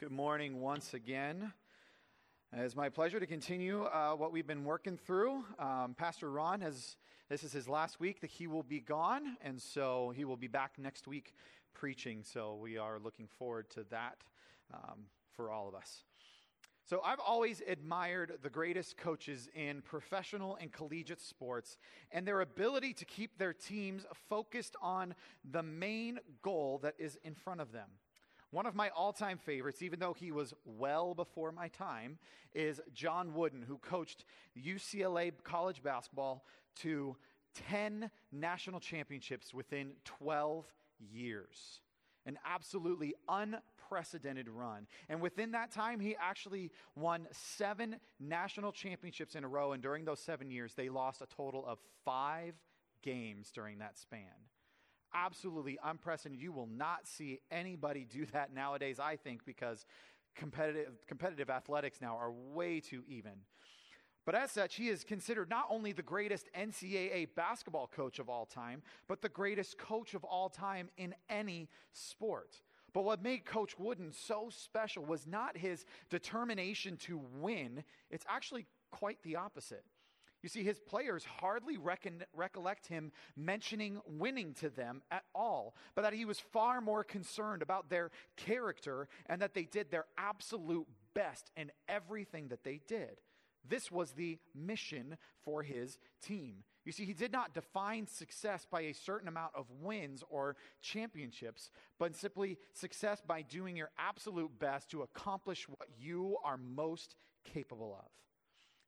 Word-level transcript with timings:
Good 0.00 0.10
morning 0.10 0.60
once 0.60 0.92
again. 0.92 1.52
It's 2.52 2.74
my 2.74 2.88
pleasure 2.88 3.20
to 3.20 3.26
continue 3.26 3.84
uh, 3.84 4.14
what 4.14 4.32
we've 4.32 4.46
been 4.46 4.64
working 4.64 4.96
through. 4.96 5.44
Um, 5.56 5.94
Pastor 5.96 6.32
Ron 6.32 6.60
has, 6.62 6.96
this 7.28 7.44
is 7.44 7.52
his 7.52 7.68
last 7.68 8.00
week 8.00 8.20
that 8.20 8.30
he 8.30 8.48
will 8.48 8.64
be 8.64 8.80
gone, 8.80 9.36
and 9.40 9.62
so 9.62 10.12
he 10.16 10.24
will 10.24 10.36
be 10.36 10.48
back 10.48 10.72
next 10.78 11.06
week 11.06 11.32
preaching. 11.74 12.24
So 12.24 12.58
we 12.60 12.76
are 12.76 12.98
looking 12.98 13.28
forward 13.38 13.70
to 13.70 13.84
that 13.90 14.16
um, 14.74 15.04
for 15.36 15.52
all 15.52 15.68
of 15.68 15.76
us. 15.76 16.02
So 16.84 17.00
I've 17.04 17.20
always 17.24 17.62
admired 17.64 18.38
the 18.42 18.50
greatest 18.50 18.96
coaches 18.96 19.48
in 19.54 19.80
professional 19.80 20.58
and 20.60 20.72
collegiate 20.72 21.20
sports 21.20 21.78
and 22.10 22.26
their 22.26 22.40
ability 22.40 22.94
to 22.94 23.04
keep 23.04 23.38
their 23.38 23.52
teams 23.52 24.06
focused 24.28 24.74
on 24.82 25.14
the 25.48 25.62
main 25.62 26.18
goal 26.42 26.80
that 26.82 26.94
is 26.98 27.16
in 27.22 27.36
front 27.36 27.60
of 27.60 27.70
them. 27.70 27.90
One 28.54 28.66
of 28.66 28.76
my 28.76 28.90
all 28.90 29.12
time 29.12 29.38
favorites, 29.38 29.82
even 29.82 29.98
though 29.98 30.12
he 30.12 30.30
was 30.30 30.54
well 30.64 31.12
before 31.12 31.50
my 31.50 31.66
time, 31.66 32.18
is 32.54 32.80
John 32.92 33.34
Wooden, 33.34 33.62
who 33.62 33.78
coached 33.78 34.24
UCLA 34.56 35.32
college 35.42 35.82
basketball 35.82 36.44
to 36.76 37.16
10 37.68 38.08
national 38.30 38.78
championships 38.78 39.52
within 39.52 39.94
12 40.04 40.72
years. 41.00 41.80
An 42.26 42.38
absolutely 42.46 43.16
unprecedented 43.28 44.48
run. 44.48 44.86
And 45.08 45.20
within 45.20 45.50
that 45.50 45.72
time, 45.72 45.98
he 45.98 46.14
actually 46.14 46.70
won 46.94 47.26
seven 47.32 47.96
national 48.20 48.70
championships 48.70 49.34
in 49.34 49.42
a 49.42 49.48
row. 49.48 49.72
And 49.72 49.82
during 49.82 50.04
those 50.04 50.20
seven 50.20 50.48
years, 50.48 50.74
they 50.74 50.88
lost 50.88 51.22
a 51.22 51.26
total 51.26 51.66
of 51.66 51.80
five 52.04 52.54
games 53.02 53.50
during 53.50 53.78
that 53.78 53.98
span 53.98 54.30
absolutely 55.14 55.78
unprecedented. 55.82 56.42
You 56.42 56.52
will 56.52 56.66
not 56.66 57.06
see 57.06 57.40
anybody 57.50 58.04
do 58.04 58.26
that 58.26 58.52
nowadays, 58.52 58.98
I 58.98 59.16
think, 59.16 59.44
because 59.44 59.86
competitive, 60.34 60.92
competitive 61.06 61.50
athletics 61.50 62.00
now 62.00 62.16
are 62.16 62.30
way 62.30 62.80
too 62.80 63.02
even. 63.06 63.32
But 64.24 64.34
as 64.34 64.50
such, 64.50 64.76
he 64.76 64.88
is 64.88 65.04
considered 65.04 65.50
not 65.50 65.66
only 65.70 65.92
the 65.92 66.02
greatest 66.02 66.48
NCAA 66.58 67.28
basketball 67.34 67.86
coach 67.86 68.18
of 68.18 68.30
all 68.30 68.46
time, 68.46 68.82
but 69.06 69.20
the 69.20 69.28
greatest 69.28 69.76
coach 69.76 70.14
of 70.14 70.24
all 70.24 70.48
time 70.48 70.88
in 70.96 71.14
any 71.28 71.68
sport. 71.92 72.62
But 72.94 73.04
what 73.04 73.22
made 73.22 73.44
Coach 73.44 73.78
Wooden 73.78 74.12
so 74.12 74.48
special 74.50 75.04
was 75.04 75.26
not 75.26 75.58
his 75.58 75.84
determination 76.10 76.96
to 76.98 77.20
win, 77.40 77.84
it's 78.08 78.24
actually 78.28 78.66
quite 78.90 79.18
the 79.24 79.36
opposite. 79.36 79.84
You 80.44 80.50
see, 80.50 80.62
his 80.62 80.78
players 80.78 81.24
hardly 81.24 81.78
reckon, 81.78 82.22
recollect 82.34 82.86
him 82.86 83.12
mentioning 83.34 83.98
winning 84.06 84.52
to 84.60 84.68
them 84.68 85.00
at 85.10 85.24
all, 85.34 85.74
but 85.94 86.02
that 86.02 86.12
he 86.12 86.26
was 86.26 86.38
far 86.38 86.82
more 86.82 87.02
concerned 87.02 87.62
about 87.62 87.88
their 87.88 88.10
character 88.36 89.08
and 89.24 89.40
that 89.40 89.54
they 89.54 89.62
did 89.62 89.90
their 89.90 90.04
absolute 90.18 90.86
best 91.14 91.50
in 91.56 91.72
everything 91.88 92.48
that 92.48 92.62
they 92.62 92.78
did. 92.86 93.22
This 93.66 93.90
was 93.90 94.12
the 94.12 94.38
mission 94.54 95.16
for 95.46 95.62
his 95.62 95.96
team. 96.20 96.56
You 96.84 96.92
see, 96.92 97.06
he 97.06 97.14
did 97.14 97.32
not 97.32 97.54
define 97.54 98.06
success 98.06 98.66
by 98.70 98.82
a 98.82 98.92
certain 98.92 99.28
amount 99.28 99.52
of 99.54 99.64
wins 99.80 100.22
or 100.28 100.56
championships, 100.82 101.70
but 101.98 102.14
simply 102.14 102.58
success 102.74 103.22
by 103.26 103.40
doing 103.40 103.78
your 103.78 103.92
absolute 103.98 104.58
best 104.58 104.90
to 104.90 105.00
accomplish 105.00 105.66
what 105.70 105.88
you 105.98 106.36
are 106.44 106.58
most 106.58 107.16
capable 107.50 107.98
of. 107.98 108.10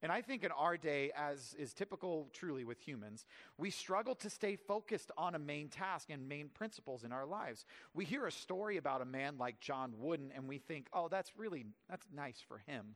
And 0.02 0.12
I 0.12 0.20
think 0.20 0.44
in 0.44 0.50
our 0.52 0.76
day, 0.76 1.10
as 1.16 1.54
is 1.58 1.72
typical 1.72 2.28
truly 2.32 2.64
with 2.64 2.80
humans, 2.80 3.24
we 3.56 3.70
struggle 3.70 4.14
to 4.16 4.30
stay 4.30 4.56
focused 4.56 5.10
on 5.16 5.34
a 5.34 5.38
main 5.38 5.68
task 5.68 6.10
and 6.10 6.28
main 6.28 6.48
principles 6.48 7.02
in 7.02 7.12
our 7.12 7.24
lives. 7.24 7.64
We 7.94 8.04
hear 8.04 8.26
a 8.26 8.32
story 8.32 8.76
about 8.76 9.00
a 9.00 9.06
man 9.06 9.38
like 9.38 9.60
John 9.60 9.94
Wooden 9.98 10.32
and 10.34 10.48
we 10.48 10.58
think, 10.58 10.88
oh, 10.92 11.08
that's 11.08 11.32
really, 11.38 11.64
that's 11.88 12.06
nice 12.14 12.42
for 12.46 12.58
him. 12.66 12.94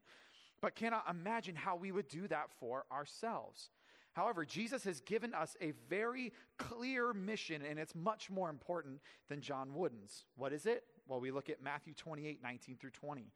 But 0.61 0.75
cannot 0.75 1.05
imagine 1.09 1.57
how 1.57 1.77
we 1.77 1.91
would 1.91 2.09
do 2.09 2.29
that 2.29 2.51
for 2.59 2.85
ourselves. 2.93 3.71
However, 4.13 4.45
Jesus 4.45 4.85
has 4.85 5.01
given 5.01 5.35
us 5.35 5.57
a 5.61 5.73
very 5.89 6.33
clear 6.59 7.15
mission, 7.15 7.63
and 7.63 7.79
it's 7.79 7.95
much 7.95 8.29
more 8.29 8.51
important 8.51 9.01
than 9.29 9.41
John 9.41 9.73
Wooden's. 9.73 10.25
What 10.37 10.53
is 10.53 10.67
it? 10.67 10.85
Well, 11.07 11.21
we 11.21 11.31
look 11.31 11.49
at 11.49 11.63
Matthew 11.63 11.95
28 11.95 12.43
19 12.43 12.77
through 12.77 12.91
20. 12.91 13.33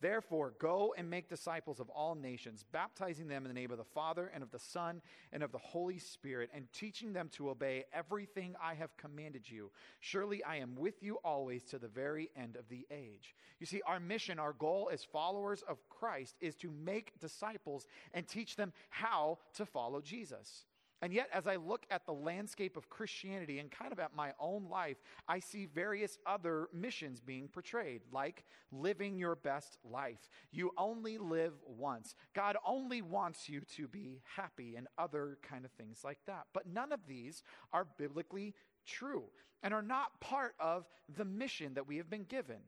Therefore, 0.00 0.52
go 0.58 0.94
and 0.96 1.08
make 1.08 1.28
disciples 1.28 1.80
of 1.80 1.88
all 1.88 2.14
nations, 2.14 2.64
baptizing 2.70 3.28
them 3.28 3.44
in 3.44 3.48
the 3.48 3.58
name 3.58 3.70
of 3.70 3.78
the 3.78 3.84
Father 3.84 4.30
and 4.34 4.42
of 4.42 4.50
the 4.50 4.58
Son 4.58 5.00
and 5.32 5.42
of 5.42 5.52
the 5.52 5.58
Holy 5.58 5.98
Spirit, 5.98 6.50
and 6.54 6.70
teaching 6.72 7.12
them 7.12 7.30
to 7.32 7.48
obey 7.48 7.84
everything 7.92 8.54
I 8.62 8.74
have 8.74 8.96
commanded 8.96 9.48
you. 9.48 9.70
Surely 10.00 10.44
I 10.44 10.56
am 10.56 10.74
with 10.76 11.02
you 11.02 11.16
always 11.24 11.64
to 11.64 11.78
the 11.78 11.88
very 11.88 12.30
end 12.36 12.56
of 12.56 12.68
the 12.68 12.86
age. 12.90 13.34
You 13.58 13.66
see, 13.66 13.80
our 13.86 13.98
mission, 13.98 14.38
our 14.38 14.52
goal 14.52 14.90
as 14.92 15.02
followers 15.02 15.64
of 15.66 15.78
Christ 15.88 16.36
is 16.40 16.54
to 16.56 16.70
make 16.70 17.18
disciples 17.18 17.86
and 18.12 18.28
teach 18.28 18.56
them 18.56 18.72
how 18.90 19.38
to 19.54 19.64
follow 19.64 20.02
Jesus. 20.02 20.66
And 21.02 21.12
yet, 21.12 21.28
as 21.32 21.46
I 21.46 21.56
look 21.56 21.84
at 21.90 22.06
the 22.06 22.12
landscape 22.12 22.76
of 22.76 22.88
Christianity 22.88 23.58
and 23.58 23.70
kind 23.70 23.92
of 23.92 23.98
at 23.98 24.16
my 24.16 24.32
own 24.40 24.68
life, 24.70 24.96
I 25.28 25.40
see 25.40 25.66
various 25.66 26.18
other 26.24 26.68
missions 26.72 27.20
being 27.20 27.48
portrayed, 27.48 28.00
like 28.12 28.44
living 28.72 29.18
your 29.18 29.36
best 29.36 29.76
life. 29.84 30.30
You 30.52 30.70
only 30.78 31.18
live 31.18 31.52
once. 31.66 32.14
God 32.34 32.56
only 32.66 33.02
wants 33.02 33.48
you 33.48 33.60
to 33.76 33.88
be 33.88 34.22
happy, 34.36 34.76
and 34.76 34.88
other 34.96 35.38
kind 35.42 35.64
of 35.64 35.70
things 35.72 36.00
like 36.02 36.18
that. 36.26 36.46
But 36.54 36.66
none 36.66 36.92
of 36.92 37.00
these 37.06 37.42
are 37.72 37.86
biblically 37.98 38.54
true 38.86 39.24
and 39.62 39.74
are 39.74 39.82
not 39.82 40.20
part 40.20 40.54
of 40.58 40.86
the 41.16 41.24
mission 41.24 41.74
that 41.74 41.86
we 41.86 41.98
have 41.98 42.08
been 42.08 42.24
given 42.24 42.60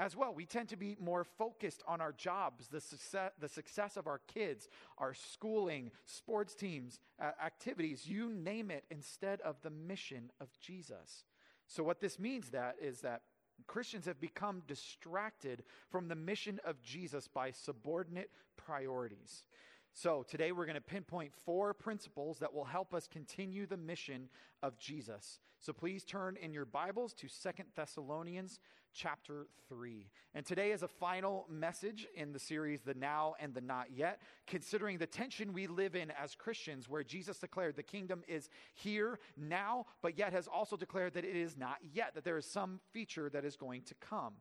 as 0.00 0.16
well. 0.16 0.32
We 0.32 0.46
tend 0.46 0.70
to 0.70 0.76
be 0.76 0.96
more 0.98 1.24
focused 1.24 1.82
on 1.86 2.00
our 2.00 2.12
jobs, 2.12 2.68
the 2.68 2.80
success, 2.80 3.32
the 3.38 3.48
success 3.48 3.98
of 3.98 4.06
our 4.06 4.22
kids, 4.32 4.66
our 4.96 5.12
schooling, 5.12 5.90
sports 6.06 6.54
teams, 6.54 6.98
uh, 7.20 7.32
activities, 7.44 8.06
you 8.06 8.32
name 8.32 8.70
it, 8.70 8.84
instead 8.90 9.42
of 9.42 9.56
the 9.62 9.68
mission 9.68 10.32
of 10.40 10.48
Jesus. 10.58 11.24
So, 11.66 11.84
what 11.84 12.00
this 12.00 12.18
means 12.18 12.48
that 12.48 12.76
is 12.80 13.02
that 13.02 13.20
Christians 13.66 14.06
have 14.06 14.18
become 14.18 14.62
distracted 14.66 15.64
from 15.90 16.08
the 16.08 16.14
mission 16.14 16.60
of 16.64 16.82
Jesus 16.82 17.28
by 17.28 17.50
subordinate 17.50 18.30
priorities. 18.56 19.44
So, 19.92 20.24
today 20.26 20.52
we're 20.52 20.66
going 20.66 20.76
to 20.76 20.80
pinpoint 20.80 21.34
four 21.44 21.74
principles 21.74 22.38
that 22.38 22.54
will 22.54 22.64
help 22.64 22.94
us 22.94 23.06
continue 23.06 23.66
the 23.66 23.76
mission 23.76 24.30
of 24.62 24.78
Jesus. 24.78 25.40
So, 25.58 25.74
please 25.74 26.04
turn 26.04 26.38
in 26.40 26.54
your 26.54 26.64
Bibles 26.64 27.12
to 27.14 27.28
Second 27.28 27.66
Thessalonians 27.76 28.60
chapter 28.94 29.46
3. 29.68 30.10
And 30.34 30.44
today 30.44 30.72
is 30.72 30.82
a 30.82 30.88
final 30.88 31.46
message 31.48 32.06
in 32.14 32.32
the 32.32 32.38
series, 32.38 32.80
The 32.80 32.94
Now 32.94 33.34
and 33.40 33.54
the 33.54 33.60
Not 33.60 33.86
Yet, 33.92 34.20
considering 34.46 34.98
the 34.98 35.06
tension 35.06 35.52
we 35.52 35.66
live 35.66 35.94
in 35.94 36.10
as 36.12 36.34
Christians, 36.34 36.88
where 36.88 37.02
Jesus 37.02 37.38
declared 37.38 37.76
the 37.76 37.82
kingdom 37.82 38.22
is 38.28 38.48
here 38.74 39.18
now, 39.36 39.86
but 40.02 40.18
yet 40.18 40.32
has 40.32 40.46
also 40.46 40.76
declared 40.76 41.14
that 41.14 41.24
it 41.24 41.36
is 41.36 41.56
not 41.56 41.78
yet, 41.92 42.14
that 42.14 42.24
there 42.24 42.38
is 42.38 42.46
some 42.46 42.80
feature 42.92 43.28
that 43.30 43.44
is 43.44 43.56
going 43.56 43.82
to 43.82 43.94
come. 43.94 44.34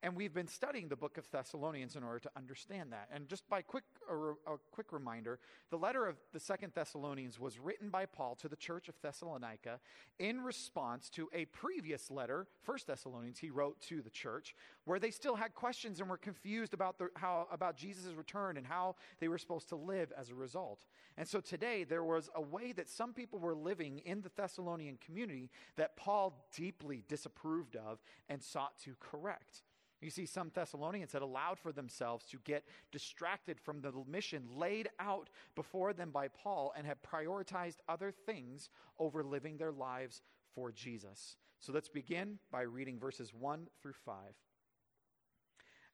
And 0.00 0.14
we've 0.14 0.32
been 0.32 0.46
studying 0.46 0.88
the 0.88 0.96
book 0.96 1.18
of 1.18 1.28
Thessalonians 1.32 1.96
in 1.96 2.04
order 2.04 2.20
to 2.20 2.30
understand 2.36 2.92
that. 2.92 3.08
And 3.12 3.28
just 3.28 3.48
by 3.48 3.62
quick, 3.62 3.82
a, 4.08 4.14
a, 4.14 4.58
quick 4.70 4.92
reminder, 4.92 5.40
the 5.70 5.76
letter 5.76 6.06
of 6.06 6.16
the 6.32 6.38
Second 6.38 6.72
Thessalonians 6.72 7.40
was 7.40 7.58
written 7.58 7.90
by 7.90 8.06
Paul 8.06 8.36
to 8.36 8.48
the 8.48 8.54
church 8.54 8.88
of 8.88 8.94
Thessalonica 9.02 9.80
in 10.20 10.40
response 10.42 11.10
to 11.10 11.28
a 11.32 11.46
previous 11.46 12.12
letter, 12.12 12.46
First 12.62 12.86
Thessalonians, 12.86 13.40
he 13.40 13.50
wrote 13.50 13.80
to 13.88 14.00
the 14.00 14.10
church, 14.10 14.54
where 14.84 15.00
they 15.00 15.10
still 15.10 15.34
had 15.34 15.52
questions 15.56 15.98
and 15.98 16.08
were 16.08 16.16
confused 16.16 16.74
about, 16.74 16.98
the, 16.98 17.08
how, 17.16 17.48
about 17.50 17.76
Jesus' 17.76 18.14
return 18.14 18.56
and 18.56 18.66
how 18.66 18.94
they 19.18 19.26
were 19.26 19.38
supposed 19.38 19.68
to 19.70 19.76
live 19.76 20.12
as 20.16 20.30
a 20.30 20.34
result. 20.34 20.86
And 21.16 21.26
so 21.26 21.40
today, 21.40 21.82
there 21.82 22.04
was 22.04 22.30
a 22.36 22.40
way 22.40 22.70
that 22.70 22.88
some 22.88 23.12
people 23.12 23.40
were 23.40 23.56
living 23.56 23.98
in 24.04 24.20
the 24.20 24.30
Thessalonian 24.36 24.96
community 25.04 25.50
that 25.74 25.96
Paul 25.96 26.46
deeply 26.54 27.02
disapproved 27.08 27.74
of 27.74 27.98
and 28.28 28.40
sought 28.40 28.78
to 28.84 28.94
correct. 29.00 29.62
You 30.00 30.10
see, 30.10 30.26
some 30.26 30.50
Thessalonians 30.54 31.12
had 31.12 31.22
allowed 31.22 31.58
for 31.58 31.72
themselves 31.72 32.24
to 32.26 32.38
get 32.44 32.64
distracted 32.92 33.60
from 33.60 33.80
the 33.80 33.92
mission 34.06 34.46
laid 34.54 34.88
out 35.00 35.28
before 35.56 35.92
them 35.92 36.10
by 36.10 36.28
Paul 36.28 36.72
and 36.76 36.86
had 36.86 37.02
prioritized 37.02 37.78
other 37.88 38.12
things 38.12 38.70
over 38.98 39.24
living 39.24 39.56
their 39.56 39.72
lives 39.72 40.22
for 40.54 40.70
Jesus. 40.70 41.36
So 41.58 41.72
let's 41.72 41.88
begin 41.88 42.38
by 42.52 42.62
reading 42.62 43.00
verses 43.00 43.34
1 43.34 43.66
through 43.82 43.94
5. 44.04 44.14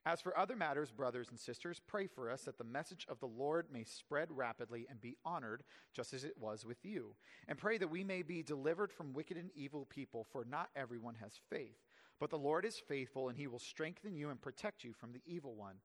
As 0.07 0.21
for 0.21 0.37
other 0.37 0.55
matters, 0.55 0.91
brothers 0.91 1.29
and 1.31 1.41
sisters, 1.41 1.81
pray 1.87 2.07
for 2.07 2.31
us 2.31 2.43
that 2.43 2.59
the 2.59 2.65
message 2.65 3.07
of 3.09 3.21
the 3.21 3.27
Lord 3.27 3.69
may 3.73 3.85
spread 3.85 4.29
rapidly 4.31 4.87
and 4.91 5.01
be 5.01 5.17
honored, 5.25 5.65
just 5.95 6.13
as 6.13 6.25
it 6.25 6.37
was 6.39 6.67
with 6.67 6.85
you. 6.85 7.15
And 7.49 7.57
pray 7.57 7.79
that 7.79 7.91
we 7.91 8.05
may 8.05 8.21
be 8.21 8.43
delivered 8.43 8.93
from 8.93 9.15
wicked 9.15 9.39
and 9.39 9.51
evil 9.55 9.87
people, 9.87 10.27
for 10.31 10.45
not 10.45 10.69
everyone 10.77 11.15
has 11.23 11.41
faith. 11.49 11.79
But 12.21 12.31
the 12.31 12.39
Lord 12.39 12.65
is 12.65 12.79
faithful, 12.79 13.29
and 13.29 13.37
he 13.37 13.47
will 13.47 13.59
strengthen 13.59 14.17
you 14.17 14.31
and 14.31 14.41
protect 14.41 14.85
you 14.85 14.93
from 14.93 15.13
the 15.13 15.23
evil 15.27 15.55
one. 15.55 15.77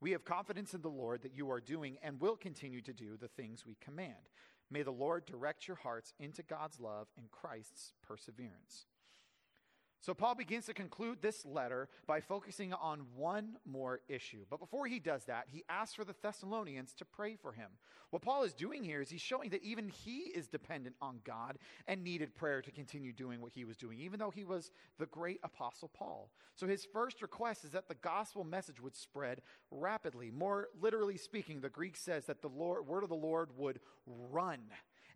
We 0.00 0.12
have 0.12 0.24
confidence 0.24 0.74
in 0.74 0.82
the 0.82 0.88
Lord 0.88 1.22
that 1.22 1.34
you 1.34 1.50
are 1.50 1.60
doing 1.60 1.96
and 2.02 2.20
will 2.20 2.36
continue 2.36 2.80
to 2.82 2.92
do 2.92 3.16
the 3.16 3.28
things 3.28 3.66
we 3.66 3.76
command. 3.80 4.30
May 4.70 4.82
the 4.82 4.90
Lord 4.90 5.24
direct 5.24 5.66
your 5.66 5.76
hearts 5.76 6.12
into 6.20 6.42
God's 6.42 6.78
love 6.78 7.08
and 7.16 7.30
Christ's 7.30 7.92
perseverance. 8.06 8.86
So, 10.00 10.14
Paul 10.14 10.36
begins 10.36 10.66
to 10.66 10.74
conclude 10.74 11.18
this 11.20 11.44
letter 11.44 11.88
by 12.06 12.20
focusing 12.20 12.72
on 12.72 13.00
one 13.16 13.56
more 13.66 14.00
issue. 14.08 14.44
But 14.48 14.60
before 14.60 14.86
he 14.86 15.00
does 15.00 15.24
that, 15.24 15.46
he 15.50 15.64
asks 15.68 15.94
for 15.94 16.04
the 16.04 16.14
Thessalonians 16.22 16.94
to 16.94 17.04
pray 17.04 17.34
for 17.34 17.52
him. 17.52 17.70
What 18.10 18.22
Paul 18.22 18.44
is 18.44 18.52
doing 18.52 18.84
here 18.84 19.00
is 19.00 19.10
he's 19.10 19.20
showing 19.20 19.50
that 19.50 19.64
even 19.64 19.88
he 19.88 20.30
is 20.34 20.46
dependent 20.46 20.94
on 21.02 21.18
God 21.24 21.58
and 21.86 22.04
needed 22.04 22.36
prayer 22.36 22.62
to 22.62 22.70
continue 22.70 23.12
doing 23.12 23.40
what 23.40 23.52
he 23.52 23.64
was 23.64 23.76
doing, 23.76 23.98
even 24.00 24.20
though 24.20 24.30
he 24.30 24.44
was 24.44 24.70
the 24.98 25.06
great 25.06 25.40
apostle 25.42 25.90
Paul. 25.92 26.30
So, 26.54 26.68
his 26.68 26.86
first 26.92 27.20
request 27.20 27.64
is 27.64 27.70
that 27.72 27.88
the 27.88 27.96
gospel 27.96 28.44
message 28.44 28.80
would 28.80 28.94
spread 28.94 29.42
rapidly. 29.72 30.30
More 30.30 30.68
literally 30.80 31.16
speaking, 31.16 31.60
the 31.60 31.68
Greek 31.68 31.96
says 31.96 32.26
that 32.26 32.40
the 32.40 32.48
Lord, 32.48 32.86
word 32.86 33.02
of 33.02 33.08
the 33.08 33.16
Lord 33.16 33.50
would 33.56 33.80
run 34.06 34.60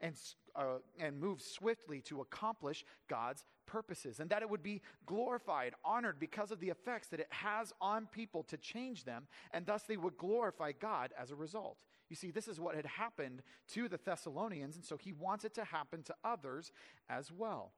and, 0.02 0.14
uh, 0.56 0.78
and 0.99 1.19
move 1.19 1.40
swiftly 1.40 2.00
to 2.02 2.20
accomplish 2.20 2.84
God's 3.08 3.44
purposes, 3.64 4.20
and 4.20 4.28
that 4.31 4.43
it 4.43 4.50
would 4.50 4.62
be 4.62 4.82
glorified, 5.06 5.75
honored 5.84 6.19
because 6.19 6.50
of 6.50 6.60
the 6.60 6.69
effects 6.69 7.08
that 7.08 7.20
it 7.20 7.28
has 7.31 7.72
on 7.81 8.06
people 8.06 8.43
to 8.44 8.56
change 8.56 9.04
them, 9.04 9.26
and 9.52 9.64
thus 9.64 9.84
they 9.84 9.96
would 9.96 10.19
glorify 10.19 10.72
God 10.72 11.12
as 11.19 11.31
a 11.31 11.37
result. 11.37 11.78
You 12.10 12.16
see, 12.16 12.31
this 12.31 12.49
is 12.49 12.60
what 12.60 12.75
had 12.75 12.84
happened 12.84 13.43
to 13.69 13.88
the 13.88 13.99
Thessalonians, 14.04 14.76
and 14.76 14.84
so 14.84 14.99
he 14.99 15.12
wants 15.12 15.44
it 15.44 15.54
to 15.54 15.64
happen 15.64 16.02
to 16.02 16.14
others 16.22 16.72
as 17.08 17.32
well. 17.32 17.72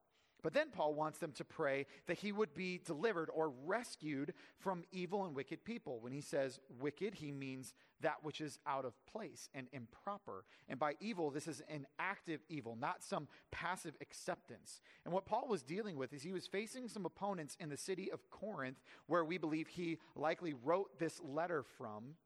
But 0.44 0.52
then 0.52 0.68
Paul 0.68 0.92
wants 0.92 1.18
them 1.18 1.32
to 1.32 1.44
pray 1.44 1.86
that 2.06 2.18
he 2.18 2.30
would 2.30 2.52
be 2.52 2.78
delivered 2.84 3.30
or 3.32 3.50
rescued 3.64 4.34
from 4.58 4.84
evil 4.92 5.24
and 5.24 5.34
wicked 5.34 5.64
people. 5.64 6.00
When 6.00 6.12
he 6.12 6.20
says 6.20 6.60
wicked, 6.78 7.14
he 7.14 7.32
means 7.32 7.72
that 8.02 8.22
which 8.22 8.42
is 8.42 8.58
out 8.66 8.84
of 8.84 8.92
place 9.06 9.48
and 9.54 9.68
improper. 9.72 10.44
And 10.68 10.78
by 10.78 10.96
evil, 11.00 11.30
this 11.30 11.48
is 11.48 11.62
an 11.70 11.86
active 11.98 12.40
evil, 12.50 12.76
not 12.78 13.02
some 13.02 13.26
passive 13.52 13.94
acceptance. 14.02 14.82
And 15.06 15.14
what 15.14 15.24
Paul 15.24 15.48
was 15.48 15.62
dealing 15.62 15.96
with 15.96 16.12
is 16.12 16.22
he 16.22 16.32
was 16.32 16.46
facing 16.46 16.88
some 16.88 17.06
opponents 17.06 17.56
in 17.58 17.70
the 17.70 17.78
city 17.78 18.12
of 18.12 18.28
Corinth, 18.28 18.82
where 19.06 19.24
we 19.24 19.38
believe 19.38 19.68
he 19.68 19.96
likely 20.14 20.52
wrote 20.52 20.98
this 20.98 21.22
letter 21.24 21.62
from 21.78 22.16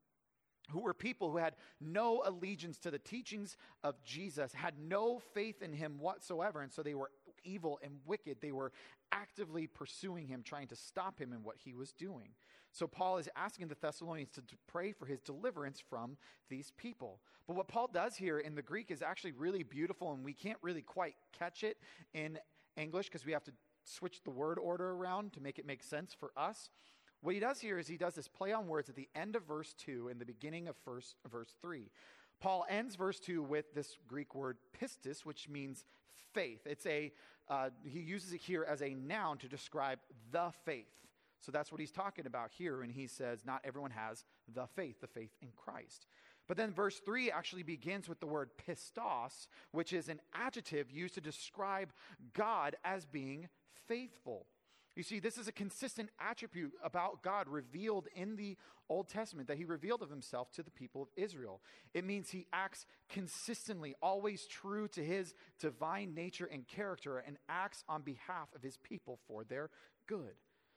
who 0.70 0.81
were 0.81 0.93
people 0.93 1.31
who 1.31 1.38
had 1.38 1.55
no 1.81 2.23
allegiance 2.26 2.79
to 2.81 2.91
the 2.91 2.99
teachings 2.99 3.56
of 3.85 4.03
Jesus, 4.03 4.53
had 4.53 4.75
no 4.76 5.20
faith 5.32 5.62
in 5.62 5.73
him 5.73 6.00
whatsoever, 6.00 6.61
and 6.62 6.73
so 6.73 6.82
they 6.82 6.94
were 6.94 7.11
evil 7.44 7.79
and 7.82 7.99
wicked. 8.06 8.38
They 8.40 8.52
were 8.52 8.73
actively 9.12 9.67
pursuing 9.67 10.26
him, 10.26 10.43
trying 10.43 10.69
to 10.69 10.76
stop 10.76 11.19
him 11.19 11.32
in 11.32 11.43
what 11.43 11.56
he 11.64 11.75
was 11.75 11.93
doing. 11.93 12.29
So 12.73 12.87
Paul 12.87 13.19
is 13.19 13.29
asking 13.35 13.69
the 13.69 13.76
Thessalonians 13.81 14.31
to, 14.32 14.43
to 14.43 14.56
pray 14.67 14.93
for 14.93 15.06
his 15.06 15.20
deliverance 15.20 15.82
from 15.88 16.17
these 16.49 16.73
people. 16.76 17.20
But 17.46 17.56
what 17.56 17.69
Paul 17.69 17.88
does 17.93 18.17
here 18.17 18.38
in 18.38 18.55
the 18.55 18.62
Greek 18.62 18.90
is 18.90 19.02
actually 19.02 19.32
really 19.32 19.62
beautiful, 19.62 20.12
and 20.12 20.23
we 20.23 20.35
can't 20.35 20.58
really 20.62 20.82
quite 20.82 21.14
catch 21.37 21.64
it 21.64 21.79
in 22.12 22.38
English 22.76 23.06
because 23.06 23.25
we 23.25 23.32
have 23.32 23.44
to 23.44 23.52
switch 23.84 24.23
the 24.23 24.31
word 24.31 24.58
order 24.58 24.91
around 24.91 25.32
to 25.32 25.41
make 25.41 25.58
it 25.58 25.67
make 25.67 25.82
sense 25.82 26.14
for 26.14 26.31
us. 26.37 26.69
What 27.20 27.34
he 27.34 27.41
does 27.41 27.58
here 27.58 27.79
is 27.79 27.88
he 27.88 27.96
does 27.96 28.14
this 28.14 28.29
play 28.29 28.52
on 28.52 28.69
words 28.69 28.88
at 28.88 28.94
the 28.94 29.08
end 29.14 29.34
of 29.34 29.44
verse 29.44 29.75
2 29.79 30.08
and 30.08 30.20
the 30.20 30.26
beginning 30.26 30.69
of 30.69 30.76
first, 30.84 31.17
verse 31.29 31.56
3. 31.62 31.91
Paul 32.41 32.64
ends 32.69 32.94
verse 32.94 33.19
2 33.19 33.43
with 33.43 33.75
this 33.75 33.96
Greek 34.06 34.34
word 34.34 34.58
pistis, 34.81 35.25
which 35.25 35.49
means 35.49 35.84
faith. 36.32 36.61
It's 36.67 36.87
a, 36.87 37.12
uh, 37.49 37.70
he 37.85 38.00
uses 38.00 38.32
it 38.32 38.41
here 38.41 38.65
as 38.69 38.82
a 38.82 38.94
noun 38.94 39.38
to 39.38 39.49
describe 39.49 39.99
the 40.31 40.53
faith. 40.65 40.87
So 41.41 41.53
that's 41.53 41.70
what 41.70 41.81
he's 41.81 41.93
talking 41.93 42.26
about 42.26 42.50
here 42.50 42.81
when 42.81 42.91
he 42.91 43.06
says, 43.06 43.44
Not 43.44 43.61
everyone 43.65 43.93
has 43.93 44.25
the 44.53 44.67
faith, 44.67 45.00
the 45.00 45.06
faith 45.06 45.31
in 45.41 45.49
Christ. 45.56 46.06
But 46.49 46.56
then 46.56 46.73
verse 46.73 46.99
3 47.00 47.31
actually 47.31 47.62
begins 47.62 48.09
with 48.09 48.20
the 48.20 48.26
word 48.26 48.50
pistos, 48.67 49.47
which 49.73 49.93
is 49.93 50.09
an 50.09 50.20
adjective 50.35 50.91
used 50.91 51.15
to 51.15 51.20
describe 51.20 51.93
God 52.32 52.75
as 52.85 53.05
being 53.05 53.49
faithful. 53.87 54.47
You 54.99 55.05
see, 55.05 55.21
this 55.21 55.39
is 55.39 55.47
a 55.47 55.53
consistent 55.53 56.11
attribute 56.19 56.73
about 56.83 57.23
God 57.23 57.49
revealed 57.49 58.09
in 58.17 58.35
the 58.35 58.56
Old 58.89 59.09
Testament 59.09 59.47
that 59.47 59.56
he 59.56 59.65
revealed 59.65 60.03
of 60.03 60.11
himself 60.11 60.50
to 60.55 60.62
the 60.65 60.73
people 60.73 61.03
of 61.03 61.09
Israel. 61.15 61.61
It 61.95 62.05
means 62.05 62.31
he 62.31 62.49
acts 62.53 62.85
consistently, 63.09 63.95
always 64.03 64.45
true 64.47 64.89
to 64.89 65.05
his 65.05 65.35
divine 65.61 66.15
nature 66.15 66.47
and 66.53 66.67
character, 66.67 67.19
and 67.19 67.37
acts 67.49 67.85
on 67.89 68.03
behalf 68.03 68.49
of 68.56 68.62
his 68.65 68.77
people 68.79 69.21
for 69.29 69.45
their 69.45 69.71
good. 70.09 70.35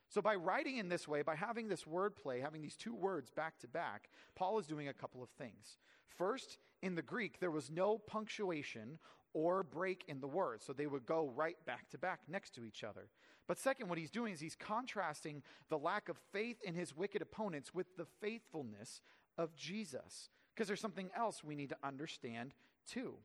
So, 0.07 0.21
by 0.21 0.35
writing 0.35 0.77
in 0.77 0.87
this 0.87 1.07
way, 1.07 1.23
by 1.23 1.35
having 1.35 1.67
this 1.67 1.87
word 1.87 2.15
play, 2.15 2.41
having 2.41 2.61
these 2.61 2.75
two 2.75 2.93
words 2.93 3.31
back 3.31 3.57
to 3.61 3.67
back, 3.67 4.07
Paul 4.35 4.59
is 4.59 4.67
doing 4.67 4.87
a 4.87 4.93
couple 4.93 5.23
of 5.23 5.29
things. 5.31 5.79
First, 6.15 6.59
in 6.83 6.93
the 6.93 7.01
Greek, 7.01 7.39
there 7.39 7.49
was 7.49 7.71
no 7.71 7.97
punctuation 7.97 8.99
or 9.33 9.63
break 9.63 10.03
in 10.07 10.19
the 10.19 10.27
words, 10.27 10.63
so 10.63 10.73
they 10.73 10.85
would 10.85 11.07
go 11.07 11.31
right 11.35 11.57
back 11.65 11.89
to 11.89 11.97
back 11.97 12.19
next 12.27 12.53
to 12.55 12.65
each 12.65 12.83
other. 12.83 13.07
But 13.51 13.59
second, 13.59 13.89
what 13.89 13.97
he's 13.97 14.09
doing 14.09 14.31
is 14.31 14.39
he's 14.39 14.55
contrasting 14.55 15.43
the 15.67 15.77
lack 15.77 16.07
of 16.07 16.15
faith 16.31 16.61
in 16.63 16.73
his 16.73 16.95
wicked 16.95 17.21
opponents 17.21 17.73
with 17.73 17.97
the 17.97 18.05
faithfulness 18.21 19.01
of 19.37 19.53
Jesus. 19.57 20.29
Because 20.55 20.69
there's 20.69 20.79
something 20.79 21.09
else 21.17 21.43
we 21.43 21.57
need 21.57 21.67
to 21.67 21.77
understand 21.83 22.53
too. 22.89 23.15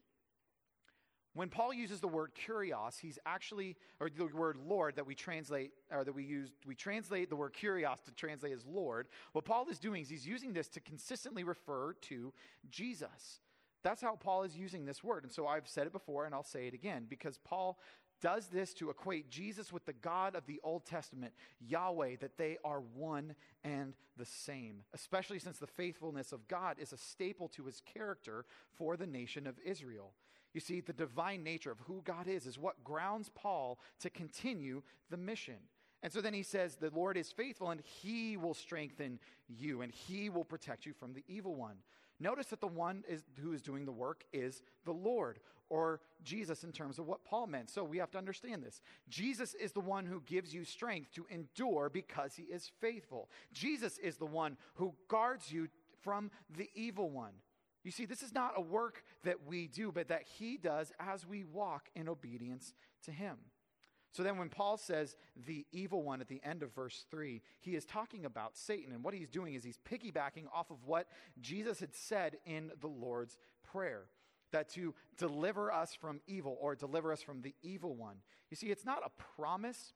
When 1.35 1.49
Paul 1.49 1.73
uses 1.73 2.01
the 2.01 2.09
word 2.09 2.33
kurios, 2.45 2.99
he's 2.99 3.21
actually, 3.25 3.77
or 4.01 4.11
the 4.11 4.27
word 4.27 4.57
Lord 4.67 4.97
that 4.97 5.07
we 5.07 5.15
translate, 5.15 5.71
or 5.93 6.03
that 6.03 6.13
we 6.13 6.25
use, 6.25 6.51
we 6.67 6.75
translate 6.75 7.31
the 7.31 7.37
word 7.37 7.55
kurios 7.55 8.03
to 8.07 8.11
translate 8.11 8.53
as 8.53 8.67
Lord. 8.67 9.07
What 9.31 9.45
Paul 9.45 9.67
is 9.71 9.79
doing 9.79 10.03
is 10.03 10.09
he's 10.09 10.27
using 10.27 10.53
this 10.53 10.67
to 10.71 10.81
consistently 10.81 11.45
refer 11.45 11.93
to 11.93 12.33
Jesus. 12.69 13.39
That's 13.85 14.03
how 14.03 14.17
Paul 14.17 14.43
is 14.43 14.57
using 14.57 14.87
this 14.87 15.05
word. 15.05 15.23
And 15.23 15.31
so 15.31 15.47
I've 15.47 15.69
said 15.69 15.87
it 15.87 15.93
before 15.93 16.27
and 16.27 16.35
I'll 16.35 16.43
say 16.43 16.67
it 16.67 16.75
again 16.75 17.07
because 17.09 17.39
Paul 17.45 17.79
does 18.21 18.49
this 18.49 18.73
to 18.75 18.91
equate 18.91 19.31
Jesus 19.31 19.73
with 19.73 19.85
the 19.85 19.93
God 19.93 20.35
of 20.35 20.47
the 20.47 20.61
Old 20.65 20.85
Testament, 20.85 21.33
Yahweh, 21.61 22.17
that 22.21 22.39
they 22.39 22.59
are 22.65 22.81
one 22.95 23.35
and 23.65 23.95
the 24.17 24.25
same, 24.25 24.83
especially 24.95 25.39
since 25.39 25.59
the 25.59 25.67
faithfulness 25.67 26.33
of 26.33 26.49
God 26.49 26.77
is 26.79 26.93
a 26.93 26.99
staple 26.99 27.49
to 27.49 27.65
his 27.65 27.83
character 27.95 28.45
for 28.75 28.97
the 28.97 29.07
nation 29.07 29.47
of 29.47 29.59
Israel. 29.65 30.13
You 30.55 30.61
see, 30.61 30.81
the 30.81 30.93
divine 30.93 31.43
nature 31.43 31.71
of 31.71 31.81
who 31.81 32.01
God 32.05 32.29
is 32.29 32.47
is 32.47 32.59
what 32.59 32.83
grounds 32.83 33.31
Paul 33.35 33.79
to 34.01 34.09
continue 34.09 34.83
the 35.11 35.19
mission. 35.19 35.57
And 36.03 36.13
so 36.13 36.21
then 36.21 36.35
he 36.35 36.43
says, 36.43 36.77
The 36.77 36.91
Lord 36.95 37.17
is 37.17 37.33
faithful 37.33 37.71
and 37.71 37.81
he 37.81 38.37
will 38.37 38.55
strengthen 38.55 39.19
you 39.49 39.83
and 39.83 39.93
he 39.93 40.31
will 40.31 40.45
protect 40.45 40.87
you 40.87 40.93
from 40.93 41.13
the 41.13 41.25
evil 41.29 41.55
one. 41.55 41.77
Notice 42.19 42.47
that 42.47 42.61
the 42.61 42.67
one 42.67 43.05
is, 43.09 43.23
who 43.41 43.53
is 43.53 43.63
doing 43.63 43.85
the 43.85 43.93
work 43.93 44.25
is 44.33 44.63
the 44.85 44.93
Lord 44.93 45.39
or 45.69 46.01
Jesus 46.23 46.65
in 46.65 46.73
terms 46.73 46.99
of 46.99 47.07
what 47.07 47.25
Paul 47.25 47.47
meant. 47.47 47.71
So 47.71 47.85
we 47.85 47.99
have 47.99 48.11
to 48.13 48.19
understand 48.19 48.63
this. 48.63 48.81
Jesus 49.09 49.55
is 49.55 49.73
the 49.73 49.81
one 49.81 50.07
who 50.07 50.23
gives 50.25 50.55
you 50.55 50.65
strength 50.65 51.13
to 51.15 51.27
endure 51.29 51.91
because 51.91 52.35
he 52.35 52.45
is 52.45 52.71
faithful. 52.81 53.29
Jesus 53.53 53.99
is 53.99 54.17
the 54.17 54.27
one 54.27 54.57
who 54.75 54.95
guards 55.09 55.53
you 55.53 55.69
from 56.03 56.31
the 56.57 56.71
evil 56.75 57.11
one. 57.11 57.33
You 57.83 57.91
see, 57.91 58.05
this 58.05 58.23
is 58.23 58.35
not 58.35 58.55
a 58.57 58.61
work 58.61 59.03
that 59.25 59.47
we 59.47 59.69
do, 59.69 59.93
but 59.93 60.09
that 60.09 60.23
he 60.23 60.57
does 60.57 60.93
as 60.99 61.27
we 61.27 61.45
walk 61.45 61.89
in 61.95 62.09
obedience 62.09 62.75
to 63.05 63.13
him. 63.13 63.37
So 64.17 64.23
then, 64.23 64.39
when 64.39 64.49
Paul 64.49 64.79
says 64.79 65.15
the 65.47 65.67
evil 65.73 66.03
one 66.03 66.23
at 66.23 66.29
the 66.29 66.41
end 66.43 66.63
of 66.63 66.75
verse 66.75 67.05
3, 67.11 67.43
he 67.61 67.77
is 67.77 67.85
talking 67.85 68.25
about 68.25 68.57
Satan. 68.57 68.95
And 68.95 69.05
what 69.05 69.13
he's 69.13 69.29
doing 69.29 69.53
is 69.53 69.63
he's 69.63 69.79
piggybacking 69.79 70.45
off 70.55 70.71
of 70.71 70.79
what 70.87 71.09
Jesus 71.39 71.81
had 71.81 71.95
said 71.95 72.39
in 72.47 72.71
the 72.81 72.87
Lord's 72.87 73.37
Prayer 73.63 74.05
that 74.53 74.71
to 74.71 74.95
deliver 75.19 75.71
us 75.71 75.95
from 75.95 76.23
evil 76.27 76.57
or 76.63 76.75
deliver 76.75 77.13
us 77.13 77.21
from 77.21 77.43
the 77.43 77.55
evil 77.63 77.95
one. 77.95 78.17
You 78.49 78.57
see, 78.57 78.69
it's 78.69 78.87
not 78.87 79.03
a 79.05 79.11
promise 79.39 79.93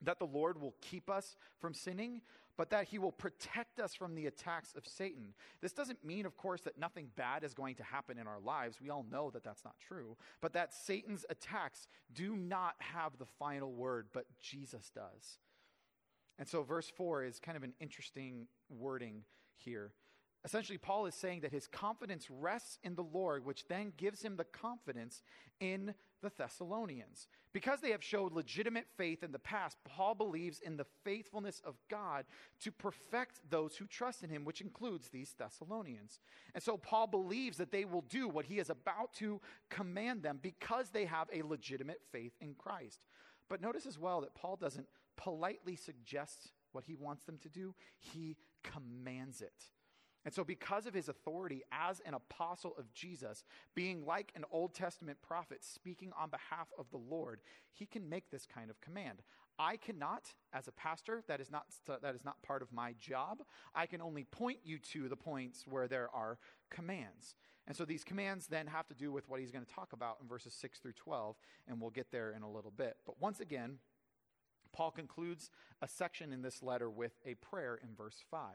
that 0.00 0.18
the 0.18 0.24
Lord 0.24 0.58
will 0.58 0.74
keep 0.80 1.10
us 1.10 1.36
from 1.60 1.74
sinning, 1.74 2.22
but 2.56 2.70
that 2.70 2.88
he 2.88 2.98
will 2.98 3.12
protect 3.12 3.80
us 3.80 3.94
from 3.94 4.14
the 4.14 4.26
attacks 4.26 4.72
of 4.76 4.86
Satan. 4.86 5.34
This 5.60 5.72
doesn't 5.72 6.04
mean, 6.04 6.26
of 6.26 6.36
course, 6.36 6.62
that 6.62 6.78
nothing 6.78 7.08
bad 7.16 7.44
is 7.44 7.54
going 7.54 7.74
to 7.76 7.82
happen 7.82 8.18
in 8.18 8.26
our 8.26 8.40
lives. 8.40 8.80
We 8.80 8.90
all 8.90 9.04
know 9.10 9.30
that 9.30 9.44
that's 9.44 9.64
not 9.64 9.74
true. 9.86 10.16
But 10.40 10.52
that 10.52 10.72
Satan's 10.72 11.24
attacks 11.28 11.86
do 12.12 12.36
not 12.36 12.74
have 12.78 13.18
the 13.18 13.26
final 13.38 13.72
word, 13.72 14.08
but 14.12 14.26
Jesus 14.40 14.90
does. 14.94 15.38
And 16.38 16.48
so, 16.48 16.62
verse 16.62 16.90
4 16.96 17.24
is 17.24 17.38
kind 17.38 17.56
of 17.56 17.62
an 17.62 17.74
interesting 17.80 18.46
wording 18.68 19.22
here. 19.56 19.92
Essentially, 20.44 20.78
Paul 20.78 21.06
is 21.06 21.14
saying 21.14 21.40
that 21.40 21.52
his 21.52 21.66
confidence 21.66 22.28
rests 22.30 22.78
in 22.82 22.96
the 22.96 23.02
Lord, 23.02 23.46
which 23.46 23.66
then 23.68 23.92
gives 23.96 24.22
him 24.22 24.36
the 24.36 24.44
confidence 24.44 25.22
in 25.58 25.94
the 26.24 26.32
Thessalonians. 26.36 27.28
Because 27.52 27.80
they 27.80 27.90
have 27.90 28.02
showed 28.02 28.32
legitimate 28.32 28.86
faith 28.96 29.22
in 29.22 29.30
the 29.30 29.38
past, 29.38 29.76
Paul 29.84 30.14
believes 30.14 30.58
in 30.58 30.76
the 30.76 30.86
faithfulness 31.04 31.62
of 31.64 31.76
God 31.88 32.24
to 32.62 32.72
perfect 32.72 33.40
those 33.48 33.76
who 33.76 33.86
trust 33.86 34.24
in 34.24 34.30
him, 34.30 34.44
which 34.44 34.60
includes 34.60 35.10
these 35.10 35.34
Thessalonians. 35.38 36.18
And 36.54 36.62
so 36.62 36.76
Paul 36.76 37.06
believes 37.06 37.58
that 37.58 37.70
they 37.70 37.84
will 37.84 38.04
do 38.08 38.28
what 38.28 38.46
he 38.46 38.58
is 38.58 38.70
about 38.70 39.12
to 39.14 39.40
command 39.70 40.22
them 40.22 40.40
because 40.42 40.90
they 40.90 41.04
have 41.04 41.28
a 41.32 41.42
legitimate 41.42 42.00
faith 42.10 42.32
in 42.40 42.54
Christ. 42.54 43.00
But 43.48 43.60
notice 43.60 43.86
as 43.86 43.98
well 43.98 44.22
that 44.22 44.34
Paul 44.34 44.56
doesn't 44.56 44.88
politely 45.16 45.76
suggest 45.76 46.50
what 46.72 46.84
he 46.84 46.94
wants 46.94 47.24
them 47.24 47.38
to 47.42 47.48
do, 47.48 47.74
he 47.98 48.36
commands 48.64 49.42
it. 49.42 49.52
And 50.24 50.32
so, 50.32 50.42
because 50.42 50.86
of 50.86 50.94
his 50.94 51.08
authority 51.08 51.62
as 51.70 52.00
an 52.06 52.14
apostle 52.14 52.74
of 52.78 52.92
Jesus, 52.94 53.44
being 53.74 54.06
like 54.06 54.32
an 54.34 54.44
Old 54.50 54.74
Testament 54.74 55.18
prophet 55.20 55.62
speaking 55.62 56.12
on 56.18 56.30
behalf 56.30 56.68
of 56.78 56.86
the 56.90 56.96
Lord, 56.96 57.40
he 57.72 57.84
can 57.84 58.08
make 58.08 58.30
this 58.30 58.46
kind 58.46 58.70
of 58.70 58.80
command 58.80 59.22
I 59.58 59.76
cannot, 59.76 60.34
as 60.52 60.66
a 60.66 60.72
pastor, 60.72 61.22
that 61.28 61.40
is 61.40 61.50
not, 61.50 61.66
that 61.86 62.14
is 62.14 62.24
not 62.24 62.42
part 62.42 62.62
of 62.62 62.72
my 62.72 62.94
job. 62.98 63.42
I 63.74 63.86
can 63.86 64.00
only 64.00 64.24
point 64.24 64.58
you 64.64 64.78
to 64.92 65.08
the 65.08 65.16
points 65.16 65.64
where 65.68 65.86
there 65.86 66.08
are 66.12 66.38
commands. 66.70 67.36
And 67.66 67.76
so 67.76 67.84
these 67.84 68.04
commands 68.04 68.46
then 68.46 68.66
have 68.66 68.86
to 68.88 68.94
do 68.94 69.12
with 69.12 69.28
what 69.28 69.40
he's 69.40 69.52
going 69.52 69.64
to 69.64 69.72
talk 69.72 69.92
about 69.92 70.18
in 70.20 70.28
verses 70.28 70.54
6 70.54 70.80
through 70.80 70.92
12, 70.92 71.36
and 71.68 71.80
we'll 71.80 71.90
get 71.90 72.10
there 72.10 72.32
in 72.32 72.42
a 72.42 72.50
little 72.50 72.72
bit. 72.72 72.96
But 73.06 73.20
once 73.20 73.40
again, 73.40 73.78
Paul 74.74 74.90
concludes 74.90 75.50
a 75.80 75.88
section 75.88 76.32
in 76.32 76.42
this 76.42 76.62
letter 76.62 76.90
with 76.90 77.12
a 77.24 77.34
prayer 77.34 77.80
in 77.82 77.94
verse 77.96 78.22
5. 78.30 78.50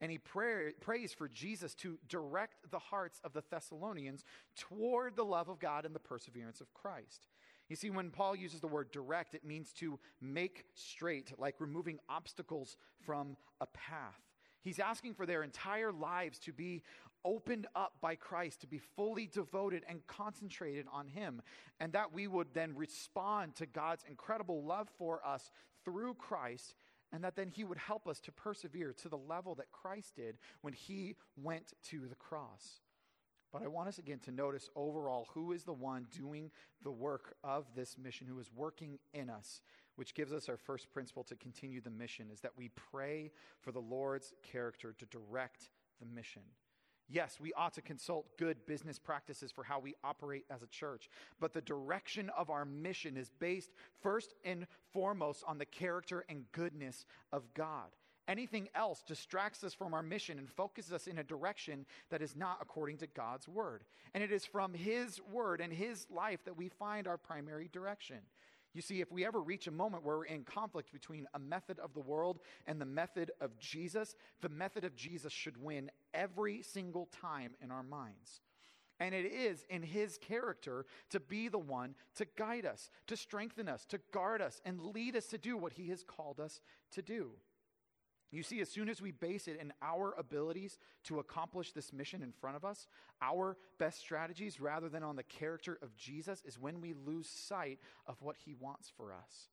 And 0.00 0.12
he 0.12 0.18
pray, 0.18 0.72
prays 0.80 1.12
for 1.12 1.28
Jesus 1.28 1.74
to 1.76 1.98
direct 2.08 2.70
the 2.70 2.78
hearts 2.78 3.20
of 3.24 3.32
the 3.32 3.42
Thessalonians 3.50 4.24
toward 4.56 5.16
the 5.16 5.24
love 5.24 5.48
of 5.48 5.58
God 5.58 5.86
and 5.86 5.94
the 5.94 6.00
perseverance 6.00 6.60
of 6.60 6.72
Christ. 6.74 7.26
You 7.68 7.76
see, 7.76 7.90
when 7.90 8.10
Paul 8.10 8.36
uses 8.36 8.60
the 8.60 8.68
word 8.68 8.90
direct, 8.92 9.34
it 9.34 9.44
means 9.44 9.72
to 9.74 9.98
make 10.20 10.64
straight, 10.74 11.32
like 11.38 11.54
removing 11.60 11.98
obstacles 12.08 12.76
from 13.04 13.36
a 13.60 13.66
path. 13.66 14.20
He's 14.60 14.78
asking 14.78 15.14
for 15.14 15.26
their 15.26 15.42
entire 15.42 15.92
lives 15.92 16.38
to 16.40 16.52
be 16.52 16.82
opened 17.24 17.66
up 17.74 17.94
by 18.00 18.14
Christ, 18.14 18.60
to 18.60 18.66
be 18.66 18.78
fully 18.96 19.26
devoted 19.26 19.82
and 19.88 20.06
concentrated 20.06 20.86
on 20.92 21.08
Him, 21.08 21.42
and 21.80 21.92
that 21.92 22.12
we 22.12 22.26
would 22.26 22.48
then 22.54 22.74
respond 22.76 23.54
to 23.56 23.66
God's 23.66 24.04
incredible 24.08 24.64
love 24.64 24.88
for 24.98 25.20
us 25.26 25.50
through 25.84 26.14
Christ, 26.14 26.74
and 27.12 27.22
that 27.24 27.36
then 27.36 27.48
He 27.48 27.64
would 27.64 27.78
help 27.78 28.06
us 28.06 28.20
to 28.20 28.32
persevere 28.32 28.92
to 28.94 29.08
the 29.08 29.18
level 29.18 29.54
that 29.56 29.72
Christ 29.72 30.16
did 30.16 30.36
when 30.60 30.72
He 30.72 31.16
went 31.36 31.72
to 31.90 32.06
the 32.08 32.16
cross. 32.16 32.80
But 33.52 33.62
I 33.62 33.68
want 33.68 33.88
us 33.88 33.98
again 33.98 34.18
to 34.24 34.32
notice 34.32 34.68
overall 34.74 35.28
who 35.32 35.52
is 35.52 35.62
the 35.62 35.72
one 35.72 36.08
doing 36.10 36.50
the 36.82 36.90
work 36.90 37.36
of 37.44 37.66
this 37.76 37.96
mission, 37.96 38.26
who 38.26 38.40
is 38.40 38.50
working 38.52 38.98
in 39.12 39.30
us, 39.30 39.62
which 39.94 40.14
gives 40.14 40.32
us 40.32 40.48
our 40.48 40.56
first 40.56 40.90
principle 40.92 41.22
to 41.22 41.36
continue 41.36 41.80
the 41.80 41.88
mission 41.88 42.26
is 42.32 42.40
that 42.40 42.56
we 42.56 42.70
pray 42.90 43.30
for 43.60 43.70
the 43.70 43.80
Lord's 43.80 44.32
character 44.42 44.92
to 44.98 45.06
direct 45.06 45.68
the 46.00 46.06
mission. 46.06 46.42
Yes, 47.08 47.38
we 47.38 47.52
ought 47.52 47.74
to 47.74 47.82
consult 47.82 48.38
good 48.38 48.64
business 48.66 48.98
practices 48.98 49.52
for 49.52 49.62
how 49.62 49.78
we 49.78 49.94
operate 50.02 50.44
as 50.50 50.62
a 50.62 50.66
church, 50.66 51.10
but 51.38 51.52
the 51.52 51.60
direction 51.60 52.30
of 52.36 52.48
our 52.48 52.64
mission 52.64 53.16
is 53.16 53.30
based 53.38 53.72
first 54.02 54.34
and 54.44 54.66
foremost 54.92 55.44
on 55.46 55.58
the 55.58 55.66
character 55.66 56.24
and 56.28 56.50
goodness 56.52 57.04
of 57.32 57.52
God. 57.52 57.90
Anything 58.26 58.68
else 58.74 59.02
distracts 59.06 59.62
us 59.64 59.74
from 59.74 59.92
our 59.92 60.02
mission 60.02 60.38
and 60.38 60.48
focuses 60.48 60.94
us 60.94 61.06
in 61.06 61.18
a 61.18 61.24
direction 61.24 61.84
that 62.08 62.22
is 62.22 62.34
not 62.34 62.58
according 62.62 62.96
to 62.98 63.06
God's 63.06 63.46
word. 63.46 63.84
And 64.14 64.24
it 64.24 64.32
is 64.32 64.46
from 64.46 64.72
His 64.72 65.20
word 65.30 65.60
and 65.60 65.70
His 65.70 66.06
life 66.10 66.42
that 66.46 66.56
we 66.56 66.70
find 66.70 67.06
our 67.06 67.18
primary 67.18 67.68
direction. 67.70 68.20
You 68.72 68.80
see, 68.80 69.00
if 69.00 69.12
we 69.12 69.26
ever 69.26 69.40
reach 69.40 69.66
a 69.66 69.70
moment 69.70 70.04
where 70.04 70.16
we're 70.16 70.24
in 70.24 70.42
conflict 70.42 70.90
between 70.90 71.26
a 71.34 71.38
method 71.38 71.78
of 71.78 71.92
the 71.92 72.00
world 72.00 72.40
and 72.66 72.80
the 72.80 72.86
method 72.86 73.30
of 73.40 73.56
Jesus, 73.58 74.16
the 74.40 74.48
method 74.48 74.84
of 74.84 74.96
Jesus 74.96 75.32
should 75.32 75.62
win 75.62 75.90
every 76.14 76.62
single 76.62 77.08
time 77.20 77.54
in 77.60 77.70
our 77.70 77.82
minds. 77.82 78.40
And 79.00 79.14
it 79.14 79.26
is 79.26 79.64
in 79.68 79.82
his 79.82 80.18
character 80.18 80.86
to 81.10 81.18
be 81.18 81.48
the 81.48 81.58
one 81.58 81.96
to 82.14 82.26
guide 82.36 82.64
us, 82.64 82.90
to 83.08 83.16
strengthen 83.16 83.68
us, 83.68 83.84
to 83.86 84.00
guard 84.12 84.40
us, 84.40 84.60
and 84.64 84.80
lead 84.80 85.16
us 85.16 85.26
to 85.26 85.38
do 85.38 85.56
what 85.56 85.72
he 85.72 85.88
has 85.88 86.04
called 86.04 86.38
us 86.38 86.60
to 86.92 87.02
do. 87.02 87.32
You 88.30 88.42
see, 88.42 88.60
as 88.60 88.68
soon 88.68 88.88
as 88.88 89.00
we 89.00 89.12
base 89.12 89.46
it 89.46 89.60
in 89.60 89.72
our 89.80 90.14
abilities 90.18 90.78
to 91.04 91.20
accomplish 91.20 91.72
this 91.72 91.92
mission 91.92 92.22
in 92.22 92.32
front 92.32 92.56
of 92.56 92.64
us, 92.64 92.88
our 93.22 93.56
best 93.78 94.00
strategies, 94.00 94.60
rather 94.60 94.88
than 94.88 95.04
on 95.04 95.14
the 95.14 95.22
character 95.22 95.78
of 95.82 95.96
Jesus, 95.96 96.42
is 96.44 96.58
when 96.58 96.80
we 96.80 96.94
lose 96.94 97.28
sight 97.28 97.78
of 98.06 98.20
what 98.22 98.36
he 98.44 98.54
wants 98.54 98.90
for 98.96 99.12
us. 99.12 99.50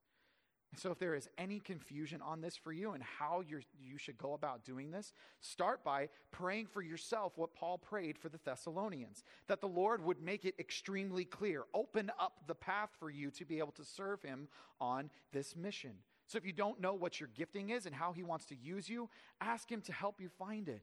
So, 0.78 0.90
if 0.92 1.00
there 1.00 1.16
is 1.16 1.28
any 1.38 1.60
confusion 1.60 2.22
on 2.22 2.40
this 2.40 2.56
for 2.56 2.72
you 2.72 2.92
and 2.92 3.04
how 3.04 3.44
you 3.48 3.60
you 3.84 3.98
should 3.98 4.18
go 4.18 4.34
about 4.34 4.64
doing 4.64 4.90
this, 4.90 5.14
start 5.42 5.84
by 5.84 6.08
praying 6.32 6.68
for 6.68 6.82
yourself 6.82 7.34
what 7.36 7.54
Paul 7.54 7.78
prayed 7.78 8.18
for 8.18 8.30
the 8.30 8.40
Thessalonians 8.46 9.24
that 9.48 9.60
the 9.60 9.68
Lord 9.68 10.04
would 10.04 10.22
make 10.22 10.46
it 10.46 10.56
extremely 10.60 11.26
clear, 11.26 11.64
open 11.74 12.10
up 12.20 12.40
the 12.48 12.56
path 12.56 12.90
for 13.00 13.10
you 13.10 13.32
to 13.32 13.46
be 13.46 13.60
able 13.60 13.74
to 13.74 13.84
serve 13.84 14.22
him 14.22 14.48
on 14.80 15.10
this 15.34 15.56
mission. 15.56 15.92
So 16.32 16.38
if 16.38 16.46
you 16.46 16.54
don't 16.54 16.80
know 16.80 16.94
what 16.94 17.20
your 17.20 17.28
gifting 17.36 17.72
is 17.72 17.86
and 17.86 17.94
how 17.94 18.14
He 18.14 18.24
wants 18.24 18.46
to 18.46 18.56
use 18.56 18.88
you, 18.88 19.10
ask 19.42 19.70
Him 19.70 19.82
to 19.82 19.92
help 19.92 20.22
you 20.22 20.30
find 20.30 20.70
it. 20.70 20.82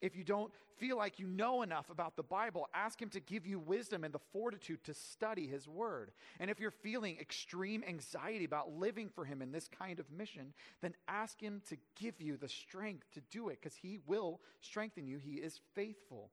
If 0.00 0.16
you 0.16 0.24
don't 0.24 0.52
feel 0.78 0.96
like 0.96 1.18
you 1.18 1.26
know 1.26 1.62
enough 1.62 1.90
about 1.90 2.16
the 2.16 2.22
Bible, 2.22 2.68
ask 2.74 3.00
Him 3.00 3.10
to 3.10 3.20
give 3.20 3.46
you 3.46 3.58
wisdom 3.58 4.02
and 4.02 4.14
the 4.14 4.20
fortitude 4.32 4.82
to 4.84 4.94
study 4.94 5.46
His 5.46 5.68
Word. 5.68 6.10
And 6.38 6.50
if 6.50 6.58
you're 6.58 6.70
feeling 6.70 7.18
extreme 7.20 7.84
anxiety 7.86 8.44
about 8.44 8.72
living 8.72 9.10
for 9.14 9.24
Him 9.24 9.42
in 9.42 9.52
this 9.52 9.68
kind 9.68 10.00
of 10.00 10.10
mission, 10.10 10.54
then 10.80 10.94
ask 11.06 11.38
Him 11.40 11.60
to 11.68 11.76
give 12.00 12.20
you 12.20 12.36
the 12.36 12.48
strength 12.48 13.10
to 13.12 13.20
do 13.30 13.50
it 13.50 13.58
because 13.60 13.76
He 13.76 13.98
will 14.06 14.40
strengthen 14.60 15.06
you. 15.06 15.18
He 15.18 15.34
is 15.34 15.60
faithful. 15.74 16.30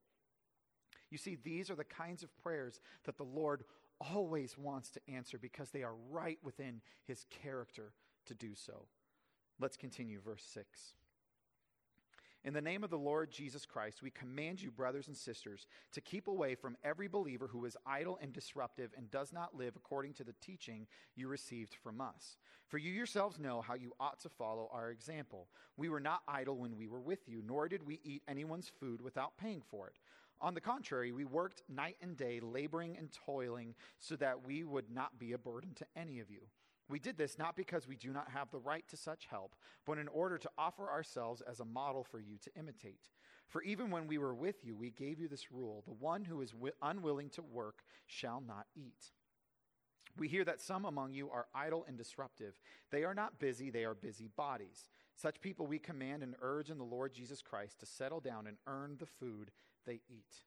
You 1.09 1.17
see, 1.17 1.37
these 1.43 1.69
are 1.69 1.75
the 1.75 1.83
kinds 1.83 2.23
of 2.23 2.35
prayers 2.41 2.79
that 3.05 3.17
the 3.17 3.23
Lord 3.23 3.63
always 3.99 4.57
wants 4.57 4.91
to 4.91 5.01
answer 5.09 5.37
because 5.37 5.71
they 5.71 5.83
are 5.83 5.95
right 6.09 6.39
within 6.41 6.81
His 7.05 7.25
character 7.43 7.91
to 8.27 8.33
do 8.33 8.55
so. 8.55 8.85
Let's 9.59 9.77
continue, 9.77 10.19
verse 10.21 10.45
6. 10.53 10.93
In 12.43 12.53
the 12.53 12.61
name 12.61 12.83
of 12.83 12.89
the 12.89 12.97
Lord 12.97 13.29
Jesus 13.29 13.65
Christ, 13.65 14.01
we 14.01 14.11
command 14.11 14.61
you, 14.61 14.71
brothers 14.71 15.07
and 15.07 15.17
sisters, 15.17 15.67
to 15.91 15.99
keep 15.99 16.27
away 16.27 16.55
from 16.55 16.77
every 16.83 17.07
believer 17.07 17.47
who 17.47 17.65
is 17.65 17.75
idle 17.85 18.17
and 18.21 18.31
disruptive 18.31 18.91
and 18.95 19.11
does 19.11 19.33
not 19.33 19.55
live 19.57 19.75
according 19.75 20.13
to 20.13 20.23
the 20.23 20.35
teaching 20.39 20.87
you 21.15 21.27
received 21.27 21.75
from 21.83 21.99
us. 21.99 22.37
For 22.67 22.77
you 22.77 22.91
yourselves 22.91 23.39
know 23.39 23.61
how 23.61 23.73
you 23.73 23.93
ought 23.99 24.19
to 24.21 24.29
follow 24.29 24.69
our 24.71 24.91
example. 24.91 25.47
We 25.75 25.89
were 25.89 25.99
not 25.99 26.21
idle 26.27 26.57
when 26.57 26.77
we 26.77 26.87
were 26.87 27.01
with 27.01 27.27
you, 27.27 27.41
nor 27.45 27.67
did 27.67 27.85
we 27.85 27.99
eat 28.03 28.23
anyone's 28.27 28.71
food 28.79 29.01
without 29.01 29.37
paying 29.37 29.61
for 29.61 29.87
it. 29.87 29.95
On 30.39 30.53
the 30.53 30.61
contrary, 30.61 31.11
we 31.11 31.25
worked 31.25 31.63
night 31.67 31.97
and 32.01 32.15
day, 32.15 32.39
laboring 32.39 32.95
and 32.97 33.11
toiling, 33.25 33.73
so 33.99 34.15
that 34.17 34.45
we 34.45 34.63
would 34.63 34.89
not 34.89 35.17
be 35.17 35.33
a 35.33 35.37
burden 35.37 35.73
to 35.75 35.85
any 35.95 36.19
of 36.19 36.29
you. 36.29 36.41
We 36.89 36.99
did 36.99 37.17
this 37.17 37.37
not 37.37 37.55
because 37.55 37.87
we 37.87 37.97
do 37.97 38.11
not 38.13 38.29
have 38.29 38.49
the 38.49 38.59
right 38.59 38.87
to 38.89 38.97
such 38.97 39.27
help, 39.29 39.55
but 39.85 39.97
in 39.97 40.07
order 40.07 40.37
to 40.37 40.49
offer 40.57 40.89
ourselves 40.89 41.41
as 41.41 41.59
a 41.59 41.65
model 41.65 42.03
for 42.03 42.19
you 42.19 42.37
to 42.43 42.51
imitate. 42.57 43.09
For 43.47 43.61
even 43.63 43.89
when 43.89 44.07
we 44.07 44.17
were 44.17 44.33
with 44.33 44.63
you, 44.63 44.75
we 44.75 44.91
gave 44.91 45.19
you 45.19 45.27
this 45.27 45.51
rule 45.51 45.83
the 45.85 45.93
one 45.93 46.23
who 46.25 46.41
is 46.41 46.51
wi- 46.51 46.73
unwilling 46.81 47.29
to 47.31 47.41
work 47.41 47.83
shall 48.05 48.41
not 48.41 48.67
eat. 48.75 49.11
We 50.17 50.27
hear 50.27 50.45
that 50.45 50.61
some 50.61 50.85
among 50.85 51.13
you 51.13 51.29
are 51.29 51.47
idle 51.53 51.85
and 51.87 51.97
disruptive. 51.97 52.59
They 52.91 53.03
are 53.03 53.13
not 53.13 53.39
busy, 53.39 53.69
they 53.69 53.85
are 53.85 53.93
busy 53.93 54.29
bodies. 54.35 54.89
Such 55.15 55.41
people 55.41 55.67
we 55.67 55.79
command 55.79 56.23
and 56.23 56.35
urge 56.41 56.69
in 56.69 56.77
the 56.77 56.83
Lord 56.83 57.13
Jesus 57.13 57.41
Christ 57.41 57.79
to 57.79 57.85
settle 57.85 58.19
down 58.19 58.47
and 58.47 58.57
earn 58.65 58.97
the 58.99 59.05
food 59.05 59.51
they 59.85 60.01
eat. 60.09 60.43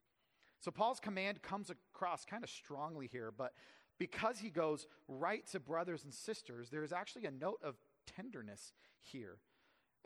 So 0.61 0.71
Paul's 0.71 1.01
command 1.01 1.43
comes 1.43 1.71
across 1.71 2.25
kind 2.25 2.45
of 2.45 2.51
strongly 2.51 3.09
here, 3.11 3.33
but 3.37 3.53
because 4.01 4.39
he 4.39 4.49
goes 4.49 4.87
right 5.09 5.47
to 5.49 5.61
brothers 5.61 6.05
and 6.05 6.13
sisters, 6.13 6.71
there 6.71 6.83
is 6.83 6.93
actually 6.93 7.27
a 7.27 7.31
note 7.31 7.61
of 7.63 7.77
tenderness 8.07 8.73
here. 8.99 9.37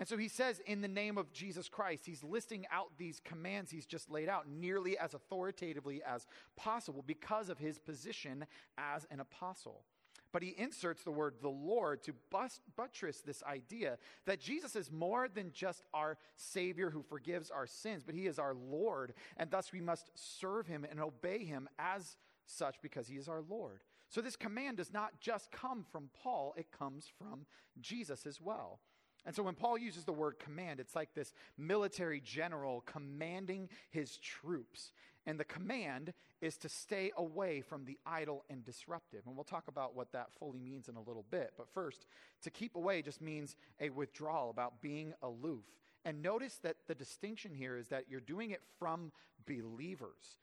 And 0.00 0.08
so 0.08 0.16
he 0.16 0.26
says, 0.26 0.60
in 0.66 0.80
the 0.80 0.88
name 0.88 1.16
of 1.16 1.32
Jesus 1.32 1.68
Christ, 1.68 2.04
he's 2.04 2.24
listing 2.24 2.66
out 2.72 2.88
these 2.98 3.20
commands 3.24 3.70
he's 3.70 3.86
just 3.86 4.10
laid 4.10 4.28
out 4.28 4.48
nearly 4.48 4.98
as 4.98 5.14
authoritatively 5.14 6.02
as 6.04 6.26
possible 6.56 7.04
because 7.06 7.48
of 7.48 7.58
his 7.58 7.78
position 7.78 8.44
as 8.76 9.06
an 9.12 9.20
apostle. 9.20 9.84
But 10.32 10.42
he 10.42 10.56
inserts 10.58 11.04
the 11.04 11.12
word 11.12 11.34
the 11.40 11.48
Lord 11.48 12.02
to 12.02 12.14
bust, 12.32 12.62
buttress 12.74 13.20
this 13.20 13.44
idea 13.44 13.98
that 14.26 14.40
Jesus 14.40 14.74
is 14.74 14.90
more 14.90 15.28
than 15.28 15.52
just 15.52 15.84
our 15.94 16.18
Savior 16.34 16.90
who 16.90 17.04
forgives 17.04 17.52
our 17.52 17.68
sins, 17.68 18.02
but 18.04 18.16
he 18.16 18.26
is 18.26 18.40
our 18.40 18.54
Lord, 18.54 19.14
and 19.36 19.52
thus 19.52 19.70
we 19.70 19.80
must 19.80 20.10
serve 20.16 20.66
him 20.66 20.84
and 20.90 20.98
obey 20.98 21.44
him 21.44 21.68
as 21.78 22.16
such 22.46 22.76
because 22.82 23.08
he 23.08 23.16
is 23.16 23.28
our 23.28 23.42
Lord. 23.42 23.80
So 24.08 24.20
this 24.20 24.36
command 24.36 24.76
does 24.76 24.92
not 24.92 25.20
just 25.20 25.50
come 25.50 25.84
from 25.90 26.10
Paul, 26.22 26.54
it 26.56 26.70
comes 26.70 27.06
from 27.18 27.46
Jesus 27.80 28.26
as 28.26 28.40
well. 28.40 28.80
And 29.26 29.34
so 29.34 29.42
when 29.42 29.54
Paul 29.54 29.78
uses 29.78 30.04
the 30.04 30.12
word 30.12 30.38
command, 30.38 30.80
it's 30.80 30.94
like 30.94 31.14
this 31.14 31.32
military 31.56 32.20
general 32.20 32.82
commanding 32.82 33.70
his 33.90 34.18
troops. 34.18 34.92
And 35.26 35.40
the 35.40 35.44
command 35.44 36.12
is 36.42 36.58
to 36.58 36.68
stay 36.68 37.10
away 37.16 37.62
from 37.62 37.86
the 37.86 37.98
idle 38.04 38.44
and 38.50 38.62
disruptive. 38.62 39.22
And 39.26 39.34
we'll 39.34 39.44
talk 39.44 39.68
about 39.68 39.96
what 39.96 40.12
that 40.12 40.34
fully 40.38 40.58
means 40.58 40.88
in 40.88 40.96
a 40.96 41.02
little 41.02 41.24
bit. 41.30 41.54
But 41.56 41.70
first, 41.72 42.04
to 42.42 42.50
keep 42.50 42.76
away 42.76 43.00
just 43.00 43.22
means 43.22 43.56
a 43.80 43.88
withdrawal, 43.88 44.50
about 44.50 44.82
being 44.82 45.14
aloof. 45.22 45.64
And 46.04 46.20
notice 46.20 46.58
that 46.62 46.76
the 46.86 46.94
distinction 46.94 47.54
here 47.54 47.78
is 47.78 47.88
that 47.88 48.04
you're 48.10 48.20
doing 48.20 48.50
it 48.50 48.60
from 48.78 49.10
believers 49.46 50.36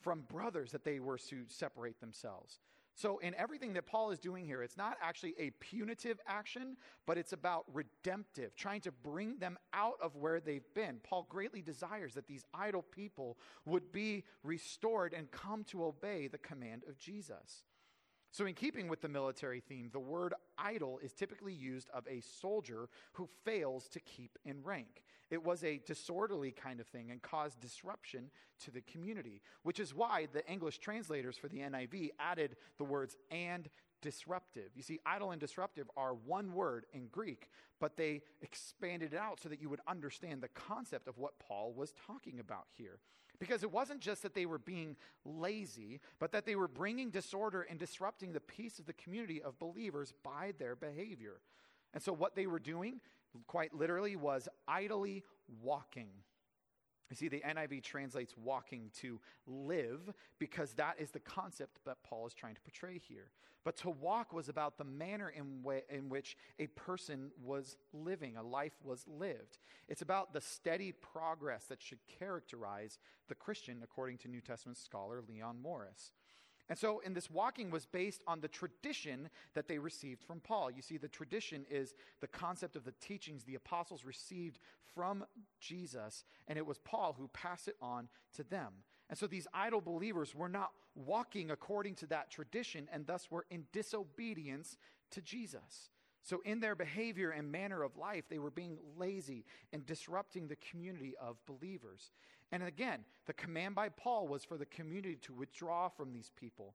from 0.00 0.22
brothers 0.22 0.72
that 0.72 0.84
they 0.84 1.00
were 1.00 1.18
to 1.18 1.44
separate 1.48 2.00
themselves. 2.00 2.58
So, 2.96 3.18
in 3.18 3.34
everything 3.34 3.74
that 3.74 3.84
Paul 3.84 4.10
is 4.10 4.18
doing 4.18 4.46
here, 4.46 4.62
it's 4.62 4.78
not 4.78 4.96
actually 5.02 5.34
a 5.38 5.50
punitive 5.60 6.18
action, 6.26 6.78
but 7.04 7.18
it's 7.18 7.34
about 7.34 7.66
redemptive, 7.74 8.56
trying 8.56 8.80
to 8.82 8.90
bring 8.90 9.36
them 9.36 9.58
out 9.74 9.98
of 10.02 10.16
where 10.16 10.40
they've 10.40 10.64
been. 10.74 11.00
Paul 11.02 11.26
greatly 11.28 11.60
desires 11.60 12.14
that 12.14 12.26
these 12.26 12.46
idle 12.54 12.80
people 12.80 13.36
would 13.66 13.92
be 13.92 14.24
restored 14.42 15.12
and 15.12 15.30
come 15.30 15.62
to 15.64 15.84
obey 15.84 16.26
the 16.26 16.38
command 16.38 16.84
of 16.88 16.96
Jesus. 16.96 17.64
So, 18.32 18.46
in 18.46 18.54
keeping 18.54 18.88
with 18.88 19.02
the 19.02 19.08
military 19.08 19.60
theme, 19.60 19.90
the 19.92 20.00
word 20.00 20.32
idle 20.56 20.98
is 21.02 21.12
typically 21.12 21.52
used 21.52 21.90
of 21.92 22.06
a 22.08 22.22
soldier 22.22 22.88
who 23.12 23.28
fails 23.44 23.88
to 23.88 24.00
keep 24.00 24.38
in 24.46 24.62
rank. 24.62 25.02
It 25.30 25.44
was 25.44 25.64
a 25.64 25.80
disorderly 25.84 26.52
kind 26.52 26.80
of 26.80 26.86
thing 26.86 27.10
and 27.10 27.20
caused 27.20 27.60
disruption 27.60 28.30
to 28.64 28.70
the 28.70 28.80
community, 28.80 29.42
which 29.62 29.80
is 29.80 29.94
why 29.94 30.28
the 30.32 30.46
English 30.50 30.78
translators 30.78 31.36
for 31.36 31.48
the 31.48 31.58
NIV 31.58 32.10
added 32.18 32.56
the 32.78 32.84
words 32.84 33.16
and 33.30 33.68
disruptive. 34.02 34.70
You 34.74 34.82
see, 34.82 35.00
idle 35.04 35.32
and 35.32 35.40
disruptive 35.40 35.90
are 35.96 36.14
one 36.14 36.52
word 36.52 36.86
in 36.92 37.08
Greek, 37.08 37.50
but 37.80 37.96
they 37.96 38.22
expanded 38.40 39.14
it 39.14 39.18
out 39.18 39.40
so 39.40 39.48
that 39.48 39.60
you 39.60 39.68
would 39.68 39.80
understand 39.88 40.42
the 40.42 40.48
concept 40.48 41.08
of 41.08 41.18
what 41.18 41.38
Paul 41.40 41.72
was 41.72 41.92
talking 42.06 42.38
about 42.38 42.66
here. 42.76 43.00
Because 43.38 43.62
it 43.62 43.70
wasn't 43.70 44.00
just 44.00 44.22
that 44.22 44.34
they 44.34 44.46
were 44.46 44.58
being 44.58 44.96
lazy, 45.24 46.00
but 46.18 46.32
that 46.32 46.46
they 46.46 46.56
were 46.56 46.68
bringing 46.68 47.10
disorder 47.10 47.66
and 47.68 47.78
disrupting 47.78 48.32
the 48.32 48.40
peace 48.40 48.78
of 48.78 48.86
the 48.86 48.94
community 48.94 49.42
of 49.42 49.58
believers 49.58 50.14
by 50.22 50.54
their 50.58 50.74
behavior. 50.74 51.40
And 51.96 52.02
so, 52.02 52.12
what 52.12 52.36
they 52.36 52.46
were 52.46 52.58
doing, 52.58 53.00
quite 53.46 53.74
literally, 53.74 54.16
was 54.16 54.50
idly 54.68 55.24
walking. 55.62 56.10
You 57.08 57.16
see, 57.16 57.28
the 57.28 57.40
NIV 57.40 57.84
translates 57.84 58.34
walking 58.36 58.90
to 59.00 59.18
live 59.46 60.12
because 60.38 60.74
that 60.74 60.96
is 60.98 61.10
the 61.10 61.20
concept 61.20 61.78
that 61.86 62.02
Paul 62.04 62.26
is 62.26 62.34
trying 62.34 62.54
to 62.54 62.60
portray 62.60 62.98
here. 62.98 63.30
But 63.64 63.78
to 63.78 63.88
walk 63.88 64.34
was 64.34 64.50
about 64.50 64.76
the 64.76 64.84
manner 64.84 65.30
in, 65.30 65.62
way, 65.62 65.84
in 65.88 66.10
which 66.10 66.36
a 66.58 66.66
person 66.66 67.30
was 67.42 67.78
living, 67.94 68.36
a 68.36 68.42
life 68.42 68.74
was 68.84 69.06
lived. 69.08 69.56
It's 69.88 70.02
about 70.02 70.34
the 70.34 70.42
steady 70.42 70.92
progress 70.92 71.64
that 71.70 71.80
should 71.80 72.00
characterize 72.18 72.98
the 73.28 73.34
Christian, 73.34 73.80
according 73.82 74.18
to 74.18 74.28
New 74.28 74.42
Testament 74.42 74.76
scholar 74.76 75.22
Leon 75.26 75.62
Morris. 75.62 76.12
And 76.68 76.78
so, 76.78 76.98
in 77.00 77.14
this 77.14 77.30
walking 77.30 77.70
was 77.70 77.86
based 77.86 78.22
on 78.26 78.40
the 78.40 78.48
tradition 78.48 79.30
that 79.54 79.68
they 79.68 79.78
received 79.78 80.22
from 80.22 80.40
Paul. 80.40 80.70
You 80.70 80.82
see, 80.82 80.96
the 80.96 81.08
tradition 81.08 81.64
is 81.70 81.94
the 82.20 82.26
concept 82.26 82.74
of 82.74 82.84
the 82.84 82.94
teachings 83.00 83.44
the 83.44 83.54
apostles 83.54 84.04
received 84.04 84.58
from 84.94 85.24
Jesus, 85.60 86.24
and 86.48 86.58
it 86.58 86.66
was 86.66 86.78
Paul 86.78 87.14
who 87.16 87.28
passed 87.28 87.68
it 87.68 87.76
on 87.80 88.08
to 88.34 88.42
them. 88.42 88.72
And 89.08 89.16
so, 89.16 89.28
these 89.28 89.46
idle 89.54 89.80
believers 89.80 90.34
were 90.34 90.48
not 90.48 90.72
walking 90.96 91.52
according 91.52 91.94
to 91.96 92.06
that 92.08 92.30
tradition, 92.30 92.88
and 92.92 93.06
thus 93.06 93.30
were 93.30 93.46
in 93.50 93.66
disobedience 93.72 94.76
to 95.12 95.20
Jesus. 95.20 95.90
So, 96.26 96.42
in 96.44 96.58
their 96.58 96.74
behavior 96.74 97.30
and 97.30 97.52
manner 97.52 97.84
of 97.84 97.96
life, 97.96 98.24
they 98.28 98.40
were 98.40 98.50
being 98.50 98.78
lazy 98.98 99.44
and 99.72 99.86
disrupting 99.86 100.48
the 100.48 100.56
community 100.56 101.14
of 101.20 101.36
believers. 101.46 102.10
And 102.52 102.62
again, 102.62 103.00
the 103.26 103.32
command 103.32 103.74
by 103.74 103.88
Paul 103.88 104.28
was 104.28 104.44
for 104.44 104.56
the 104.56 104.66
community 104.66 105.16
to 105.22 105.32
withdraw 105.32 105.88
from 105.88 106.12
these 106.12 106.30
people. 106.36 106.74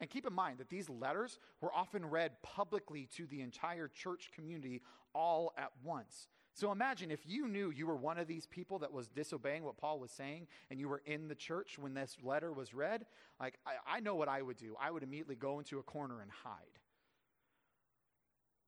And 0.00 0.10
keep 0.10 0.26
in 0.26 0.34
mind 0.34 0.58
that 0.58 0.68
these 0.68 0.90
letters 0.90 1.38
were 1.60 1.72
often 1.72 2.04
read 2.04 2.42
publicly 2.42 3.08
to 3.16 3.26
the 3.26 3.40
entire 3.40 3.88
church 3.88 4.30
community 4.34 4.82
all 5.14 5.54
at 5.56 5.72
once. 5.82 6.28
So 6.52 6.72
imagine 6.72 7.10
if 7.10 7.26
you 7.26 7.48
knew 7.48 7.70
you 7.70 7.86
were 7.86 7.96
one 7.96 8.18
of 8.18 8.26
these 8.26 8.46
people 8.46 8.78
that 8.78 8.92
was 8.92 9.08
disobeying 9.08 9.62
what 9.62 9.76
Paul 9.76 9.98
was 9.98 10.10
saying 10.10 10.46
and 10.70 10.80
you 10.80 10.88
were 10.88 11.02
in 11.04 11.28
the 11.28 11.34
church 11.34 11.78
when 11.78 11.94
this 11.94 12.16
letter 12.22 12.52
was 12.52 12.74
read, 12.74 13.06
like 13.40 13.58
I, 13.66 13.96
I 13.96 14.00
know 14.00 14.14
what 14.14 14.28
I 14.28 14.40
would 14.42 14.56
do. 14.56 14.74
I 14.80 14.90
would 14.90 15.02
immediately 15.02 15.34
go 15.34 15.58
into 15.58 15.78
a 15.78 15.82
corner 15.82 16.20
and 16.20 16.30
hide. 16.30 16.78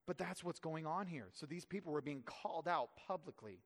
But 0.07 0.19
that's 0.19 0.43
what's 0.43 0.61
going 0.61 0.87
on 0.87 1.07
here. 1.07 1.28
So 1.33 1.45
these 1.45 1.67
people 1.67 1.93
were 1.93 2.00
being 2.00 2.23
called 2.25 2.69
out 2.69 2.90
publicly. 3.07 3.61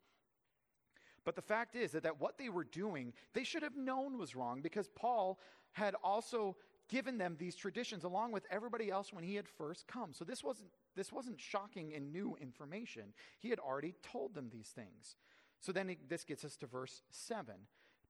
But 1.24 1.36
the 1.36 1.42
fact 1.42 1.76
is 1.76 1.92
that, 1.92 2.02
that 2.02 2.20
what 2.20 2.38
they 2.38 2.48
were 2.48 2.64
doing, 2.64 3.12
they 3.34 3.44
should 3.44 3.62
have 3.62 3.76
known 3.76 4.18
was 4.18 4.34
wrong 4.34 4.60
because 4.60 4.88
Paul 4.88 5.38
had 5.72 5.94
also 6.02 6.56
given 6.88 7.16
them 7.16 7.36
these 7.38 7.56
traditions 7.56 8.04
along 8.04 8.32
with 8.32 8.44
everybody 8.50 8.90
else 8.90 9.12
when 9.12 9.24
he 9.24 9.34
had 9.34 9.48
first 9.48 9.86
come. 9.86 10.12
So 10.12 10.24
this 10.24 10.44
wasn't, 10.44 10.68
this 10.94 11.12
wasn't 11.12 11.40
shocking 11.40 11.94
and 11.94 12.12
new 12.12 12.36
information. 12.40 13.14
He 13.38 13.48
had 13.48 13.58
already 13.58 13.94
told 14.02 14.34
them 14.34 14.50
these 14.52 14.68
things. 14.68 15.16
So 15.60 15.72
then 15.72 15.96
this 16.08 16.24
gets 16.24 16.44
us 16.44 16.56
to 16.56 16.66
verse 16.66 17.02
7. 17.10 17.54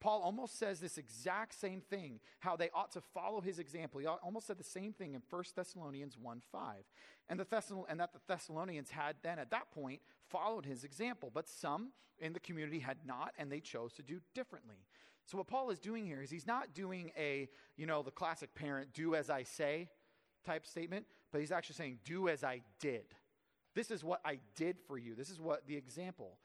Paul 0.03 0.21
almost 0.23 0.59
says 0.59 0.81
this 0.81 0.99
exact 0.99 1.55
same 1.55 1.81
thing, 1.81 2.19
how 2.41 2.57
they 2.57 2.71
ought 2.75 2.91
to 2.91 3.01
follow 3.01 3.41
his 3.41 3.61
example. 3.61 4.01
He 4.01 4.07
almost 4.07 4.49
said 4.49 4.59
the 4.59 4.65
same 4.65 4.93
thing 4.93 5.15
in 5.15 5.23
1 5.31 5.45
Thessalonians 5.55 6.19
1 6.19 6.43
5. 6.51 6.85
And, 7.29 7.39
the 7.39 7.45
Thessalon- 7.45 7.85
and 7.89 8.01
that 8.01 8.13
the 8.13 8.19
Thessalonians 8.27 8.91
had 8.91 9.15
then 9.23 9.39
at 9.39 9.53
that 9.53 9.71
point 9.71 10.01
followed 10.29 10.67
his 10.67 10.83
example, 10.83 11.31
but 11.33 11.49
some 11.49 11.93
in 12.19 12.33
the 12.33 12.41
community 12.41 12.81
had 12.81 12.99
not, 13.07 13.33
and 13.39 13.51
they 13.51 13.61
chose 13.61 13.93
to 13.93 14.03
do 14.03 14.21
differently. 14.35 14.85
So 15.25 15.39
what 15.39 15.47
Paul 15.47 15.71
is 15.71 15.79
doing 15.79 16.05
here 16.05 16.21
is 16.21 16.31
he's 16.31 16.49
not 16.49 16.75
doing 16.75 17.13
a, 17.17 17.49
you 17.77 17.87
know, 17.87 18.03
the 18.03 18.11
classic 18.11 18.57
parent, 18.57 18.93
do 18.93 19.15
as 19.15 19.31
I 19.31 19.45
say 19.45 19.89
type 20.45 20.67
statement, 20.67 21.07
but 21.31 21.41
he's 21.41 21.53
actually 21.53 21.77
saying, 21.77 22.01
do 22.05 22.29
as 22.29 22.43
I 22.43 22.63
did. 22.81 23.05
This 23.77 23.93
is 23.93 24.03
what 24.03 24.21
I 24.25 24.41
did 24.57 24.81
for 24.81 24.99
you. 24.99 25.15
This 25.15 25.31
is 25.31 25.41
what 25.41 25.65
the 25.69 25.77
example. 25.77 26.39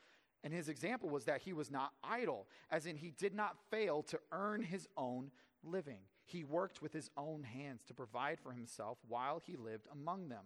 And 0.48 0.54
his 0.54 0.70
example 0.70 1.10
was 1.10 1.26
that 1.26 1.42
he 1.42 1.52
was 1.52 1.70
not 1.70 1.92
idle, 2.02 2.48
as 2.72 2.86
in 2.86 2.96
he 2.96 3.12
did 3.12 3.36
not 3.36 3.58
fail 3.70 4.02
to 4.04 4.18
earn 4.32 4.64
his 4.64 4.88
own 4.96 5.30
living. 5.62 6.00
He 6.24 6.46
worked 6.46 6.82
with 6.82 6.94
his 6.94 7.10
own 7.18 7.44
hands 7.44 7.84
to 7.88 7.94
provide 7.94 8.40
for 8.40 8.54
himself 8.54 8.98
while 9.10 9.42
he 9.46 9.58
lived 9.58 9.88
among 9.92 10.30
them. 10.30 10.46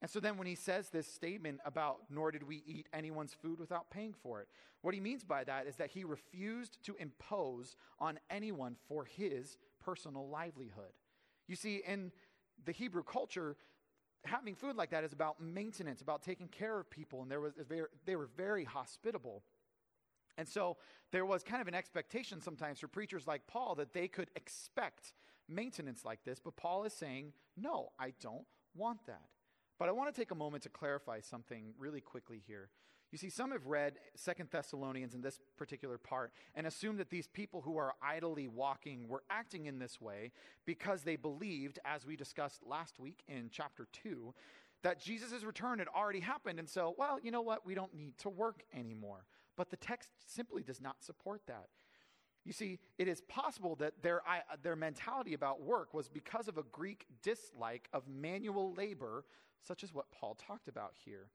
And 0.00 0.10
so 0.10 0.18
then 0.18 0.38
when 0.38 0.48
he 0.48 0.56
says 0.56 0.88
this 0.88 1.06
statement 1.06 1.60
about, 1.64 1.98
nor 2.10 2.32
did 2.32 2.42
we 2.42 2.64
eat 2.66 2.88
anyone's 2.92 3.32
food 3.32 3.60
without 3.60 3.90
paying 3.90 4.12
for 4.12 4.40
it, 4.40 4.48
what 4.80 4.92
he 4.92 4.98
means 4.98 5.22
by 5.22 5.44
that 5.44 5.68
is 5.68 5.76
that 5.76 5.90
he 5.90 6.02
refused 6.02 6.78
to 6.86 6.96
impose 6.96 7.76
on 8.00 8.18
anyone 8.28 8.74
for 8.88 9.04
his 9.04 9.56
personal 9.78 10.28
livelihood. 10.30 10.94
You 11.46 11.54
see, 11.54 11.80
in 11.86 12.10
the 12.64 12.72
Hebrew 12.72 13.04
culture, 13.04 13.54
having 14.24 14.54
food 14.54 14.76
like 14.76 14.90
that 14.90 15.04
is 15.04 15.12
about 15.12 15.40
maintenance, 15.40 16.00
about 16.00 16.22
taking 16.22 16.48
care 16.48 16.78
of 16.78 16.88
people, 16.90 17.22
and 17.22 17.30
there 17.30 17.40
was 17.40 17.54
they 18.04 18.16
were 18.16 18.28
very 18.36 18.64
hospitable. 18.64 19.42
And 20.38 20.48
so 20.48 20.78
there 21.10 21.26
was 21.26 21.42
kind 21.42 21.60
of 21.60 21.68
an 21.68 21.74
expectation 21.74 22.40
sometimes 22.40 22.80
for 22.80 22.88
preachers 22.88 23.26
like 23.26 23.46
Paul 23.46 23.74
that 23.76 23.92
they 23.92 24.08
could 24.08 24.30
expect 24.34 25.12
maintenance 25.48 26.04
like 26.04 26.24
this, 26.24 26.40
but 26.40 26.56
Paul 26.56 26.84
is 26.84 26.92
saying, 26.92 27.32
"No, 27.56 27.92
I 27.98 28.14
don't 28.20 28.46
want 28.74 29.04
that." 29.06 29.28
But 29.78 29.88
I 29.88 29.92
want 29.92 30.14
to 30.14 30.20
take 30.20 30.30
a 30.30 30.36
moment 30.36 30.62
to 30.62 30.68
clarify 30.68 31.20
something 31.20 31.74
really 31.76 32.00
quickly 32.00 32.38
here. 32.46 32.70
You 33.12 33.18
see, 33.18 33.28
some 33.28 33.50
have 33.52 33.66
read 33.66 33.98
Second 34.16 34.48
Thessalonians 34.50 35.14
in 35.14 35.20
this 35.20 35.38
particular 35.58 35.98
part 35.98 36.32
and 36.54 36.66
assume 36.66 36.96
that 36.96 37.10
these 37.10 37.26
people 37.26 37.60
who 37.60 37.76
are 37.76 37.92
idly 38.02 38.48
walking 38.48 39.06
were 39.06 39.22
acting 39.28 39.66
in 39.66 39.78
this 39.78 40.00
way 40.00 40.32
because 40.64 41.02
they 41.02 41.16
believed, 41.16 41.78
as 41.84 42.06
we 42.06 42.16
discussed 42.16 42.62
last 42.66 42.98
week 42.98 43.22
in 43.28 43.50
chapter 43.52 43.86
2, 43.92 44.32
that 44.82 44.98
Jesus' 44.98 45.44
return 45.44 45.78
had 45.78 45.88
already 45.88 46.20
happened. 46.20 46.58
And 46.58 46.68
so, 46.68 46.94
well, 46.96 47.18
you 47.22 47.30
know 47.30 47.42
what? 47.42 47.66
We 47.66 47.74
don't 47.74 47.94
need 47.94 48.16
to 48.18 48.30
work 48.30 48.64
anymore. 48.74 49.26
But 49.58 49.68
the 49.68 49.76
text 49.76 50.10
simply 50.26 50.62
does 50.62 50.80
not 50.80 51.04
support 51.04 51.42
that. 51.48 51.66
You 52.46 52.54
see, 52.54 52.78
it 52.98 53.08
is 53.08 53.20
possible 53.20 53.76
that 53.76 54.02
their, 54.02 54.22
their 54.62 54.74
mentality 54.74 55.34
about 55.34 55.60
work 55.60 55.92
was 55.92 56.08
because 56.08 56.48
of 56.48 56.56
a 56.56 56.62
Greek 56.62 57.04
dislike 57.22 57.90
of 57.92 58.08
manual 58.08 58.72
labor, 58.72 59.26
such 59.60 59.84
as 59.84 59.92
what 59.92 60.10
Paul 60.10 60.34
talked 60.34 60.66
about 60.66 60.94
here. 61.04 61.28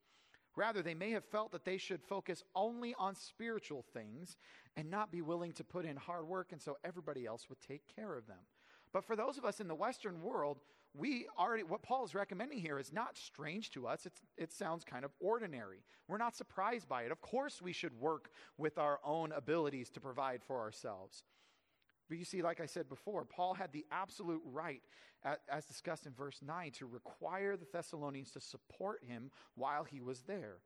Rather, 0.57 0.81
they 0.81 0.95
may 0.95 1.11
have 1.11 1.23
felt 1.23 1.51
that 1.51 1.63
they 1.65 1.77
should 1.77 2.01
focus 2.01 2.43
only 2.55 2.95
on 2.97 3.13
spiritual 3.13 3.85
things 3.93 4.37
and 4.75 4.89
not 4.89 5.11
be 5.11 5.21
willing 5.21 5.53
to 5.53 5.63
put 5.63 5.85
in 5.85 5.95
hard 5.95 6.27
work, 6.27 6.51
and 6.51 6.59
so 6.59 6.77
everybody 6.83 7.27
else 7.27 7.47
would 7.47 7.61
take 7.61 7.83
care 7.95 8.15
of 8.15 8.25
them. 8.25 8.39
But 8.91 9.05
for 9.05 9.15
those 9.15 9.37
of 9.37 9.45
us 9.45 9.59
in 9.59 9.67
the 9.67 9.75
Western 9.75 10.19
world, 10.19 10.57
we 10.95 11.27
already, 11.37 11.61
what 11.61 11.83
Paul 11.83 12.05
is 12.05 12.15
recommending 12.15 12.57
here 12.57 12.79
is 12.79 12.91
not 12.91 13.17
strange 13.17 13.69
to 13.71 13.85
us. 13.85 14.07
It's, 14.07 14.19
it 14.35 14.51
sounds 14.51 14.83
kind 14.83 15.05
of 15.05 15.11
ordinary. 15.19 15.83
We're 16.07 16.17
not 16.17 16.35
surprised 16.35 16.89
by 16.89 17.03
it. 17.03 17.11
Of 17.11 17.21
course, 17.21 17.61
we 17.61 17.71
should 17.71 17.93
work 17.99 18.31
with 18.57 18.79
our 18.79 18.99
own 19.05 19.33
abilities 19.33 19.91
to 19.91 19.99
provide 19.99 20.41
for 20.41 20.59
ourselves. 20.59 21.21
But 22.07 22.17
you 22.17 22.25
see, 22.25 22.41
like 22.41 22.61
I 22.61 22.65
said 22.65 22.87
before, 22.89 23.25
Paul 23.25 23.53
had 23.53 23.71
the 23.71 23.85
absolute 23.91 24.41
right, 24.45 24.81
as 25.49 25.65
discussed 25.65 26.05
in 26.05 26.13
verse 26.13 26.39
9, 26.41 26.71
to 26.71 26.85
require 26.85 27.57
the 27.57 27.67
Thessalonians 27.71 28.31
to 28.31 28.39
support 28.39 29.03
him 29.05 29.31
while 29.55 29.83
he 29.83 29.99
was 29.99 30.21
there. 30.21 30.57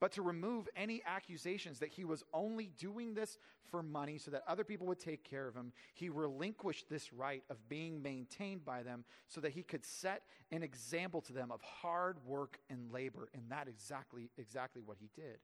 But 0.00 0.12
to 0.12 0.22
remove 0.22 0.68
any 0.76 1.02
accusations 1.04 1.80
that 1.80 1.88
he 1.88 2.04
was 2.04 2.22
only 2.32 2.70
doing 2.78 3.14
this 3.14 3.36
for 3.68 3.82
money 3.82 4.16
so 4.16 4.30
that 4.30 4.44
other 4.46 4.62
people 4.62 4.86
would 4.86 5.00
take 5.00 5.24
care 5.24 5.48
of 5.48 5.56
him, 5.56 5.72
he 5.92 6.08
relinquished 6.08 6.88
this 6.88 7.12
right 7.12 7.42
of 7.50 7.68
being 7.68 8.00
maintained 8.00 8.64
by 8.64 8.84
them 8.84 9.04
so 9.26 9.40
that 9.40 9.52
he 9.52 9.64
could 9.64 9.84
set 9.84 10.22
an 10.52 10.62
example 10.62 11.20
to 11.22 11.32
them 11.32 11.50
of 11.50 11.60
hard 11.62 12.24
work 12.24 12.60
and 12.70 12.92
labor. 12.92 13.28
And 13.34 13.42
that 13.50 13.66
exactly 13.66 14.30
exactly 14.38 14.82
what 14.84 14.98
he 15.00 15.10
did. 15.16 15.38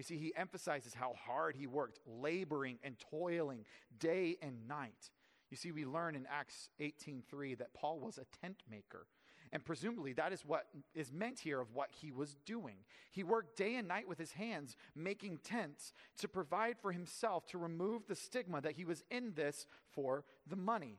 You 0.00 0.04
see, 0.04 0.16
he 0.16 0.34
emphasizes 0.34 0.94
how 0.94 1.12
hard 1.12 1.56
he 1.56 1.66
worked, 1.66 1.98
laboring 2.06 2.78
and 2.82 2.98
toiling 3.10 3.66
day 3.98 4.38
and 4.40 4.66
night. 4.66 5.10
You 5.50 5.58
see, 5.58 5.72
we 5.72 5.84
learn 5.84 6.14
in 6.16 6.24
Acts 6.24 6.70
18:3 6.80 7.54
that 7.56 7.74
Paul 7.74 8.00
was 8.00 8.16
a 8.16 8.24
tent 8.40 8.62
maker. 8.66 9.06
And 9.52 9.62
presumably 9.62 10.14
that 10.14 10.32
is 10.32 10.42
what 10.42 10.68
is 10.94 11.12
meant 11.12 11.40
here 11.40 11.60
of 11.60 11.74
what 11.74 11.90
he 11.90 12.12
was 12.12 12.34
doing. 12.46 12.78
He 13.10 13.22
worked 13.22 13.56
day 13.56 13.74
and 13.74 13.86
night 13.86 14.08
with 14.08 14.16
his 14.16 14.32
hands, 14.32 14.74
making 14.94 15.40
tents 15.40 15.92
to 16.16 16.28
provide 16.28 16.78
for 16.78 16.92
himself, 16.92 17.46
to 17.48 17.58
remove 17.58 18.06
the 18.06 18.16
stigma 18.16 18.62
that 18.62 18.76
he 18.76 18.86
was 18.86 19.04
in 19.10 19.34
this 19.34 19.66
for 19.90 20.24
the 20.46 20.56
money. 20.56 20.96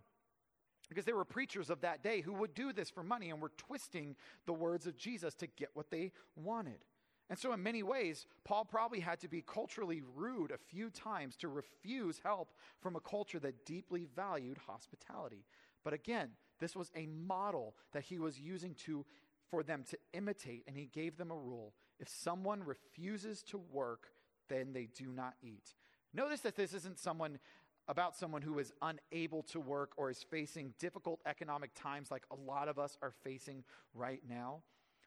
Because 0.89 1.05
there 1.05 1.15
were 1.15 1.25
preachers 1.25 1.71
of 1.71 1.81
that 1.81 2.03
day 2.03 2.21
who 2.21 2.33
would 2.33 2.53
do 2.53 2.71
this 2.71 2.91
for 2.91 3.01
money 3.01 3.31
and 3.31 3.41
were 3.41 3.53
twisting 3.57 4.15
the 4.45 4.53
words 4.53 4.85
of 4.85 4.95
Jesus 4.95 5.33
to 5.35 5.47
get 5.47 5.69
what 5.73 5.89
they 5.89 6.11
wanted. 6.35 6.85
And 7.31 7.39
so, 7.39 7.53
in 7.53 7.63
many 7.63 7.81
ways, 7.81 8.27
Paul 8.43 8.65
probably 8.65 8.99
had 8.99 9.21
to 9.21 9.29
be 9.29 9.41
culturally 9.41 10.01
rude 10.17 10.51
a 10.51 10.57
few 10.57 10.89
times 10.89 11.37
to 11.37 11.47
refuse 11.47 12.19
help 12.21 12.49
from 12.81 12.97
a 12.97 12.99
culture 12.99 13.39
that 13.39 13.65
deeply 13.65 14.05
valued 14.13 14.57
hospitality. 14.67 15.45
But 15.85 15.93
again, 15.93 16.31
this 16.59 16.75
was 16.75 16.91
a 16.93 17.05
model 17.05 17.77
that 17.93 18.03
he 18.03 18.19
was 18.19 18.37
using 18.37 18.75
to, 18.85 19.05
for 19.49 19.63
them 19.63 19.85
to 19.91 19.97
imitate, 20.11 20.65
and 20.67 20.75
he 20.75 20.87
gave 20.87 21.15
them 21.15 21.31
a 21.31 21.35
rule. 21.37 21.73
If 22.01 22.09
someone 22.09 22.65
refuses 22.65 23.43
to 23.43 23.57
work, 23.57 24.07
then 24.49 24.73
they 24.73 24.89
do 24.93 25.13
not 25.13 25.35
eat. 25.41 25.75
Notice 26.13 26.41
that 26.41 26.57
this 26.57 26.73
isn't 26.73 26.99
someone 26.99 27.39
about 27.87 28.17
someone 28.17 28.41
who 28.41 28.59
is 28.59 28.73
unable 28.81 29.43
to 29.43 29.61
work 29.61 29.93
or 29.95 30.09
is 30.09 30.21
facing 30.21 30.73
difficult 30.79 31.21
economic 31.25 31.71
times 31.75 32.11
like 32.11 32.23
a 32.29 32.35
lot 32.35 32.67
of 32.67 32.77
us 32.77 32.97
are 33.01 33.13
facing 33.23 33.63
right 33.93 34.21
now 34.29 34.63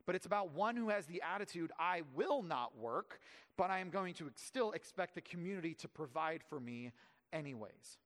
but 0.06 0.14
it's 0.14 0.26
about 0.26 0.52
one 0.52 0.76
who 0.76 0.88
has 0.90 1.06
the 1.06 1.22
attitude, 1.22 1.72
I 1.78 2.02
will 2.14 2.42
not 2.42 2.76
work, 2.78 3.20
but 3.56 3.70
I 3.70 3.78
am 3.78 3.90
going 3.90 4.14
to 4.14 4.30
still 4.36 4.72
expect 4.72 5.14
the 5.14 5.20
community 5.20 5.74
to 5.74 5.88
provide 5.88 6.42
for 6.48 6.60
me 6.60 6.92
anyways. 7.32 7.98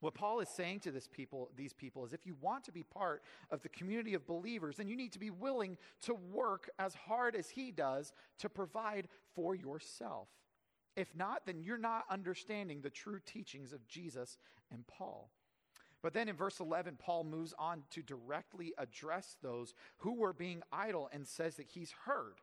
What 0.00 0.14
Paul 0.14 0.40
is 0.40 0.50
saying 0.50 0.80
to 0.80 0.90
this 0.90 1.08
people, 1.08 1.50
these 1.56 1.72
people 1.72 2.04
is 2.04 2.12
if 2.12 2.26
you 2.26 2.36
want 2.40 2.64
to 2.64 2.72
be 2.72 2.82
part 2.82 3.22
of 3.50 3.62
the 3.62 3.70
community 3.70 4.12
of 4.12 4.26
believers, 4.26 4.76
then 4.76 4.86
you 4.86 4.96
need 4.96 5.12
to 5.12 5.18
be 5.18 5.30
willing 5.30 5.78
to 6.02 6.14
work 6.14 6.68
as 6.78 6.94
hard 6.94 7.34
as 7.34 7.48
he 7.48 7.70
does 7.70 8.12
to 8.40 8.50
provide 8.50 9.08
for 9.34 9.54
yourself. 9.54 10.28
If 10.94 11.16
not, 11.16 11.46
then 11.46 11.62
you're 11.62 11.78
not 11.78 12.04
understanding 12.10 12.82
the 12.82 12.90
true 12.90 13.18
teachings 13.24 13.72
of 13.72 13.86
Jesus 13.88 14.36
and 14.70 14.86
Paul. 14.86 15.30
But 16.04 16.12
then 16.12 16.28
in 16.28 16.36
verse 16.36 16.60
11, 16.60 16.96
Paul 16.98 17.24
moves 17.24 17.54
on 17.58 17.84
to 17.92 18.02
directly 18.02 18.74
address 18.76 19.38
those 19.40 19.72
who 19.96 20.12
were 20.12 20.34
being 20.34 20.62
idle 20.70 21.08
and 21.10 21.26
says 21.26 21.56
that 21.56 21.68
he's 21.68 21.94
heard. 22.04 22.34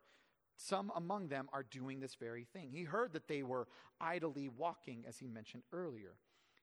Some 0.57 0.91
among 0.95 1.27
them 1.27 1.47
are 1.53 1.61
doing 1.61 1.99
this 1.99 2.15
very 2.15 2.43
thing. 2.43 2.71
He 2.71 2.85
heard 2.85 3.13
that 3.13 3.27
they 3.27 3.43
were 3.43 3.67
idly 3.99 4.47
walking, 4.47 5.05
as 5.07 5.19
he 5.19 5.27
mentioned 5.27 5.61
earlier. 5.71 6.15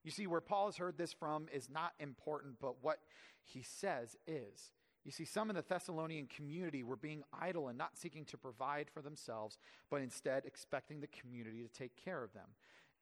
You 0.02 0.10
see, 0.10 0.26
where 0.26 0.40
Paul 0.40 0.66
has 0.66 0.76
heard 0.76 0.98
this 0.98 1.12
from 1.12 1.46
is 1.52 1.70
not 1.70 1.92
important, 2.00 2.56
but 2.60 2.82
what 2.82 2.98
he 3.44 3.62
says 3.62 4.16
is. 4.26 4.72
You 5.04 5.12
see, 5.12 5.24
some 5.24 5.50
in 5.50 5.56
the 5.56 5.62
Thessalonian 5.62 6.26
community 6.26 6.82
were 6.82 6.96
being 6.96 7.22
idle 7.32 7.68
and 7.68 7.78
not 7.78 7.96
seeking 7.96 8.24
to 8.24 8.36
provide 8.36 8.90
for 8.92 9.02
themselves, 9.02 9.56
but 9.88 10.02
instead 10.02 10.44
expecting 10.46 11.00
the 11.00 11.06
community 11.06 11.62
to 11.62 11.68
take 11.68 11.94
care 11.94 12.24
of 12.24 12.32
them. 12.32 12.48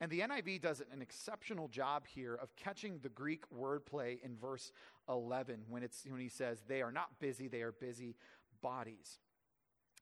And 0.01 0.11
the 0.11 0.21
NIV 0.21 0.61
does 0.61 0.83
an 0.93 1.01
exceptional 1.01 1.69
job 1.69 2.07
here 2.07 2.35
of 2.35 2.55
catching 2.57 2.99
the 3.03 3.09
Greek 3.09 3.45
wordplay 3.51 4.23
in 4.23 4.37
verse 4.37 4.73
11 5.09 5.63
when, 5.69 5.83
it's, 5.83 6.05
when 6.09 6.21
he 6.21 6.29
says, 6.29 6.63
They 6.69 6.83
are 6.83 6.93
not 6.93 7.19
busy, 7.19 7.49
they 7.49 7.63
are 7.63 7.73
busy 7.73 8.17
bodies. 8.61 9.19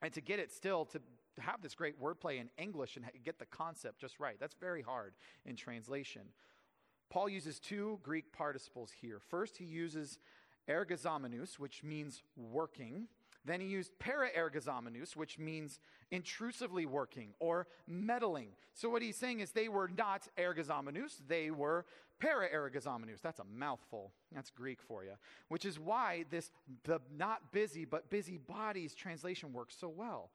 And 0.02 0.12
to 0.14 0.20
get 0.20 0.40
it 0.40 0.52
still, 0.52 0.84
to 0.86 1.00
have 1.38 1.62
this 1.62 1.74
great 1.74 2.00
wordplay 2.00 2.40
in 2.40 2.50
English 2.58 2.96
and 2.96 3.06
get 3.24 3.38
the 3.38 3.46
concept 3.46 4.00
just 4.00 4.18
right, 4.18 4.36
that's 4.40 4.54
very 4.60 4.82
hard 4.82 5.14
in 5.46 5.56
translation. 5.56 6.22
Paul 7.10 7.28
uses 7.28 7.60
two 7.60 8.00
Greek 8.02 8.32
participles 8.32 8.90
here. 9.00 9.20
First, 9.20 9.56
he 9.56 9.64
uses 9.64 10.18
ergozomenus, 10.68 11.58
which 11.58 11.84
means 11.84 12.22
working. 12.36 13.06
Then 13.44 13.60
he 13.60 13.66
used 13.66 13.98
para 13.98 14.30
paraergozomenus, 14.30 15.16
which 15.16 15.38
means 15.38 15.78
intrusively 16.10 16.86
working 16.86 17.34
or 17.40 17.66
meddling. 17.86 18.50
So 18.72 18.88
what 18.88 19.02
he's 19.02 19.16
saying 19.16 19.40
is 19.40 19.50
they 19.50 19.68
were 19.68 19.88
not 19.88 20.26
ergozomenus, 20.38 21.20
they 21.28 21.50
were 21.50 21.84
para 22.18 22.48
paraergozomenus. 22.48 23.20
That's 23.20 23.40
a 23.40 23.44
mouthful. 23.44 24.12
That's 24.32 24.50
Greek 24.50 24.80
for 24.80 25.04
you. 25.04 25.12
Which 25.48 25.64
is 25.64 25.78
why 25.78 26.24
this 26.30 26.50
the 26.84 27.00
not 27.14 27.52
busy 27.52 27.84
but 27.84 28.10
busy 28.10 28.38
bodies 28.38 28.94
translation 28.94 29.52
works 29.52 29.76
so 29.78 29.88
well. 29.88 30.30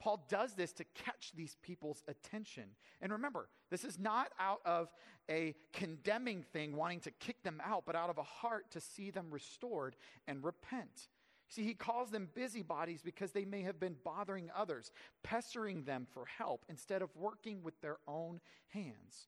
Paul 0.00 0.24
does 0.30 0.54
this 0.54 0.72
to 0.74 0.84
catch 0.94 1.30
these 1.34 1.56
people's 1.62 2.02
attention. 2.08 2.64
And 3.02 3.12
remember, 3.12 3.50
this 3.70 3.84
is 3.84 3.98
not 3.98 4.32
out 4.38 4.60
of 4.64 4.88
a 5.30 5.54
condemning 5.74 6.42
thing, 6.42 6.74
wanting 6.74 7.00
to 7.00 7.10
kick 7.10 7.42
them 7.42 7.60
out, 7.62 7.84
but 7.84 7.94
out 7.94 8.08
of 8.08 8.16
a 8.16 8.22
heart 8.22 8.70
to 8.70 8.80
see 8.80 9.10
them 9.10 9.26
restored 9.30 9.96
and 10.26 10.42
repent. 10.42 11.08
See, 11.50 11.64
he 11.64 11.74
calls 11.74 12.10
them 12.10 12.28
busybodies 12.32 13.02
because 13.02 13.32
they 13.32 13.44
may 13.44 13.62
have 13.62 13.80
been 13.80 13.96
bothering 14.04 14.50
others, 14.56 14.92
pestering 15.24 15.82
them 15.82 16.06
for 16.14 16.24
help 16.24 16.64
instead 16.68 17.02
of 17.02 17.14
working 17.16 17.62
with 17.62 17.80
their 17.80 17.98
own 18.06 18.40
hands. 18.68 19.26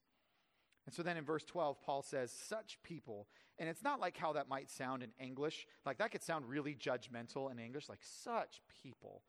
And 0.87 0.95
so 0.95 1.03
then 1.03 1.17
in 1.17 1.25
verse 1.25 1.45
12, 1.45 1.83
Paul 1.83 2.03
says, 2.03 2.33
such 2.33 2.79
people, 2.85 3.27
and 3.59 3.69
it's 3.69 3.83
not 3.83 4.01
like 4.01 4.17
how 4.17 4.33
that 4.35 4.49
might 4.49 4.71
sound 4.71 5.03
in 5.03 5.11
English. 5.19 5.67
Like 5.85 5.99
that 5.99 6.13
could 6.13 6.23
sound 6.23 6.49
really 6.49 6.77
judgmental 6.77 7.51
in 7.51 7.59
English, 7.59 7.89
like 7.89 8.03
such 8.03 8.63
people. 8.83 9.23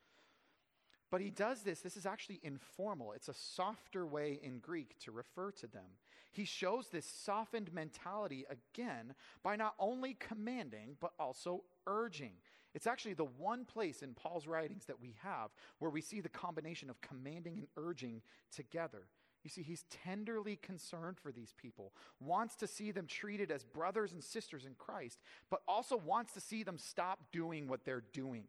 But 1.10 1.22
he 1.22 1.32
does 1.32 1.62
this, 1.62 1.82
this 1.82 1.98
is 1.98 2.06
actually 2.06 2.40
informal. 2.44 3.14
It's 3.14 3.28
a 3.28 3.34
softer 3.34 4.06
way 4.06 4.40
in 4.42 4.60
Greek 4.60 4.98
to 5.02 5.12
refer 5.12 5.52
to 5.52 5.68
them. 5.68 5.98
He 6.34 6.46
shows 6.46 6.88
this 6.88 7.06
softened 7.06 7.72
mentality 7.72 8.46
again 8.50 9.14
by 9.44 9.56
not 9.56 9.76
only 9.80 10.16
commanding, 10.16 10.98
but 11.00 11.14
also 11.20 11.64
urging. 11.86 12.34
It's 12.74 12.88
actually 12.88 13.14
the 13.14 13.26
one 13.26 13.66
place 13.66 14.02
in 14.02 14.16
Paul's 14.16 14.48
writings 14.48 14.86
that 14.88 15.00
we 15.00 15.16
have 15.22 15.52
where 15.78 15.92
we 15.92 16.02
see 16.02 16.22
the 16.22 16.30
combination 16.30 16.90
of 16.90 17.00
commanding 17.02 17.60
and 17.60 17.68
urging 17.78 18.24
together. 18.52 19.04
You 19.44 19.52
see, 19.52 19.62
he's 19.62 19.86
tenderly 20.04 20.56
concerned 20.56 21.18
for 21.20 21.32
these 21.32 21.54
people, 21.56 21.94
wants 22.20 22.56
to 22.56 22.68
see 22.68 22.90
them 22.90 23.06
treated 23.06 23.52
as 23.52 23.64
brothers 23.64 24.14
and 24.14 24.24
sisters 24.24 24.66
in 24.66 24.74
Christ, 24.80 25.20
but 25.52 25.62
also 25.68 25.98
wants 25.98 26.34
to 26.34 26.42
see 26.42 26.64
them 26.64 26.80
stop 26.80 27.20
doing 27.32 27.68
what 27.68 27.86
they're 27.86 28.06
doing. 28.12 28.46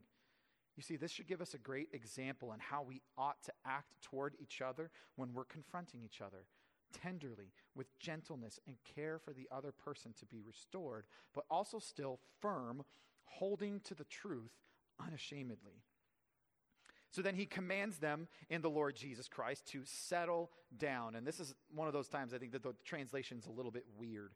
You 0.77 0.83
see, 0.83 0.97
this 0.97 1.11
should 1.11 1.27
give 1.27 1.43
us 1.43 1.53
a 1.53 1.59
great 1.59 1.89
example 1.93 2.51
on 2.51 2.61
how 2.61 2.83
we 2.83 3.03
ought 3.19 3.43
to 3.45 3.53
act 3.67 3.89
toward 4.01 4.37
each 4.41 4.63
other 4.63 4.91
when 5.17 5.35
we're 5.35 5.45
confronting 5.45 6.01
each 6.03 6.23
other 6.23 6.47
tenderly, 7.03 7.53
with 7.75 7.99
gentleness 7.99 8.59
and 8.67 8.77
care 8.95 9.19
for 9.19 9.33
the 9.33 9.49
other 9.51 9.73
person 9.73 10.15
to 10.19 10.27
be 10.27 10.41
restored, 10.41 11.07
but 11.35 11.45
also 11.51 11.79
still 11.79 12.21
firm 12.41 12.85
holding 13.25 13.81
to 13.81 13.95
the 13.95 14.05
truth 14.05 14.53
unashamedly. 15.05 15.83
So 17.11 17.23
then 17.23 17.37
he 17.37 17.47
commands 17.47 17.99
them 17.99 18.27
in 18.51 18.61
the 18.61 18.71
Lord 18.71 18.97
Jesus 18.97 19.29
Christ 19.29 19.69
to 19.69 19.83
settle 19.85 20.51
down. 20.77 21.15
And 21.15 21.25
this 21.25 21.39
is 21.39 21.55
one 21.73 21.87
of 21.87 21.93
those 21.93 22.09
times 22.09 22.35
I 22.35 22.39
think 22.39 22.53
that 22.53 22.65
the 22.65 22.75
translation's 22.85 23.47
a 23.47 23.53
little 23.53 23.71
bit 23.71 23.85
weird 23.97 24.33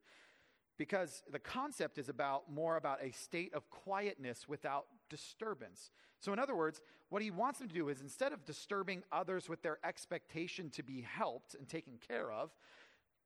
because 0.78 1.24
the 1.30 1.40
concept 1.40 1.98
is 1.98 2.08
about 2.08 2.50
more 2.50 2.76
about 2.76 3.02
a 3.02 3.10
state 3.10 3.52
of 3.52 3.68
quietness 3.68 4.48
without 4.48 4.86
disturbance. 5.08 5.90
So 6.20 6.32
in 6.32 6.38
other 6.38 6.56
words, 6.56 6.80
what 7.10 7.22
he 7.22 7.30
wants 7.30 7.58
them 7.58 7.68
to 7.68 7.74
do 7.74 7.88
is 7.88 8.00
instead 8.00 8.32
of 8.32 8.44
disturbing 8.44 9.02
others 9.12 9.48
with 9.48 9.62
their 9.62 9.78
expectation 9.84 10.70
to 10.70 10.82
be 10.82 11.00
helped 11.00 11.54
and 11.54 11.68
taken 11.68 11.94
care 12.06 12.30
of, 12.30 12.50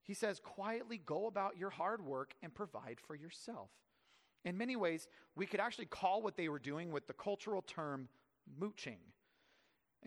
he 0.03 0.15
says 0.15 0.41
quietly 0.41 1.01
go 1.05 1.27
about 1.27 1.57
your 1.57 1.71
hard 1.71 2.05
work 2.05 2.35
and 2.43 2.55
provide 2.55 2.99
for 3.01 3.15
yourself. 3.15 3.71
In 4.45 4.59
many 4.59 4.75
ways, 4.77 5.07
we 5.37 5.47
could 5.47 5.61
actually 5.61 5.87
call 5.87 6.23
what 6.23 6.37
they 6.37 6.49
were 6.49 6.59
doing 6.59 6.91
with 6.91 7.07
the 7.07 7.13
cultural 7.13 7.63
term 7.63 8.09
mooching. 8.59 8.99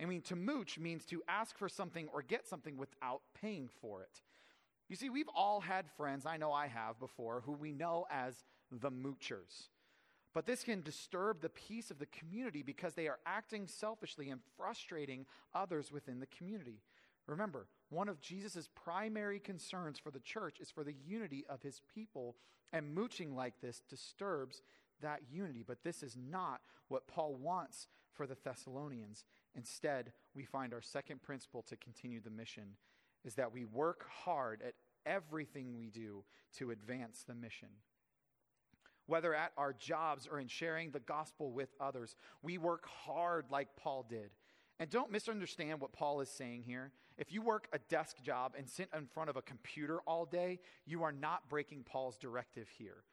I 0.00 0.04
mean, 0.04 0.20
to 0.22 0.36
mooch 0.36 0.78
means 0.78 1.06
to 1.06 1.22
ask 1.26 1.56
for 1.56 1.70
something 1.70 2.08
or 2.12 2.20
get 2.20 2.46
something 2.46 2.76
without 2.76 3.22
paying 3.40 3.68
for 3.80 4.02
it. 4.02 4.20
You 4.88 4.96
see, 4.96 5.08
we've 5.08 5.30
all 5.34 5.60
had 5.60 5.90
friends, 5.96 6.26
I 6.26 6.36
know 6.36 6.52
I 6.52 6.66
have 6.66 7.00
before, 7.00 7.42
who 7.44 7.52
we 7.52 7.72
know 7.72 8.06
as 8.10 8.44
the 8.70 8.90
moochers. 8.90 9.68
But 10.36 10.44
this 10.44 10.64
can 10.64 10.82
disturb 10.82 11.40
the 11.40 11.48
peace 11.48 11.90
of 11.90 11.98
the 11.98 12.04
community 12.04 12.62
because 12.62 12.92
they 12.92 13.08
are 13.08 13.20
acting 13.24 13.66
selfishly 13.66 14.28
and 14.28 14.42
frustrating 14.58 15.24
others 15.54 15.90
within 15.90 16.20
the 16.20 16.26
community. 16.26 16.82
Remember, 17.26 17.68
one 17.88 18.10
of 18.10 18.20
Jesus' 18.20 18.68
primary 18.74 19.40
concerns 19.40 19.98
for 19.98 20.10
the 20.10 20.20
church 20.20 20.60
is 20.60 20.70
for 20.70 20.84
the 20.84 20.94
unity 21.06 21.46
of 21.48 21.62
his 21.62 21.80
people, 21.94 22.36
and 22.70 22.94
mooching 22.94 23.34
like 23.34 23.62
this 23.62 23.80
disturbs 23.88 24.60
that 25.00 25.22
unity. 25.32 25.64
But 25.66 25.82
this 25.82 26.02
is 26.02 26.18
not 26.18 26.60
what 26.88 27.08
Paul 27.08 27.36
wants 27.36 27.88
for 28.12 28.26
the 28.26 28.36
Thessalonians. 28.44 29.24
Instead, 29.54 30.12
we 30.34 30.44
find 30.44 30.74
our 30.74 30.82
second 30.82 31.22
principle 31.22 31.62
to 31.62 31.76
continue 31.76 32.20
the 32.20 32.28
mission 32.28 32.76
is 33.24 33.36
that 33.36 33.54
we 33.54 33.64
work 33.64 34.04
hard 34.26 34.60
at 34.60 34.74
everything 35.06 35.78
we 35.78 35.88
do 35.88 36.24
to 36.58 36.72
advance 36.72 37.24
the 37.26 37.34
mission. 37.34 37.68
Whether 39.06 39.34
at 39.34 39.52
our 39.56 39.72
jobs 39.72 40.28
or 40.30 40.40
in 40.40 40.48
sharing 40.48 40.90
the 40.90 41.00
gospel 41.00 41.52
with 41.52 41.68
others, 41.80 42.16
we 42.42 42.58
work 42.58 42.86
hard 42.86 43.46
like 43.50 43.68
Paul 43.76 44.04
did 44.08 44.30
and 44.78 44.90
don't 44.90 45.10
misunderstand 45.10 45.80
what 45.80 45.92
Paul 45.92 46.20
is 46.20 46.28
saying 46.28 46.62
here. 46.62 46.92
If 47.16 47.32
you 47.32 47.40
work 47.40 47.68
a 47.72 47.78
desk 47.78 48.20
job 48.22 48.54
and 48.58 48.68
sit 48.68 48.90
in 48.94 49.06
front 49.06 49.30
of 49.30 49.36
a 49.36 49.42
computer 49.42 50.00
all 50.06 50.26
day, 50.26 50.58
you 50.84 51.02
are 51.02 51.12
not 51.12 51.48
breaking 51.48 51.84
Paul's 51.84 52.18
directive 52.18 52.68
here. 52.68 53.04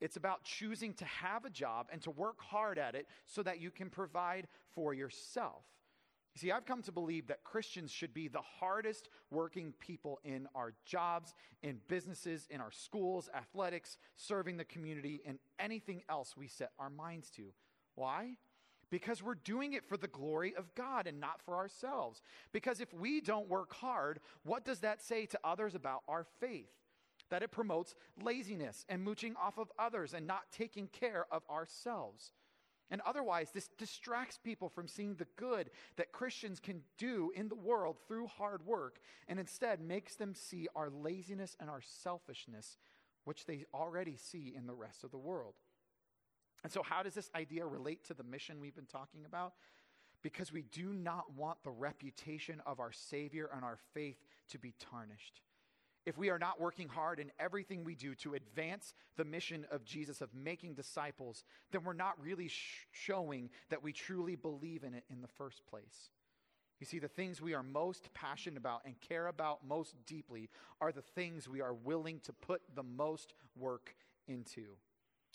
It's 0.00 0.16
about 0.16 0.44
choosing 0.44 0.94
to 0.94 1.04
have 1.04 1.44
a 1.44 1.50
job 1.50 1.88
and 1.92 2.00
to 2.02 2.10
work 2.10 2.40
hard 2.40 2.78
at 2.78 2.94
it 2.94 3.06
so 3.26 3.42
that 3.42 3.60
you 3.60 3.70
can 3.70 3.90
provide 3.90 4.48
for 4.72 4.94
yourself. 4.94 5.64
You 6.38 6.50
see, 6.50 6.52
I've 6.52 6.66
come 6.66 6.82
to 6.82 6.92
believe 6.92 7.26
that 7.26 7.42
Christians 7.42 7.90
should 7.90 8.14
be 8.14 8.28
the 8.28 8.42
hardest 8.60 9.08
working 9.28 9.74
people 9.80 10.20
in 10.22 10.46
our 10.54 10.72
jobs, 10.84 11.34
in 11.64 11.80
businesses, 11.88 12.46
in 12.48 12.60
our 12.60 12.70
schools, 12.70 13.28
athletics, 13.34 13.98
serving 14.14 14.56
the 14.56 14.64
community, 14.64 15.20
and 15.26 15.40
anything 15.58 16.04
else 16.08 16.36
we 16.36 16.46
set 16.46 16.70
our 16.78 16.90
minds 16.90 17.28
to. 17.30 17.46
Why? 17.96 18.36
Because 18.88 19.20
we're 19.20 19.34
doing 19.34 19.72
it 19.72 19.84
for 19.84 19.96
the 19.96 20.06
glory 20.06 20.54
of 20.54 20.72
God 20.76 21.08
and 21.08 21.18
not 21.18 21.42
for 21.42 21.56
ourselves. 21.56 22.22
Because 22.52 22.80
if 22.80 22.94
we 22.94 23.20
don't 23.20 23.48
work 23.48 23.74
hard, 23.74 24.20
what 24.44 24.64
does 24.64 24.78
that 24.80 25.02
say 25.02 25.26
to 25.26 25.40
others 25.42 25.74
about 25.74 26.02
our 26.06 26.24
faith? 26.38 26.70
That 27.30 27.42
it 27.42 27.50
promotes 27.50 27.96
laziness 28.22 28.86
and 28.88 29.02
mooching 29.02 29.34
off 29.42 29.58
of 29.58 29.72
others 29.76 30.14
and 30.14 30.24
not 30.24 30.52
taking 30.52 30.86
care 30.86 31.26
of 31.32 31.42
ourselves. 31.50 32.30
And 32.90 33.02
otherwise, 33.02 33.50
this 33.50 33.68
distracts 33.76 34.38
people 34.42 34.68
from 34.68 34.88
seeing 34.88 35.14
the 35.14 35.26
good 35.36 35.70
that 35.96 36.12
Christians 36.12 36.58
can 36.58 36.82
do 36.96 37.30
in 37.34 37.48
the 37.48 37.54
world 37.54 37.96
through 38.06 38.28
hard 38.28 38.64
work, 38.64 39.00
and 39.28 39.38
instead 39.38 39.80
makes 39.80 40.14
them 40.14 40.34
see 40.34 40.68
our 40.74 40.88
laziness 40.88 41.56
and 41.60 41.68
our 41.68 41.82
selfishness, 41.82 42.78
which 43.24 43.44
they 43.44 43.66
already 43.74 44.16
see 44.16 44.54
in 44.56 44.66
the 44.66 44.74
rest 44.74 45.04
of 45.04 45.10
the 45.10 45.18
world. 45.18 45.54
And 46.64 46.72
so, 46.72 46.82
how 46.82 47.02
does 47.02 47.14
this 47.14 47.30
idea 47.34 47.66
relate 47.66 48.04
to 48.06 48.14
the 48.14 48.24
mission 48.24 48.60
we've 48.60 48.74
been 48.74 48.86
talking 48.86 49.26
about? 49.26 49.52
Because 50.22 50.52
we 50.52 50.62
do 50.62 50.92
not 50.92 51.32
want 51.36 51.62
the 51.62 51.70
reputation 51.70 52.60
of 52.66 52.80
our 52.80 52.92
Savior 52.92 53.50
and 53.54 53.64
our 53.64 53.78
faith 53.92 54.18
to 54.48 54.58
be 54.58 54.74
tarnished 54.80 55.42
if 56.08 56.16
we 56.16 56.30
are 56.30 56.38
not 56.38 56.58
working 56.58 56.88
hard 56.88 57.20
in 57.20 57.30
everything 57.38 57.84
we 57.84 57.94
do 57.94 58.14
to 58.14 58.32
advance 58.32 58.94
the 59.18 59.26
mission 59.26 59.66
of 59.70 59.84
Jesus 59.84 60.22
of 60.22 60.34
making 60.34 60.72
disciples, 60.72 61.44
then 61.70 61.84
we're 61.84 61.92
not 61.92 62.18
really 62.18 62.48
sh- 62.48 62.86
showing 62.92 63.50
that 63.68 63.82
we 63.82 63.92
truly 63.92 64.34
believe 64.34 64.84
in 64.84 64.94
it 64.94 65.04
in 65.10 65.20
the 65.20 65.28
first 65.28 65.66
place. 65.66 66.08
You 66.80 66.86
see, 66.86 66.98
the 66.98 67.08
things 67.08 67.42
we 67.42 67.52
are 67.52 67.62
most 67.62 68.08
passionate 68.14 68.56
about 68.56 68.86
and 68.86 68.98
care 69.02 69.26
about 69.26 69.66
most 69.68 69.96
deeply 70.06 70.48
are 70.80 70.92
the 70.92 71.02
things 71.02 71.46
we 71.46 71.60
are 71.60 71.74
willing 71.74 72.20
to 72.20 72.32
put 72.32 72.62
the 72.74 72.82
most 72.82 73.34
work 73.54 73.94
into. 74.26 74.64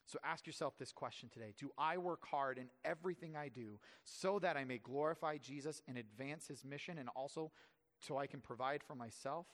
So 0.07 0.17
ask 0.23 0.47
yourself 0.47 0.73
this 0.79 0.91
question 0.91 1.29
today 1.29 1.53
Do 1.55 1.69
I 1.77 1.99
work 1.99 2.25
hard 2.25 2.57
in 2.57 2.69
everything 2.83 3.35
I 3.35 3.49
do 3.49 3.79
so 4.05 4.39
that 4.39 4.57
I 4.57 4.63
may 4.63 4.79
glorify 4.79 5.37
Jesus 5.37 5.83
and 5.87 5.99
advance 5.99 6.47
his 6.47 6.65
mission 6.65 6.97
and 6.97 7.09
also 7.15 7.51
so 7.99 8.17
I 8.17 8.25
can 8.25 8.41
provide 8.41 8.81
for 8.81 8.95
myself? 8.95 9.45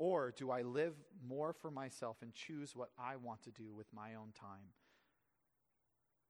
Or 0.00 0.32
do 0.34 0.50
I 0.50 0.62
live 0.62 0.94
more 1.28 1.52
for 1.52 1.70
myself 1.70 2.16
and 2.22 2.32
choose 2.32 2.74
what 2.74 2.88
I 2.98 3.16
want 3.16 3.42
to 3.42 3.50
do 3.50 3.74
with 3.74 3.92
my 3.92 4.14
own 4.14 4.32
time 4.32 4.72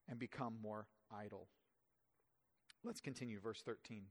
and 0.09 0.19
become 0.19 0.57
more 0.61 0.89
idle? 1.09 1.47
Let's 2.83 3.01
continue, 3.01 3.39
verse 3.39 3.63
13. 3.65 4.07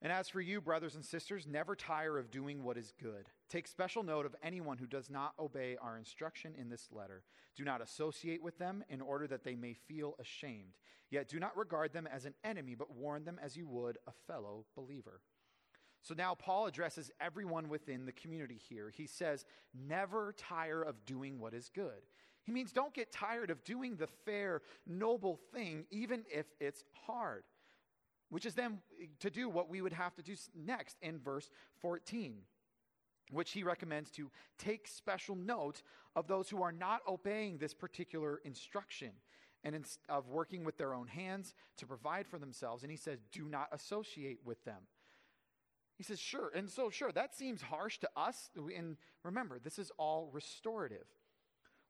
And 0.00 0.10
as 0.10 0.30
for 0.30 0.40
you, 0.40 0.62
brothers 0.62 0.94
and 0.94 1.04
sisters, 1.04 1.46
never 1.46 1.76
tire 1.76 2.16
of 2.16 2.30
doing 2.30 2.64
what 2.64 2.78
is 2.78 2.94
good. 2.98 3.28
Take 3.50 3.66
special 3.66 4.02
note 4.02 4.24
of 4.24 4.34
anyone 4.42 4.78
who 4.78 4.86
does 4.86 5.10
not 5.10 5.34
obey 5.38 5.76
our 5.78 5.98
instruction 5.98 6.54
in 6.58 6.70
this 6.70 6.88
letter. 6.90 7.22
Do 7.54 7.64
not 7.64 7.82
associate 7.82 8.42
with 8.42 8.56
them 8.56 8.82
in 8.88 9.02
order 9.02 9.26
that 9.26 9.44
they 9.44 9.56
may 9.56 9.74
feel 9.74 10.14
ashamed. 10.18 10.78
Yet 11.10 11.28
do 11.28 11.38
not 11.38 11.54
regard 11.54 11.92
them 11.92 12.08
as 12.10 12.24
an 12.24 12.34
enemy, 12.44 12.76
but 12.76 12.94
warn 12.94 13.26
them 13.26 13.38
as 13.42 13.58
you 13.58 13.68
would 13.68 13.98
a 14.06 14.12
fellow 14.26 14.64
believer. 14.74 15.20
So 16.04 16.14
now 16.14 16.34
Paul 16.34 16.66
addresses 16.66 17.10
everyone 17.18 17.70
within 17.70 18.04
the 18.04 18.12
community 18.12 18.60
here. 18.68 18.92
He 18.94 19.06
says, 19.06 19.46
Never 19.74 20.34
tire 20.36 20.82
of 20.82 21.06
doing 21.06 21.40
what 21.40 21.54
is 21.54 21.70
good. 21.74 22.06
He 22.42 22.52
means 22.52 22.72
don't 22.72 22.92
get 22.92 23.10
tired 23.10 23.50
of 23.50 23.64
doing 23.64 23.96
the 23.96 24.06
fair, 24.06 24.60
noble 24.86 25.40
thing, 25.54 25.86
even 25.90 26.24
if 26.30 26.44
it's 26.60 26.84
hard. 27.06 27.44
Which 28.28 28.44
is 28.44 28.54
then 28.54 28.80
to 29.20 29.30
do 29.30 29.48
what 29.48 29.70
we 29.70 29.80
would 29.80 29.94
have 29.94 30.14
to 30.16 30.22
do 30.22 30.34
next 30.54 30.98
in 31.00 31.18
verse 31.18 31.48
14, 31.80 32.36
which 33.30 33.52
he 33.52 33.62
recommends 33.62 34.10
to 34.10 34.30
take 34.58 34.86
special 34.86 35.34
note 35.34 35.82
of 36.14 36.26
those 36.26 36.50
who 36.50 36.62
are 36.62 36.72
not 36.72 37.00
obeying 37.08 37.56
this 37.56 37.72
particular 37.72 38.42
instruction 38.44 39.12
and 39.62 39.86
of 40.10 40.28
working 40.28 40.64
with 40.64 40.76
their 40.76 40.92
own 40.92 41.06
hands 41.06 41.54
to 41.78 41.86
provide 41.86 42.26
for 42.26 42.38
themselves. 42.38 42.82
And 42.82 42.90
he 42.90 42.98
says, 42.98 43.20
do 43.32 43.46
not 43.46 43.68
associate 43.72 44.40
with 44.44 44.62
them. 44.66 44.82
He 45.96 46.02
says, 46.02 46.18
sure. 46.18 46.50
And 46.54 46.68
so, 46.68 46.90
sure, 46.90 47.12
that 47.12 47.34
seems 47.34 47.62
harsh 47.62 47.98
to 47.98 48.10
us. 48.16 48.50
And 48.56 48.96
remember, 49.22 49.58
this 49.58 49.78
is 49.78 49.92
all 49.96 50.30
restorative. 50.32 51.06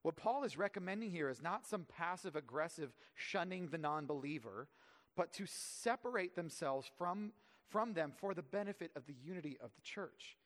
What 0.03 0.17
Paul 0.17 0.45
is 0.45 0.59
recommending 0.59 1.11
here 1.11 1.31
is 1.31 1.41
not 1.41 1.67
some 1.67 1.87
passive 1.97 2.37
aggressive 2.37 2.93
shunning 3.15 3.69
the 3.69 3.79
non 3.79 4.05
believer, 4.05 4.69
but 5.17 5.33
to 5.35 5.47
separate 5.47 6.37
themselves 6.37 6.91
from, 6.99 7.33
from 7.71 7.95
them 7.95 8.13
for 8.15 8.35
the 8.35 8.43
benefit 8.43 8.91
of 8.95 9.07
the 9.07 9.15
unity 9.25 9.57
of 9.63 9.71
the 9.75 9.83
church. 9.83 10.37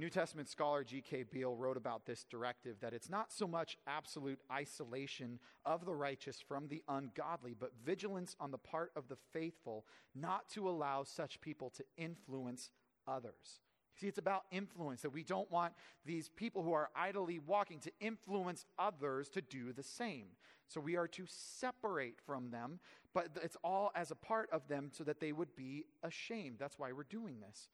New 0.00 0.08
Testament 0.08 0.48
scholar 0.48 0.82
G.K. 0.82 1.24
Beale 1.24 1.54
wrote 1.54 1.76
about 1.76 2.06
this 2.06 2.24
directive 2.24 2.80
that 2.80 2.94
it's 2.94 3.10
not 3.10 3.30
so 3.30 3.46
much 3.46 3.76
absolute 3.86 4.40
isolation 4.50 5.38
of 5.66 5.84
the 5.84 5.94
righteous 5.94 6.40
from 6.40 6.68
the 6.68 6.82
ungodly, 6.88 7.54
but 7.58 7.72
vigilance 7.84 8.34
on 8.40 8.50
the 8.50 8.56
part 8.56 8.92
of 8.96 9.08
the 9.08 9.18
faithful 9.30 9.84
not 10.14 10.48
to 10.48 10.70
allow 10.70 11.04
such 11.04 11.38
people 11.42 11.68
to 11.68 11.84
influence 11.98 12.70
others. 13.06 13.60
See, 13.94 14.06
it's 14.08 14.16
about 14.16 14.44
influence, 14.50 15.02
that 15.02 15.10
we 15.10 15.22
don't 15.22 15.50
want 15.50 15.74
these 16.06 16.30
people 16.30 16.62
who 16.62 16.72
are 16.72 16.88
idly 16.96 17.38
walking 17.38 17.78
to 17.80 17.92
influence 18.00 18.64
others 18.78 19.28
to 19.30 19.42
do 19.42 19.74
the 19.74 19.82
same. 19.82 20.28
So 20.66 20.80
we 20.80 20.96
are 20.96 21.08
to 21.08 21.24
separate 21.26 22.16
from 22.24 22.50
them, 22.50 22.80
but 23.12 23.28
it's 23.42 23.58
all 23.62 23.90
as 23.94 24.10
a 24.10 24.16
part 24.16 24.48
of 24.50 24.66
them 24.66 24.88
so 24.94 25.04
that 25.04 25.20
they 25.20 25.32
would 25.32 25.54
be 25.54 25.84
ashamed. 26.02 26.56
That's 26.58 26.78
why 26.78 26.90
we're 26.92 27.02
doing 27.02 27.40
this. 27.40 27.68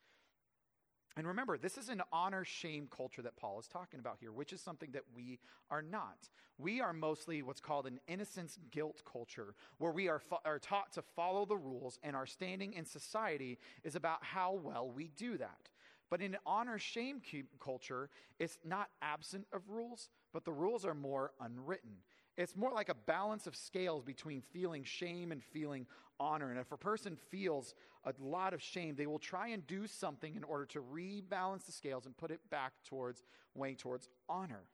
And 1.17 1.27
remember, 1.27 1.57
this 1.57 1.79
is 1.79 1.89
an 1.89 2.03
honor 2.13 2.45
shame 2.45 2.89
culture 2.95 3.23
that 3.23 3.37
Paul 3.37 3.59
is 3.59 3.67
talking 3.67 4.01
about 4.01 4.19
here, 4.21 4.33
which 4.33 4.53
is 4.53 4.61
something 4.61 4.91
that 4.93 5.05
we 5.15 5.39
are 5.71 5.81
not. 5.81 6.29
We 6.59 6.81
are 6.83 6.93
mostly 6.93 7.43
what's 7.43 7.61
called 7.61 7.87
an 7.87 8.01
innocence 8.07 8.59
guilt 8.71 9.03
culture, 9.11 9.55
where 9.79 9.93
we 9.93 10.09
are, 10.09 10.19
fo- 10.19 10.41
are 10.45 10.59
taught 10.59 10.93
to 10.93 11.03
follow 11.03 11.47
the 11.47 11.57
rules, 11.57 11.99
and 12.03 12.15
our 12.15 12.27
standing 12.27 12.75
in 12.75 12.85
society 12.85 13.59
is 13.83 13.97
about 13.97 14.23
how 14.23 14.53
well 14.53 14.91
we 14.91 15.09
do 15.17 15.39
that. 15.39 15.71
But 16.11 16.21
in 16.21 16.35
an 16.35 16.41
honor 16.45 16.79
shame 16.79 17.23
culture, 17.61 18.11
it's 18.39 18.59
not 18.65 18.91
absent 19.01 19.47
of 19.53 19.71
rules, 19.71 20.11
but 20.33 20.45
the 20.45 20.53
rules 20.53 20.85
are 20.85 20.95
more 20.95 21.33
unwritten. 21.41 21.97
It's 22.37 22.57
more 22.57 22.73
like 22.73 22.89
a 22.89 22.95
balance 22.95 23.47
of 23.47 23.57
scales 23.57 24.03
between 24.05 24.43
feeling 24.53 24.85
shame 24.85 25.33
and 25.33 25.43
feeling 25.43 25.87
honor. 26.21 26.51
And 26.51 26.59
if 26.59 26.73
a 26.73 26.77
person 26.77 27.17
feels 27.31 27.75
a 28.05 28.13
lot 28.21 28.53
of 28.53 28.63
shame, 28.63 28.95
they 28.95 29.07
will 29.07 29.19
try 29.19 29.49
and 29.49 29.67
do 29.67 29.87
something 29.87 30.35
in 30.35 30.45
order 30.45 30.67
to 30.67 30.83
rebalance 30.83 31.65
the 31.65 31.73
scales 31.73 32.07
and 32.07 32.17
put 32.17 32.31
it 32.31 32.41
back 32.51 32.73
towards 32.85 33.23
weighing 33.55 33.77
towards 33.77 34.09
honor. 34.29 34.65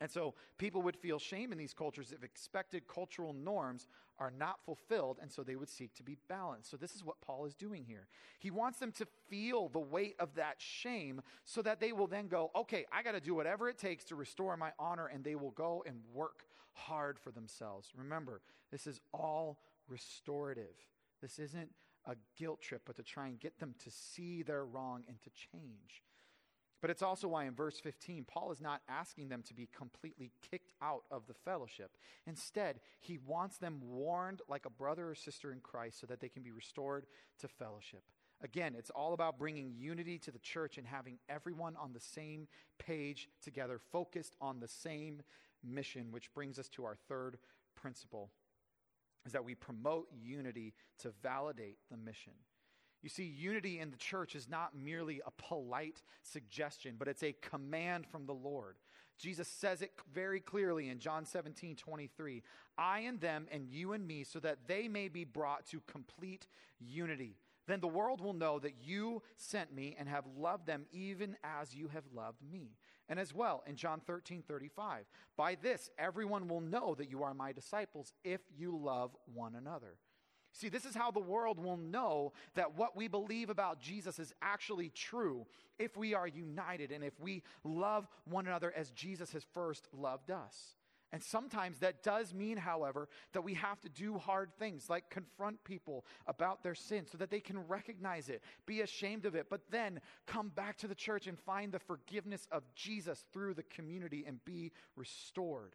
And 0.00 0.10
so 0.10 0.34
people 0.56 0.82
would 0.82 0.96
feel 0.96 1.18
shame 1.18 1.52
in 1.52 1.58
these 1.58 1.74
cultures 1.74 2.12
if 2.12 2.24
expected 2.24 2.88
cultural 2.88 3.34
norms 3.34 3.86
are 4.18 4.30
not 4.30 4.60
fulfilled, 4.64 5.18
and 5.20 5.32
so 5.32 5.42
they 5.42 5.56
would 5.56 5.68
seek 5.68 5.94
to 5.94 6.02
be 6.02 6.16
balanced. 6.28 6.70
So, 6.70 6.76
this 6.76 6.94
is 6.94 7.02
what 7.02 7.20
Paul 7.22 7.46
is 7.46 7.54
doing 7.54 7.84
here. 7.86 8.06
He 8.38 8.50
wants 8.50 8.78
them 8.78 8.92
to 8.92 9.06
feel 9.28 9.68
the 9.68 9.80
weight 9.80 10.14
of 10.18 10.34
that 10.34 10.56
shame 10.58 11.22
so 11.44 11.62
that 11.62 11.80
they 11.80 11.92
will 11.92 12.06
then 12.06 12.28
go, 12.28 12.50
okay, 12.54 12.84
I 12.92 13.02
got 13.02 13.12
to 13.12 13.20
do 13.20 13.34
whatever 13.34 13.68
it 13.70 13.78
takes 13.78 14.04
to 14.04 14.14
restore 14.16 14.56
my 14.58 14.72
honor, 14.78 15.06
and 15.06 15.24
they 15.24 15.36
will 15.36 15.52
go 15.52 15.82
and 15.86 16.00
work 16.12 16.44
hard 16.74 17.18
for 17.18 17.30
themselves. 17.30 17.92
Remember, 17.96 18.42
this 18.70 18.86
is 18.86 19.00
all 19.12 19.58
restorative. 19.88 20.76
This 21.22 21.38
isn't 21.38 21.70
a 22.06 22.14
guilt 22.38 22.60
trip, 22.60 22.82
but 22.84 22.96
to 22.96 23.02
try 23.02 23.26
and 23.28 23.40
get 23.40 23.58
them 23.58 23.74
to 23.84 23.90
see 23.90 24.42
their 24.42 24.64
wrong 24.64 25.02
and 25.08 25.20
to 25.22 25.30
change. 25.30 26.02
But 26.80 26.90
it's 26.90 27.02
also 27.02 27.28
why 27.28 27.44
in 27.44 27.54
verse 27.54 27.78
15, 27.78 28.24
Paul 28.24 28.52
is 28.52 28.60
not 28.60 28.80
asking 28.88 29.28
them 29.28 29.42
to 29.42 29.54
be 29.54 29.68
completely 29.76 30.32
kicked 30.50 30.72
out 30.82 31.02
of 31.10 31.26
the 31.26 31.34
fellowship. 31.34 31.90
Instead, 32.26 32.80
he 33.00 33.18
wants 33.18 33.58
them 33.58 33.80
warned 33.82 34.40
like 34.48 34.64
a 34.64 34.70
brother 34.70 35.10
or 35.10 35.14
sister 35.14 35.52
in 35.52 35.60
Christ 35.60 36.00
so 36.00 36.06
that 36.06 36.20
they 36.20 36.28
can 36.28 36.42
be 36.42 36.52
restored 36.52 37.06
to 37.40 37.48
fellowship. 37.48 38.02
Again, 38.42 38.74
it's 38.76 38.90
all 38.90 39.12
about 39.12 39.38
bringing 39.38 39.74
unity 39.76 40.18
to 40.20 40.30
the 40.30 40.38
church 40.38 40.78
and 40.78 40.86
having 40.86 41.18
everyone 41.28 41.76
on 41.76 41.92
the 41.92 42.00
same 42.00 42.48
page 42.78 43.28
together, 43.42 43.78
focused 43.92 44.34
on 44.40 44.60
the 44.60 44.68
same 44.68 45.22
mission, 45.62 46.10
which 46.10 46.32
brings 46.32 46.58
us 46.58 46.68
to 46.70 46.84
our 46.84 46.96
third 47.08 47.36
principle 47.76 48.30
is 49.26 49.32
that 49.32 49.44
we 49.44 49.54
promote 49.54 50.08
unity 50.18 50.74
to 50.98 51.12
validate 51.22 51.78
the 51.90 51.96
mission. 51.96 52.32
You 53.02 53.08
see, 53.08 53.24
unity 53.24 53.78
in 53.78 53.90
the 53.90 53.96
church 53.96 54.34
is 54.34 54.48
not 54.48 54.76
merely 54.76 55.22
a 55.26 55.30
polite 55.30 56.02
suggestion, 56.22 56.96
but 56.98 57.08
it's 57.08 57.22
a 57.22 57.34
command 57.40 58.06
from 58.06 58.26
the 58.26 58.34
Lord. 58.34 58.76
Jesus 59.18 59.48
says 59.48 59.82
it 59.82 59.92
very 60.12 60.40
clearly 60.40 60.88
in 60.88 60.98
John 60.98 61.24
17, 61.24 61.76
23. 61.76 62.42
I 62.78 63.00
and 63.00 63.20
them, 63.20 63.46
and 63.50 63.68
you 63.68 63.92
and 63.92 64.06
me, 64.06 64.24
so 64.24 64.38
that 64.40 64.66
they 64.66 64.88
may 64.88 65.08
be 65.08 65.24
brought 65.24 65.66
to 65.68 65.80
complete 65.86 66.46
unity. 66.78 67.36
Then 67.66 67.80
the 67.80 67.88
world 67.88 68.20
will 68.20 68.32
know 68.32 68.58
that 68.58 68.82
you 68.82 69.22
sent 69.36 69.74
me 69.74 69.94
and 69.98 70.08
have 70.08 70.24
loved 70.36 70.66
them 70.66 70.86
even 70.92 71.36
as 71.44 71.74
you 71.74 71.88
have 71.88 72.04
loved 72.14 72.38
me. 72.50 72.76
And 73.08 73.18
as 73.18 73.34
well 73.34 73.62
in 73.66 73.76
John 73.76 74.00
13, 74.06 74.42
35, 74.46 75.04
by 75.36 75.56
this 75.60 75.90
everyone 75.98 76.48
will 76.48 76.60
know 76.60 76.94
that 76.96 77.10
you 77.10 77.22
are 77.22 77.34
my 77.34 77.52
disciples 77.52 78.12
if 78.24 78.40
you 78.56 78.76
love 78.76 79.14
one 79.32 79.54
another. 79.54 79.96
See, 80.52 80.68
this 80.68 80.84
is 80.84 80.94
how 80.94 81.10
the 81.10 81.20
world 81.20 81.62
will 81.62 81.76
know 81.76 82.32
that 82.54 82.76
what 82.76 82.96
we 82.96 83.08
believe 83.08 83.50
about 83.50 83.80
Jesus 83.80 84.18
is 84.18 84.34
actually 84.42 84.90
true 84.90 85.46
if 85.78 85.96
we 85.96 86.14
are 86.14 86.26
united 86.26 86.90
and 86.90 87.04
if 87.04 87.18
we 87.20 87.42
love 87.64 88.08
one 88.24 88.46
another 88.46 88.72
as 88.76 88.90
Jesus 88.90 89.32
has 89.32 89.44
first 89.54 89.88
loved 89.92 90.30
us. 90.30 90.76
And 91.12 91.22
sometimes 91.22 91.78
that 91.78 92.04
does 92.04 92.32
mean, 92.32 92.56
however, 92.56 93.08
that 93.32 93.42
we 93.42 93.54
have 93.54 93.80
to 93.80 93.88
do 93.88 94.16
hard 94.16 94.50
things 94.58 94.88
like 94.88 95.10
confront 95.10 95.64
people 95.64 96.04
about 96.26 96.62
their 96.62 96.76
sin 96.76 97.04
so 97.10 97.18
that 97.18 97.30
they 97.30 97.40
can 97.40 97.66
recognize 97.66 98.28
it, 98.28 98.42
be 98.64 98.80
ashamed 98.80 99.26
of 99.26 99.34
it, 99.34 99.46
but 99.50 99.62
then 99.70 100.00
come 100.26 100.50
back 100.50 100.76
to 100.78 100.86
the 100.86 100.94
church 100.94 101.26
and 101.26 101.38
find 101.38 101.72
the 101.72 101.80
forgiveness 101.80 102.46
of 102.52 102.62
Jesus 102.74 103.24
through 103.32 103.54
the 103.54 103.64
community 103.64 104.24
and 104.26 104.44
be 104.44 104.70
restored. 104.94 105.74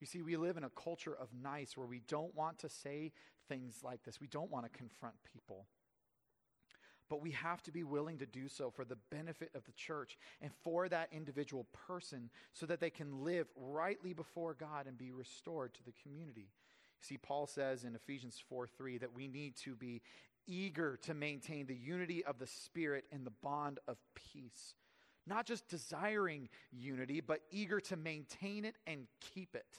You 0.00 0.06
see, 0.06 0.22
we 0.22 0.36
live 0.36 0.56
in 0.56 0.64
a 0.64 0.70
culture 0.70 1.14
of 1.14 1.28
nice 1.32 1.76
where 1.76 1.86
we 1.86 2.00
don't 2.08 2.34
want 2.34 2.58
to 2.60 2.68
say 2.68 3.12
things 3.48 3.80
like 3.82 4.02
this. 4.04 4.20
We 4.20 4.26
don't 4.26 4.50
want 4.50 4.64
to 4.64 4.78
confront 4.78 5.14
people. 5.32 5.66
But 7.08 7.20
we 7.20 7.32
have 7.32 7.62
to 7.64 7.72
be 7.72 7.84
willing 7.84 8.18
to 8.18 8.26
do 8.26 8.48
so 8.48 8.70
for 8.70 8.84
the 8.84 8.96
benefit 9.10 9.50
of 9.54 9.64
the 9.64 9.72
church 9.72 10.16
and 10.40 10.50
for 10.62 10.88
that 10.88 11.08
individual 11.12 11.66
person 11.86 12.30
so 12.54 12.64
that 12.66 12.80
they 12.80 12.90
can 12.90 13.22
live 13.22 13.48
rightly 13.54 14.14
before 14.14 14.54
God 14.54 14.86
and 14.86 14.96
be 14.96 15.10
restored 15.10 15.74
to 15.74 15.84
the 15.84 15.92
community. 16.02 16.48
See, 17.02 17.18
Paul 17.18 17.46
says 17.46 17.84
in 17.84 17.94
Ephesians 17.94 18.42
4 18.48 18.66
3 18.66 18.98
that 18.98 19.14
we 19.14 19.28
need 19.28 19.56
to 19.56 19.74
be 19.74 20.00
eager 20.46 20.96
to 21.02 21.14
maintain 21.14 21.66
the 21.66 21.76
unity 21.76 22.24
of 22.24 22.38
the 22.38 22.46
Spirit 22.46 23.04
and 23.12 23.26
the 23.26 23.32
bond 23.42 23.78
of 23.86 23.98
peace. 24.14 24.74
Not 25.26 25.46
just 25.46 25.68
desiring 25.68 26.48
unity, 26.70 27.20
but 27.20 27.40
eager 27.50 27.80
to 27.80 27.96
maintain 27.96 28.64
it 28.64 28.76
and 28.86 29.06
keep 29.20 29.54
it 29.54 29.78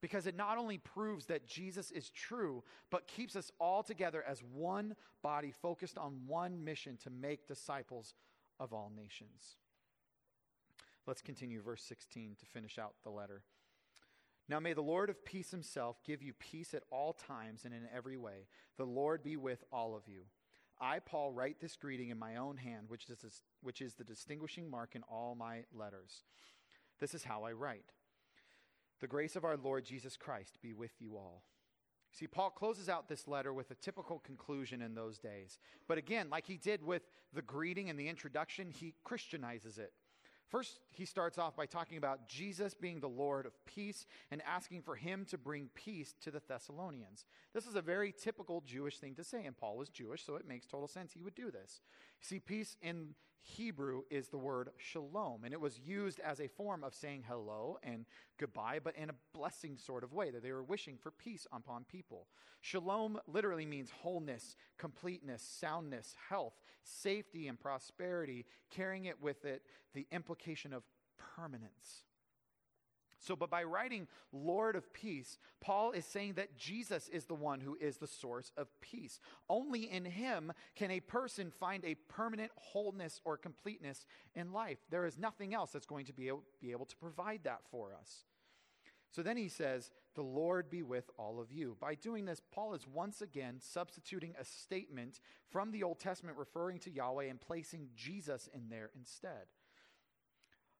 because 0.00 0.26
it 0.26 0.36
not 0.36 0.58
only 0.58 0.78
proves 0.78 1.26
that 1.26 1.46
Jesus 1.46 1.90
is 1.90 2.10
true, 2.10 2.62
but 2.90 3.06
keeps 3.06 3.36
us 3.36 3.50
all 3.58 3.82
together 3.82 4.22
as 4.26 4.42
one 4.42 4.94
body 5.22 5.50
focused 5.50 5.98
on 5.98 6.20
one 6.26 6.64
mission 6.64 6.96
to 7.04 7.10
make 7.10 7.48
disciples 7.48 8.14
of 8.60 8.72
all 8.72 8.92
nations. 8.94 9.56
Let's 11.06 11.22
continue 11.22 11.60
verse 11.60 11.82
16 11.82 12.36
to 12.40 12.46
finish 12.46 12.78
out 12.78 12.94
the 13.04 13.10
letter. 13.10 13.42
Now 14.48 14.60
may 14.60 14.74
the 14.74 14.82
Lord 14.82 15.10
of 15.10 15.24
peace 15.24 15.50
himself 15.50 16.02
give 16.04 16.22
you 16.22 16.32
peace 16.34 16.74
at 16.74 16.84
all 16.90 17.12
times 17.12 17.64
and 17.64 17.74
in 17.74 17.88
every 17.94 18.16
way. 18.16 18.46
The 18.76 18.84
Lord 18.84 19.22
be 19.22 19.36
with 19.36 19.64
all 19.72 19.96
of 19.96 20.02
you. 20.06 20.22
I, 20.80 20.98
Paul, 20.98 21.32
write 21.32 21.58
this 21.60 21.76
greeting 21.76 22.10
in 22.10 22.18
my 22.18 22.36
own 22.36 22.58
hand, 22.58 22.88
which 22.88 23.08
is, 23.08 23.42
which 23.62 23.80
is 23.80 23.94
the 23.94 24.04
distinguishing 24.04 24.70
mark 24.70 24.94
in 24.94 25.02
all 25.04 25.34
my 25.34 25.64
letters. 25.72 26.22
This 27.00 27.14
is 27.14 27.24
how 27.24 27.44
I 27.44 27.52
write. 27.52 27.92
The 29.00 29.06
grace 29.06 29.36
of 29.36 29.44
our 29.44 29.56
Lord 29.56 29.84
Jesus 29.84 30.16
Christ 30.16 30.58
be 30.62 30.72
with 30.72 30.92
you 31.00 31.16
all. 31.16 31.42
See, 32.12 32.26
Paul 32.26 32.50
closes 32.50 32.88
out 32.88 33.08
this 33.08 33.28
letter 33.28 33.52
with 33.52 33.70
a 33.70 33.74
typical 33.74 34.20
conclusion 34.20 34.80
in 34.80 34.94
those 34.94 35.18
days. 35.18 35.58
But 35.86 35.98
again, 35.98 36.30
like 36.30 36.46
he 36.46 36.56
did 36.56 36.82
with 36.82 37.02
the 37.34 37.42
greeting 37.42 37.90
and 37.90 37.98
the 37.98 38.08
introduction, 38.08 38.70
he 38.70 38.94
Christianizes 39.04 39.78
it. 39.78 39.92
First, 40.48 40.78
he 40.90 41.04
starts 41.04 41.38
off 41.38 41.56
by 41.56 41.66
talking 41.66 41.98
about 41.98 42.28
Jesus 42.28 42.72
being 42.72 43.00
the 43.00 43.08
Lord 43.08 43.46
of 43.46 43.64
peace 43.66 44.06
and 44.30 44.40
asking 44.46 44.82
for 44.82 44.94
him 44.94 45.26
to 45.30 45.36
bring 45.36 45.68
peace 45.74 46.14
to 46.22 46.30
the 46.30 46.40
Thessalonians. 46.46 47.26
This 47.52 47.66
is 47.66 47.74
a 47.74 47.82
very 47.82 48.12
typical 48.12 48.62
Jewish 48.64 48.98
thing 48.98 49.16
to 49.16 49.24
say, 49.24 49.44
and 49.44 49.56
Paul 49.56 49.76
was 49.76 49.88
Jewish, 49.88 50.24
so 50.24 50.36
it 50.36 50.46
makes 50.46 50.66
total 50.66 50.86
sense 50.86 51.12
he 51.12 51.22
would 51.22 51.34
do 51.34 51.50
this. 51.50 51.80
See, 52.20 52.40
peace 52.40 52.76
in 52.82 53.14
Hebrew 53.42 54.02
is 54.10 54.28
the 54.28 54.38
word 54.38 54.70
shalom, 54.76 55.44
and 55.44 55.52
it 55.52 55.60
was 55.60 55.78
used 55.78 56.18
as 56.18 56.40
a 56.40 56.48
form 56.48 56.82
of 56.82 56.94
saying 56.94 57.24
hello 57.28 57.78
and 57.82 58.04
goodbye, 58.38 58.80
but 58.82 58.96
in 58.96 59.08
a 59.08 59.14
blessing 59.32 59.76
sort 59.76 60.02
of 60.02 60.12
way, 60.12 60.30
that 60.30 60.42
they 60.42 60.50
were 60.50 60.64
wishing 60.64 60.96
for 60.98 61.12
peace 61.12 61.46
upon 61.52 61.84
people. 61.84 62.26
Shalom 62.60 63.20
literally 63.28 63.64
means 63.64 63.90
wholeness, 64.02 64.56
completeness, 64.78 65.42
soundness, 65.42 66.16
health, 66.28 66.54
safety, 66.82 67.46
and 67.46 67.58
prosperity, 67.58 68.46
carrying 68.70 69.04
it 69.04 69.22
with 69.22 69.44
it 69.44 69.62
the 69.94 70.08
implication 70.10 70.72
of 70.72 70.82
permanence. 71.36 72.02
So, 73.18 73.34
but 73.34 73.50
by 73.50 73.62
writing 73.62 74.06
Lord 74.32 74.76
of 74.76 74.92
Peace, 74.92 75.38
Paul 75.60 75.92
is 75.92 76.04
saying 76.04 76.34
that 76.34 76.56
Jesus 76.56 77.08
is 77.08 77.24
the 77.24 77.34
one 77.34 77.60
who 77.60 77.76
is 77.80 77.96
the 77.96 78.06
source 78.06 78.52
of 78.56 78.68
peace. 78.80 79.20
Only 79.48 79.90
in 79.90 80.04
him 80.04 80.52
can 80.74 80.90
a 80.90 81.00
person 81.00 81.50
find 81.50 81.84
a 81.84 81.96
permanent 82.08 82.52
wholeness 82.56 83.20
or 83.24 83.36
completeness 83.36 84.04
in 84.34 84.52
life. 84.52 84.78
There 84.90 85.06
is 85.06 85.18
nothing 85.18 85.54
else 85.54 85.72
that's 85.72 85.86
going 85.86 86.06
to 86.06 86.12
be 86.12 86.28
able, 86.28 86.42
be 86.60 86.72
able 86.72 86.86
to 86.86 86.96
provide 86.96 87.40
that 87.44 87.60
for 87.70 87.94
us. 87.98 88.24
So 89.10 89.22
then 89.22 89.38
he 89.38 89.48
says, 89.48 89.92
The 90.14 90.22
Lord 90.22 90.68
be 90.68 90.82
with 90.82 91.10
all 91.18 91.40
of 91.40 91.50
you. 91.50 91.76
By 91.80 91.94
doing 91.94 92.26
this, 92.26 92.42
Paul 92.52 92.74
is 92.74 92.86
once 92.86 93.22
again 93.22 93.56
substituting 93.60 94.34
a 94.38 94.44
statement 94.44 95.20
from 95.48 95.70
the 95.70 95.82
Old 95.82 96.00
Testament 96.00 96.36
referring 96.36 96.78
to 96.80 96.90
Yahweh 96.90 97.24
and 97.24 97.40
placing 97.40 97.88
Jesus 97.96 98.48
in 98.54 98.68
there 98.68 98.90
instead. 98.94 99.46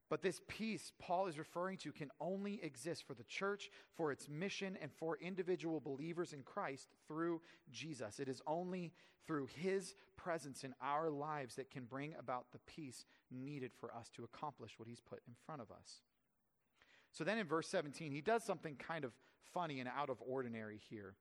But 0.09 0.23
this 0.23 0.41
peace 0.47 0.93
Paul 0.99 1.27
is 1.27 1.39
referring 1.39 1.79
to 1.79 1.93
can 1.93 2.11
only 2.21 2.63
exist 2.63 3.05
for 3.07 3.15
the 3.15 3.25
church, 3.25 3.71
for 3.97 4.13
its 4.13 4.29
mission, 4.29 4.79
and 4.81 4.93
for 4.93 5.19
individual 5.21 5.81
believers 5.81 6.33
in 6.33 6.43
Christ 6.43 6.89
through 7.09 7.41
Jesus. 7.71 8.21
It 8.21 8.29
is 8.29 8.41
only 8.47 8.93
through 9.27 9.49
his 9.57 9.95
presence 10.17 10.63
in 10.63 10.75
our 10.81 11.11
lives 11.11 11.57
that 11.57 11.71
can 11.71 11.85
bring 11.85 12.15
about 12.19 12.47
the 12.53 12.61
peace 12.61 13.05
needed 13.31 13.73
for 13.79 13.93
us 13.95 14.09
to 14.11 14.25
accomplish 14.25 14.79
what 14.79 14.89
he's 14.89 15.01
put 15.01 15.21
in 15.27 15.35
front 15.45 15.61
of 15.61 15.71
us. 15.73 16.03
So 17.11 17.25
then 17.25 17.39
in 17.39 17.47
verse 17.47 17.69
17, 17.69 18.13
he 18.13 18.21
does 18.21 18.45
something 18.45 18.77
kind 18.77 19.05
of 19.05 19.13
funny 19.53 19.81
and 19.81 19.89
out 19.89 20.11
of 20.11 20.19
ordinary 20.21 20.81
here 20.89 21.17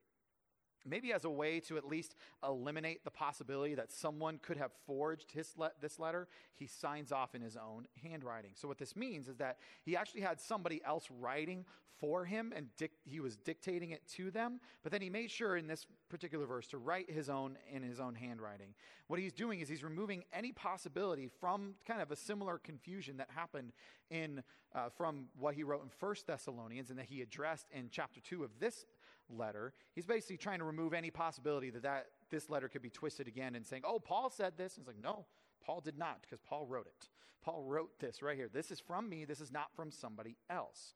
maybe 0.86 1.14
as 1.14 1.26
a 1.26 1.30
way 1.30 1.60
to 1.62 1.78
at 1.78 1.86
least 1.86 2.16
eliminate 2.44 3.04
the 3.04 3.12
possibility 3.12 3.76
that 3.76 3.92
someone 3.92 4.40
could 4.42 4.58
have 4.58 4.72
forged 4.86 5.32
his 5.32 5.54
le- 5.58 5.72
this 5.82 6.00
letter, 6.00 6.28
he 6.56 6.68
signs 6.68 7.12
off 7.12 7.36
in 7.36 7.42
his 7.42 7.58
own 7.58 7.88
handwriting. 8.04 8.52
So, 8.56 8.68
what 8.68 8.78
this 8.78 8.96
means 8.96 9.28
is 9.28 9.38
that 9.38 9.58
he 9.84 9.96
actually 9.96 10.22
had 10.22 10.40
somebody 10.40 10.82
else 10.86 11.08
writing 11.10 11.66
for 12.00 12.26
him 12.26 12.54
and 12.56 12.68
dic- 12.78 13.00
he 13.06 13.20
was 13.20 13.38
dictating 13.38 13.92
it 13.92 14.06
to 14.08 14.32
them, 14.32 14.60
but 14.84 14.92
then 14.92 15.02
he 15.02 15.10
made 15.10 15.32
sure 15.32 15.56
in 15.56 15.68
this 15.68 15.86
particular 16.10 16.46
verse 16.46 16.68
to 16.68 16.78
write 16.78 17.10
his 17.10 17.30
own 17.30 17.58
in 17.72 17.84
his 17.84 18.00
own 18.00 18.16
handwriting. 18.16 18.74
What 19.08 19.20
he's 19.20 19.34
doing 19.34 19.60
is 19.62 19.70
he's 19.70 19.84
removing 19.84 20.24
any 20.34 20.52
possibility 20.52 21.30
from 21.40 21.76
kind 21.88 22.02
of 22.02 22.12
a 22.12 22.16
similar 22.16 22.58
confusion 22.58 23.18
that 23.18 23.30
happened 23.34 23.72
in 24.10 24.44
uh, 24.74 24.90
from 24.90 25.28
what 25.40 25.56
he 25.56 25.64
wrote 25.64 25.84
in 25.84 25.90
First 25.90 26.28
Thessalonians 26.28 26.90
and 26.90 27.00
that 27.00 27.06
he 27.06 27.22
addressed 27.22 27.68
in 27.72 27.88
chapter 27.90 28.20
2 28.20 28.44
of 28.44 28.60
this 28.60 28.86
letter. 29.30 29.74
He's 29.94 30.06
basically 30.06 30.38
trying 30.38 30.60
to 30.60 30.66
remove 30.66 30.94
any 30.94 31.12
possibility 31.12 31.70
that, 31.72 31.84
that 31.84 32.08
this 32.30 32.50
letter 32.50 32.68
could 32.68 32.82
be 32.82 32.90
twisted 32.90 33.28
again 33.28 33.56
and 33.56 33.66
saying, 33.66 33.84
oh, 33.86 34.00
Paul 34.00 34.30
said 34.30 34.54
this. 34.58 34.76
And 34.76 34.82
it's 34.82 34.88
like, 34.88 35.04
no, 35.04 35.26
Paul 35.64 35.82
did 35.82 35.98
not 35.98 36.22
because 36.22 36.40
Paul 36.40 36.66
wrote 36.66 36.88
it. 36.88 37.10
Paul 37.44 37.64
wrote 37.64 38.00
this 38.00 38.22
right 38.22 38.36
here. 38.36 38.50
This 38.52 38.72
is 38.72 38.80
from 38.80 39.08
me, 39.10 39.26
this 39.26 39.42
is 39.42 39.52
not 39.52 39.76
from 39.76 39.92
somebody 39.92 40.36
else. 40.50 40.96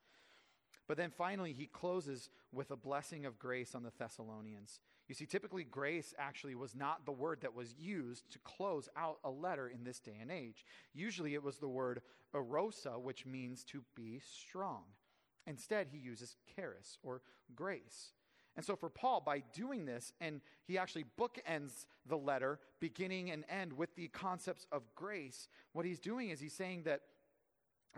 But 0.87 0.97
then 0.97 1.11
finally, 1.11 1.53
he 1.53 1.67
closes 1.67 2.31
with 2.51 2.71
a 2.71 2.75
blessing 2.75 3.27
of 3.27 3.37
grace 3.37 3.75
on 3.75 3.83
the 3.83 3.91
Thessalonians. 3.99 4.79
You 5.07 5.13
see, 5.13 5.27
typically, 5.27 5.63
grace 5.63 6.15
actually 6.17 6.55
was 6.55 6.75
not 6.75 7.05
the 7.05 7.11
word 7.11 7.41
that 7.41 7.53
was 7.53 7.75
used 7.77 8.31
to 8.31 8.39
close 8.39 8.89
out 8.97 9.19
a 9.23 9.29
letter 9.29 9.67
in 9.67 9.83
this 9.83 9.99
day 9.99 10.17
and 10.19 10.31
age. 10.31 10.65
Usually, 10.93 11.35
it 11.35 11.43
was 11.43 11.57
the 11.57 11.67
word 11.67 12.01
erosa, 12.33 12.99
which 12.99 13.27
means 13.27 13.63
to 13.65 13.83
be 13.95 14.19
strong. 14.19 14.83
Instead, 15.45 15.87
he 15.91 15.99
uses 15.99 16.37
charis 16.55 16.97
or 17.03 17.21
grace. 17.55 18.13
And 18.59 18.65
so 18.65 18.75
for 18.75 18.89
Paul, 18.89 19.21
by 19.25 19.41
doing 19.53 19.85
this, 19.85 20.11
and 20.19 20.41
he 20.65 20.77
actually 20.77 21.05
bookends 21.17 21.85
the 22.05 22.17
letter, 22.17 22.59
beginning 22.81 23.31
and 23.31 23.45
end 23.47 23.71
with 23.71 23.95
the 23.95 24.09
concepts 24.09 24.67
of 24.69 24.83
grace, 24.95 25.47
what 25.71 25.85
he's 25.85 26.01
doing 26.01 26.29
is 26.29 26.41
he's 26.41 26.51
saying 26.51 26.83
that 26.83 27.03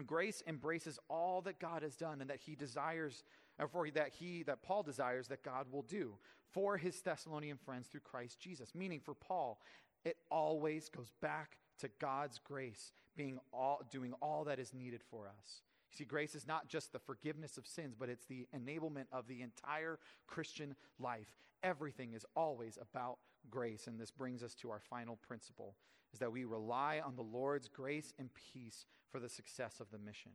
grace 0.06 0.44
embraces 0.46 1.00
all 1.10 1.42
that 1.42 1.58
God 1.58 1.82
has 1.82 1.96
done 1.96 2.22
and 2.22 2.30
that 2.30 2.38
he 2.46 2.54
desires, 2.54 3.24
or 3.58 3.68
for 3.68 3.90
that 3.90 4.12
he, 4.20 4.44
that 4.44 4.62
Paul 4.62 4.84
desires 4.84 5.30
that 5.30 5.42
God 5.42 5.66
will 5.72 5.82
do 5.82 6.14
for 6.52 6.78
his 6.78 7.02
Thessalonian 7.02 7.58
friends 7.58 7.88
through 7.88 8.02
Christ 8.02 8.40
Jesus. 8.40 8.76
Meaning 8.76 9.00
for 9.00 9.16
Paul, 9.16 9.60
it 10.06 10.18
always 10.30 10.90
goes 10.90 11.10
back 11.24 11.58
to 11.80 11.90
God's 12.00 12.38
grace 12.38 12.94
being 13.18 13.40
all, 13.52 13.82
doing 13.90 14.14
all 14.22 14.44
that 14.44 14.60
is 14.60 14.76
needed 14.76 15.02
for 15.10 15.28
us. 15.28 15.64
You 15.92 15.98
see, 15.98 16.06
grace 16.06 16.36
is 16.36 16.48
not 16.48 16.68
just 16.68 16.94
the 16.94 17.00
forgiveness 17.00 17.58
of 17.58 17.68
sins, 17.68 17.96
but 17.98 18.10
it's 18.10 18.26
the 18.26 18.48
enablement 18.56 19.06
of 19.12 19.28
the 19.28 19.42
entire 19.42 20.00
Christian 20.26 20.76
life. 21.00 21.36
Everything 21.64 22.14
is 22.14 22.26
always 22.36 22.78
about 22.82 23.18
grace. 23.50 23.88
And 23.88 24.00
this 24.00 24.12
brings 24.12 24.42
us 24.42 24.56
to 24.56 24.70
our 24.70 24.80
final 24.80 25.18
principle 25.18 25.76
is 26.14 26.20
that 26.20 26.32
we 26.32 26.46
rely 26.46 27.02
on 27.06 27.16
the 27.16 27.22
Lord's 27.22 27.70
grace 27.70 28.14
and 28.20 28.30
peace 28.34 28.86
for 29.10 29.20
the 29.20 29.30
success 29.30 29.80
of 29.80 29.92
the 29.92 29.98
mission. 29.98 30.32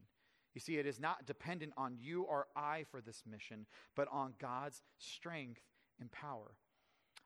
You 0.54 0.60
see, 0.60 0.78
it 0.78 0.86
is 0.86 0.98
not 0.98 1.26
dependent 1.26 1.74
on 1.76 1.96
you 2.00 2.22
or 2.22 2.46
I 2.56 2.84
for 2.90 3.00
this 3.02 3.22
mission, 3.30 3.66
but 3.94 4.08
on 4.10 4.34
God's 4.38 4.80
strength 4.98 5.60
and 6.00 6.10
power. 6.10 6.52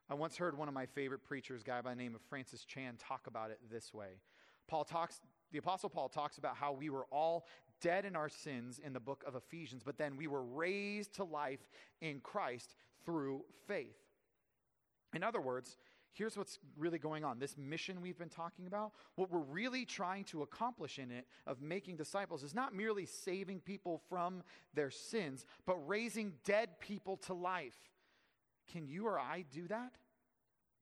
I 0.08 0.14
once 0.14 0.36
heard 0.36 0.58
one 0.58 0.66
of 0.66 0.74
my 0.74 0.86
favorite 0.86 1.22
preachers, 1.22 1.62
guy 1.62 1.80
by 1.80 1.90
the 1.90 2.02
name 2.02 2.16
of 2.16 2.22
Francis 2.22 2.64
Chan, 2.64 2.96
talk 2.98 3.28
about 3.28 3.52
it 3.52 3.60
this 3.70 3.94
way. 3.94 4.18
Paul 4.66 4.84
talks, 4.84 5.20
the 5.52 5.58
Apostle 5.58 5.88
Paul 5.88 6.08
talks 6.08 6.38
about 6.38 6.56
how 6.56 6.72
we 6.72 6.90
were 6.90 7.06
all 7.12 7.46
dead 7.80 8.04
in 8.04 8.16
our 8.16 8.28
sins 8.28 8.80
in 8.82 8.92
the 8.92 9.00
book 9.00 9.24
of 9.26 9.34
Ephesians, 9.34 9.82
but 9.84 9.98
then 9.98 10.16
we 10.16 10.26
were 10.26 10.42
raised 10.42 11.14
to 11.14 11.24
life 11.24 11.60
in 12.00 12.20
Christ 12.20 12.74
through 13.04 13.44
faith. 13.66 13.96
In 15.14 15.22
other 15.22 15.40
words, 15.40 15.76
here's 16.12 16.36
what's 16.36 16.58
really 16.76 16.98
going 16.98 17.24
on. 17.24 17.38
This 17.38 17.56
mission 17.56 18.00
we've 18.00 18.18
been 18.18 18.28
talking 18.28 18.66
about, 18.66 18.92
what 19.16 19.30
we're 19.30 19.40
really 19.40 19.84
trying 19.84 20.24
to 20.24 20.42
accomplish 20.42 20.98
in 20.98 21.10
it 21.10 21.26
of 21.46 21.60
making 21.60 21.96
disciples 21.96 22.42
is 22.42 22.54
not 22.54 22.74
merely 22.74 23.06
saving 23.06 23.60
people 23.60 24.00
from 24.08 24.42
their 24.74 24.90
sins, 24.90 25.44
but 25.66 25.76
raising 25.88 26.34
dead 26.44 26.80
people 26.80 27.16
to 27.16 27.34
life. 27.34 27.78
Can 28.70 28.86
you 28.86 29.06
or 29.06 29.18
I 29.18 29.44
do 29.52 29.66
that? 29.68 29.92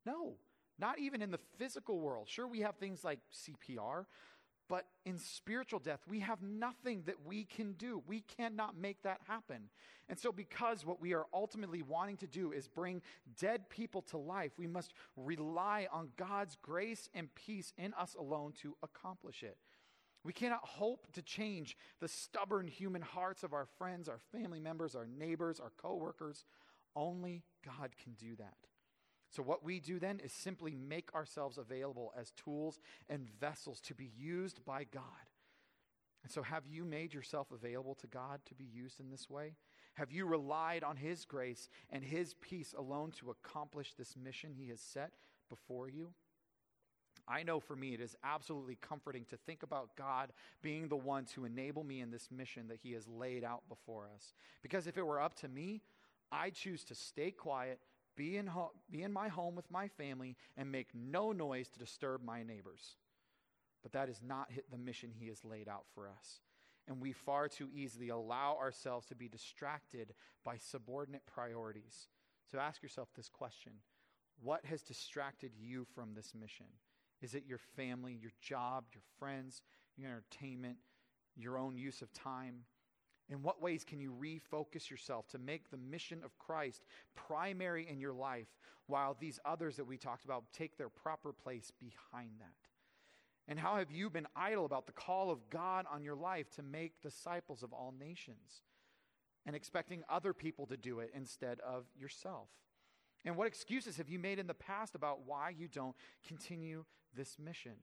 No, 0.04 0.34
not 0.78 0.98
even 0.98 1.22
in 1.22 1.30
the 1.30 1.40
physical 1.56 1.98
world. 2.00 2.28
Sure, 2.28 2.46
we 2.46 2.60
have 2.60 2.76
things 2.76 3.04
like 3.04 3.20
CPR, 3.32 4.06
but 4.68 4.86
in 5.06 5.18
spiritual 5.18 5.78
death, 5.78 6.00
we 6.06 6.20
have 6.20 6.42
nothing 6.42 7.02
that 7.06 7.24
we 7.24 7.44
can 7.44 7.72
do. 7.72 8.02
We 8.06 8.20
cannot 8.20 8.76
make 8.76 9.02
that 9.02 9.20
happen. 9.26 9.70
And 10.08 10.18
so, 10.18 10.32
because 10.32 10.84
what 10.84 11.00
we 11.00 11.14
are 11.14 11.26
ultimately 11.32 11.82
wanting 11.82 12.18
to 12.18 12.26
do 12.26 12.52
is 12.52 12.68
bring 12.68 13.02
dead 13.38 13.68
people 13.68 14.02
to 14.02 14.18
life, 14.18 14.52
we 14.58 14.66
must 14.66 14.92
rely 15.16 15.88
on 15.92 16.10
God's 16.16 16.56
grace 16.60 17.08
and 17.14 17.34
peace 17.34 17.72
in 17.78 17.94
us 17.94 18.14
alone 18.18 18.52
to 18.62 18.76
accomplish 18.82 19.42
it. 19.42 19.56
We 20.24 20.32
cannot 20.32 20.64
hope 20.64 21.06
to 21.12 21.22
change 21.22 21.76
the 22.00 22.08
stubborn 22.08 22.66
human 22.66 23.02
hearts 23.02 23.42
of 23.42 23.52
our 23.52 23.66
friends, 23.78 24.08
our 24.08 24.20
family 24.32 24.60
members, 24.60 24.94
our 24.94 25.06
neighbors, 25.06 25.60
our 25.60 25.72
coworkers. 25.80 26.44
Only 26.96 27.44
God 27.64 27.90
can 28.02 28.14
do 28.14 28.36
that. 28.36 28.56
So, 29.30 29.42
what 29.42 29.62
we 29.62 29.78
do 29.78 29.98
then 29.98 30.20
is 30.24 30.32
simply 30.32 30.74
make 30.74 31.14
ourselves 31.14 31.58
available 31.58 32.12
as 32.18 32.32
tools 32.32 32.78
and 33.08 33.28
vessels 33.40 33.80
to 33.82 33.94
be 33.94 34.10
used 34.16 34.64
by 34.64 34.84
God. 34.84 35.02
And 36.22 36.32
so, 36.32 36.42
have 36.42 36.66
you 36.66 36.84
made 36.84 37.12
yourself 37.12 37.52
available 37.52 37.94
to 37.96 38.06
God 38.06 38.40
to 38.46 38.54
be 38.54 38.64
used 38.64 39.00
in 39.00 39.10
this 39.10 39.28
way? 39.28 39.54
Have 39.94 40.12
you 40.12 40.26
relied 40.26 40.82
on 40.82 40.96
His 40.96 41.24
grace 41.24 41.68
and 41.90 42.02
His 42.02 42.34
peace 42.40 42.74
alone 42.76 43.10
to 43.18 43.30
accomplish 43.30 43.94
this 43.94 44.16
mission 44.16 44.54
He 44.56 44.68
has 44.68 44.80
set 44.80 45.12
before 45.48 45.88
you? 45.88 46.10
I 47.26 47.42
know 47.42 47.60
for 47.60 47.76
me 47.76 47.92
it 47.92 48.00
is 48.00 48.16
absolutely 48.24 48.78
comforting 48.80 49.26
to 49.26 49.36
think 49.36 49.62
about 49.62 49.94
God 49.96 50.32
being 50.62 50.88
the 50.88 50.96
one 50.96 51.26
to 51.34 51.44
enable 51.44 51.84
me 51.84 52.00
in 52.00 52.10
this 52.10 52.30
mission 52.30 52.68
that 52.68 52.78
He 52.82 52.92
has 52.92 53.06
laid 53.06 53.44
out 53.44 53.62
before 53.68 54.08
us. 54.14 54.32
Because 54.62 54.86
if 54.86 54.96
it 54.96 55.06
were 55.06 55.20
up 55.20 55.34
to 55.40 55.48
me, 55.48 55.82
I 56.32 56.50
choose 56.50 56.84
to 56.84 56.94
stay 56.94 57.30
quiet, 57.30 57.80
be 58.18 58.36
in, 58.36 58.48
ho- 58.48 58.72
be 58.90 59.02
in 59.04 59.12
my 59.12 59.28
home 59.28 59.54
with 59.54 59.70
my 59.70 59.88
family, 59.88 60.36
and 60.56 60.70
make 60.70 60.88
no 60.92 61.32
noise 61.32 61.68
to 61.68 61.78
disturb 61.78 62.22
my 62.22 62.42
neighbors. 62.42 62.96
But 63.82 63.92
that 63.92 64.08
is 64.08 64.20
not 64.22 64.50
the 64.70 64.76
mission 64.76 65.10
he 65.14 65.28
has 65.28 65.44
laid 65.44 65.68
out 65.68 65.84
for 65.94 66.08
us. 66.08 66.40
And 66.88 67.00
we 67.00 67.12
far 67.12 67.48
too 67.48 67.68
easily 67.72 68.08
allow 68.08 68.56
ourselves 68.60 69.06
to 69.06 69.14
be 69.14 69.28
distracted 69.28 70.14
by 70.44 70.56
subordinate 70.56 71.24
priorities. 71.26 72.08
So 72.50 72.58
ask 72.58 72.82
yourself 72.82 73.08
this 73.14 73.28
question 73.28 73.72
What 74.42 74.64
has 74.64 74.82
distracted 74.82 75.52
you 75.56 75.86
from 75.94 76.14
this 76.14 76.34
mission? 76.34 76.66
Is 77.22 77.34
it 77.34 77.44
your 77.46 77.58
family, 77.76 78.18
your 78.20 78.32
job, 78.40 78.84
your 78.92 79.02
friends, 79.18 79.62
your 79.96 80.10
entertainment, 80.10 80.78
your 81.36 81.58
own 81.58 81.76
use 81.76 82.02
of 82.02 82.12
time? 82.12 82.64
In 83.30 83.42
what 83.42 83.60
ways 83.60 83.84
can 83.84 84.00
you 84.00 84.12
refocus 84.12 84.88
yourself 84.90 85.28
to 85.28 85.38
make 85.38 85.70
the 85.70 85.76
mission 85.76 86.22
of 86.24 86.38
Christ 86.38 86.84
primary 87.14 87.86
in 87.88 88.00
your 88.00 88.14
life 88.14 88.48
while 88.86 89.16
these 89.18 89.38
others 89.44 89.76
that 89.76 89.86
we 89.86 89.98
talked 89.98 90.24
about 90.24 90.44
take 90.52 90.78
their 90.78 90.88
proper 90.88 91.32
place 91.32 91.70
behind 91.78 92.30
that? 92.40 92.68
And 93.46 93.58
how 93.58 93.76
have 93.76 93.90
you 93.90 94.10
been 94.10 94.26
idle 94.36 94.64
about 94.64 94.86
the 94.86 94.92
call 94.92 95.30
of 95.30 95.48
God 95.50 95.86
on 95.90 96.02
your 96.02 96.14
life 96.14 96.50
to 96.52 96.62
make 96.62 97.00
disciples 97.00 97.62
of 97.62 97.72
all 97.72 97.94
nations 97.98 98.62
and 99.46 99.56
expecting 99.56 100.02
other 100.08 100.34
people 100.34 100.66
to 100.66 100.76
do 100.76 101.00
it 101.00 101.10
instead 101.14 101.60
of 101.60 101.84
yourself? 101.98 102.48
And 103.24 103.36
what 103.36 103.46
excuses 103.46 103.96
have 103.96 104.08
you 104.08 104.18
made 104.18 104.38
in 104.38 104.46
the 104.46 104.54
past 104.54 104.94
about 104.94 105.26
why 105.26 105.50
you 105.50 105.68
don't 105.68 105.96
continue 106.26 106.84
this 107.14 107.38
mission? 107.38 107.76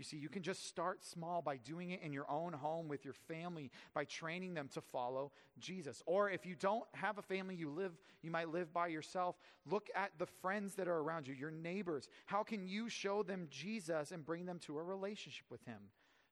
You 0.00 0.04
see, 0.04 0.16
you 0.16 0.30
can 0.30 0.42
just 0.42 0.66
start 0.66 1.04
small 1.04 1.42
by 1.42 1.58
doing 1.58 1.90
it 1.90 2.00
in 2.02 2.10
your 2.10 2.24
own 2.30 2.54
home 2.54 2.88
with 2.88 3.04
your 3.04 3.12
family, 3.12 3.70
by 3.92 4.06
training 4.06 4.54
them 4.54 4.66
to 4.72 4.80
follow 4.80 5.30
Jesus. 5.58 6.02
Or 6.06 6.30
if 6.30 6.46
you 6.46 6.54
don't 6.54 6.86
have 6.94 7.18
a 7.18 7.22
family, 7.22 7.54
you 7.54 7.68
live, 7.68 7.92
you 8.22 8.30
might 8.30 8.48
live 8.48 8.72
by 8.72 8.86
yourself. 8.86 9.36
Look 9.70 9.90
at 9.94 10.12
the 10.16 10.24
friends 10.24 10.74
that 10.76 10.88
are 10.88 11.00
around 11.00 11.28
you, 11.28 11.34
your 11.34 11.50
neighbors. 11.50 12.08
How 12.24 12.42
can 12.42 12.66
you 12.66 12.88
show 12.88 13.22
them 13.22 13.46
Jesus 13.50 14.10
and 14.10 14.24
bring 14.24 14.46
them 14.46 14.58
to 14.60 14.78
a 14.78 14.82
relationship 14.82 15.44
with 15.50 15.62
him? 15.66 15.90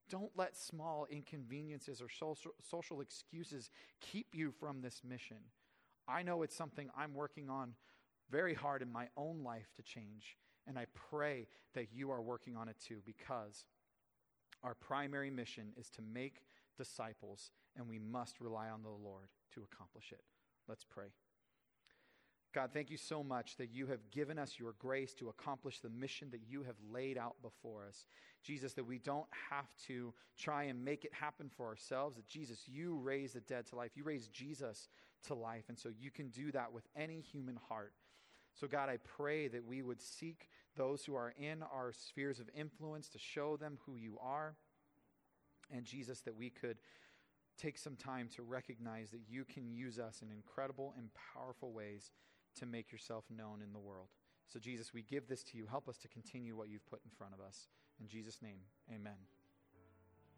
Don't 0.08 0.32
let 0.34 0.56
small 0.56 1.06
inconveniences 1.10 2.00
or 2.00 2.08
social, 2.08 3.02
excuses 3.02 3.68
keep 4.00 4.28
you 4.32 4.50
from 4.50 4.80
this 4.80 5.02
mission. 5.06 5.36
I 6.08 6.22
know 6.22 6.40
it's 6.40 6.56
something 6.56 6.88
I'm 6.96 7.12
working 7.12 7.50
on 7.50 7.74
very 8.30 8.54
hard 8.54 8.80
in 8.80 8.90
my 8.90 9.08
own 9.14 9.44
life 9.44 9.68
to 9.76 9.82
change. 9.82 10.38
And 10.68 10.78
I 10.78 10.86
pray 11.10 11.48
that 11.74 11.88
you 11.92 12.10
are 12.10 12.22
working 12.22 12.56
on 12.56 12.68
it 12.68 12.76
too 12.86 12.98
because 13.04 13.64
our 14.62 14.74
primary 14.74 15.30
mission 15.30 15.72
is 15.76 15.88
to 15.90 16.02
make 16.02 16.44
disciples, 16.76 17.50
and 17.76 17.88
we 17.88 17.98
must 17.98 18.40
rely 18.40 18.68
on 18.68 18.82
the 18.82 18.88
Lord 18.88 19.28
to 19.54 19.62
accomplish 19.62 20.12
it. 20.12 20.22
Let's 20.68 20.84
pray. 20.84 21.06
God, 22.54 22.70
thank 22.72 22.90
you 22.90 22.96
so 22.96 23.22
much 23.22 23.56
that 23.58 23.70
you 23.70 23.86
have 23.86 24.10
given 24.10 24.38
us 24.38 24.54
your 24.58 24.74
grace 24.78 25.14
to 25.14 25.28
accomplish 25.28 25.80
the 25.80 25.90
mission 25.90 26.28
that 26.30 26.40
you 26.48 26.62
have 26.62 26.76
laid 26.90 27.18
out 27.18 27.36
before 27.42 27.84
us. 27.86 28.06
Jesus, 28.42 28.72
that 28.74 28.86
we 28.86 28.98
don't 28.98 29.26
have 29.50 29.66
to 29.86 30.14
try 30.38 30.64
and 30.64 30.84
make 30.84 31.04
it 31.04 31.12
happen 31.12 31.50
for 31.54 31.66
ourselves, 31.66 32.16
that 32.16 32.26
Jesus, 32.26 32.62
you 32.66 32.96
raised 32.96 33.34
the 33.34 33.40
dead 33.40 33.66
to 33.66 33.76
life. 33.76 33.90
You 33.94 34.04
raised 34.04 34.32
Jesus 34.32 34.88
to 35.26 35.34
life. 35.34 35.64
And 35.68 35.78
so 35.78 35.90
you 36.00 36.10
can 36.10 36.30
do 36.30 36.50
that 36.52 36.72
with 36.72 36.84
any 36.96 37.20
human 37.20 37.58
heart. 37.68 37.92
So, 38.54 38.66
God, 38.66 38.88
I 38.88 38.96
pray 38.96 39.48
that 39.48 39.64
we 39.64 39.82
would 39.82 40.00
seek 40.00 40.48
those 40.78 41.04
who 41.04 41.14
are 41.14 41.34
in 41.38 41.62
our 41.62 41.92
spheres 41.92 42.40
of 42.40 42.48
influence 42.56 43.10
to 43.10 43.18
show 43.18 43.58
them 43.58 43.78
who 43.84 43.96
you 43.96 44.16
are. 44.22 44.56
And, 45.70 45.84
Jesus, 45.84 46.20
that 46.20 46.34
we 46.36 46.48
could 46.48 46.78
take 47.58 47.76
some 47.76 47.96
time 47.96 48.30
to 48.36 48.42
recognize 48.42 49.10
that 49.10 49.20
you 49.28 49.44
can 49.44 49.68
use 49.68 49.98
us 49.98 50.22
in 50.22 50.30
incredible 50.30 50.94
and 50.96 51.10
powerful 51.34 51.72
ways 51.72 52.12
to 52.58 52.64
make 52.64 52.90
yourself 52.90 53.24
known 53.28 53.60
in 53.62 53.72
the 53.74 53.78
world. 53.78 54.08
So, 54.46 54.58
Jesus, 54.58 54.94
we 54.94 55.02
give 55.02 55.28
this 55.28 55.42
to 55.44 55.58
you. 55.58 55.66
Help 55.66 55.88
us 55.88 55.98
to 55.98 56.08
continue 56.08 56.56
what 56.56 56.70
you've 56.70 56.86
put 56.86 57.00
in 57.04 57.10
front 57.10 57.34
of 57.34 57.40
us. 57.40 57.68
In 58.00 58.08
Jesus' 58.08 58.40
name, 58.40 58.60
amen. 58.90 59.37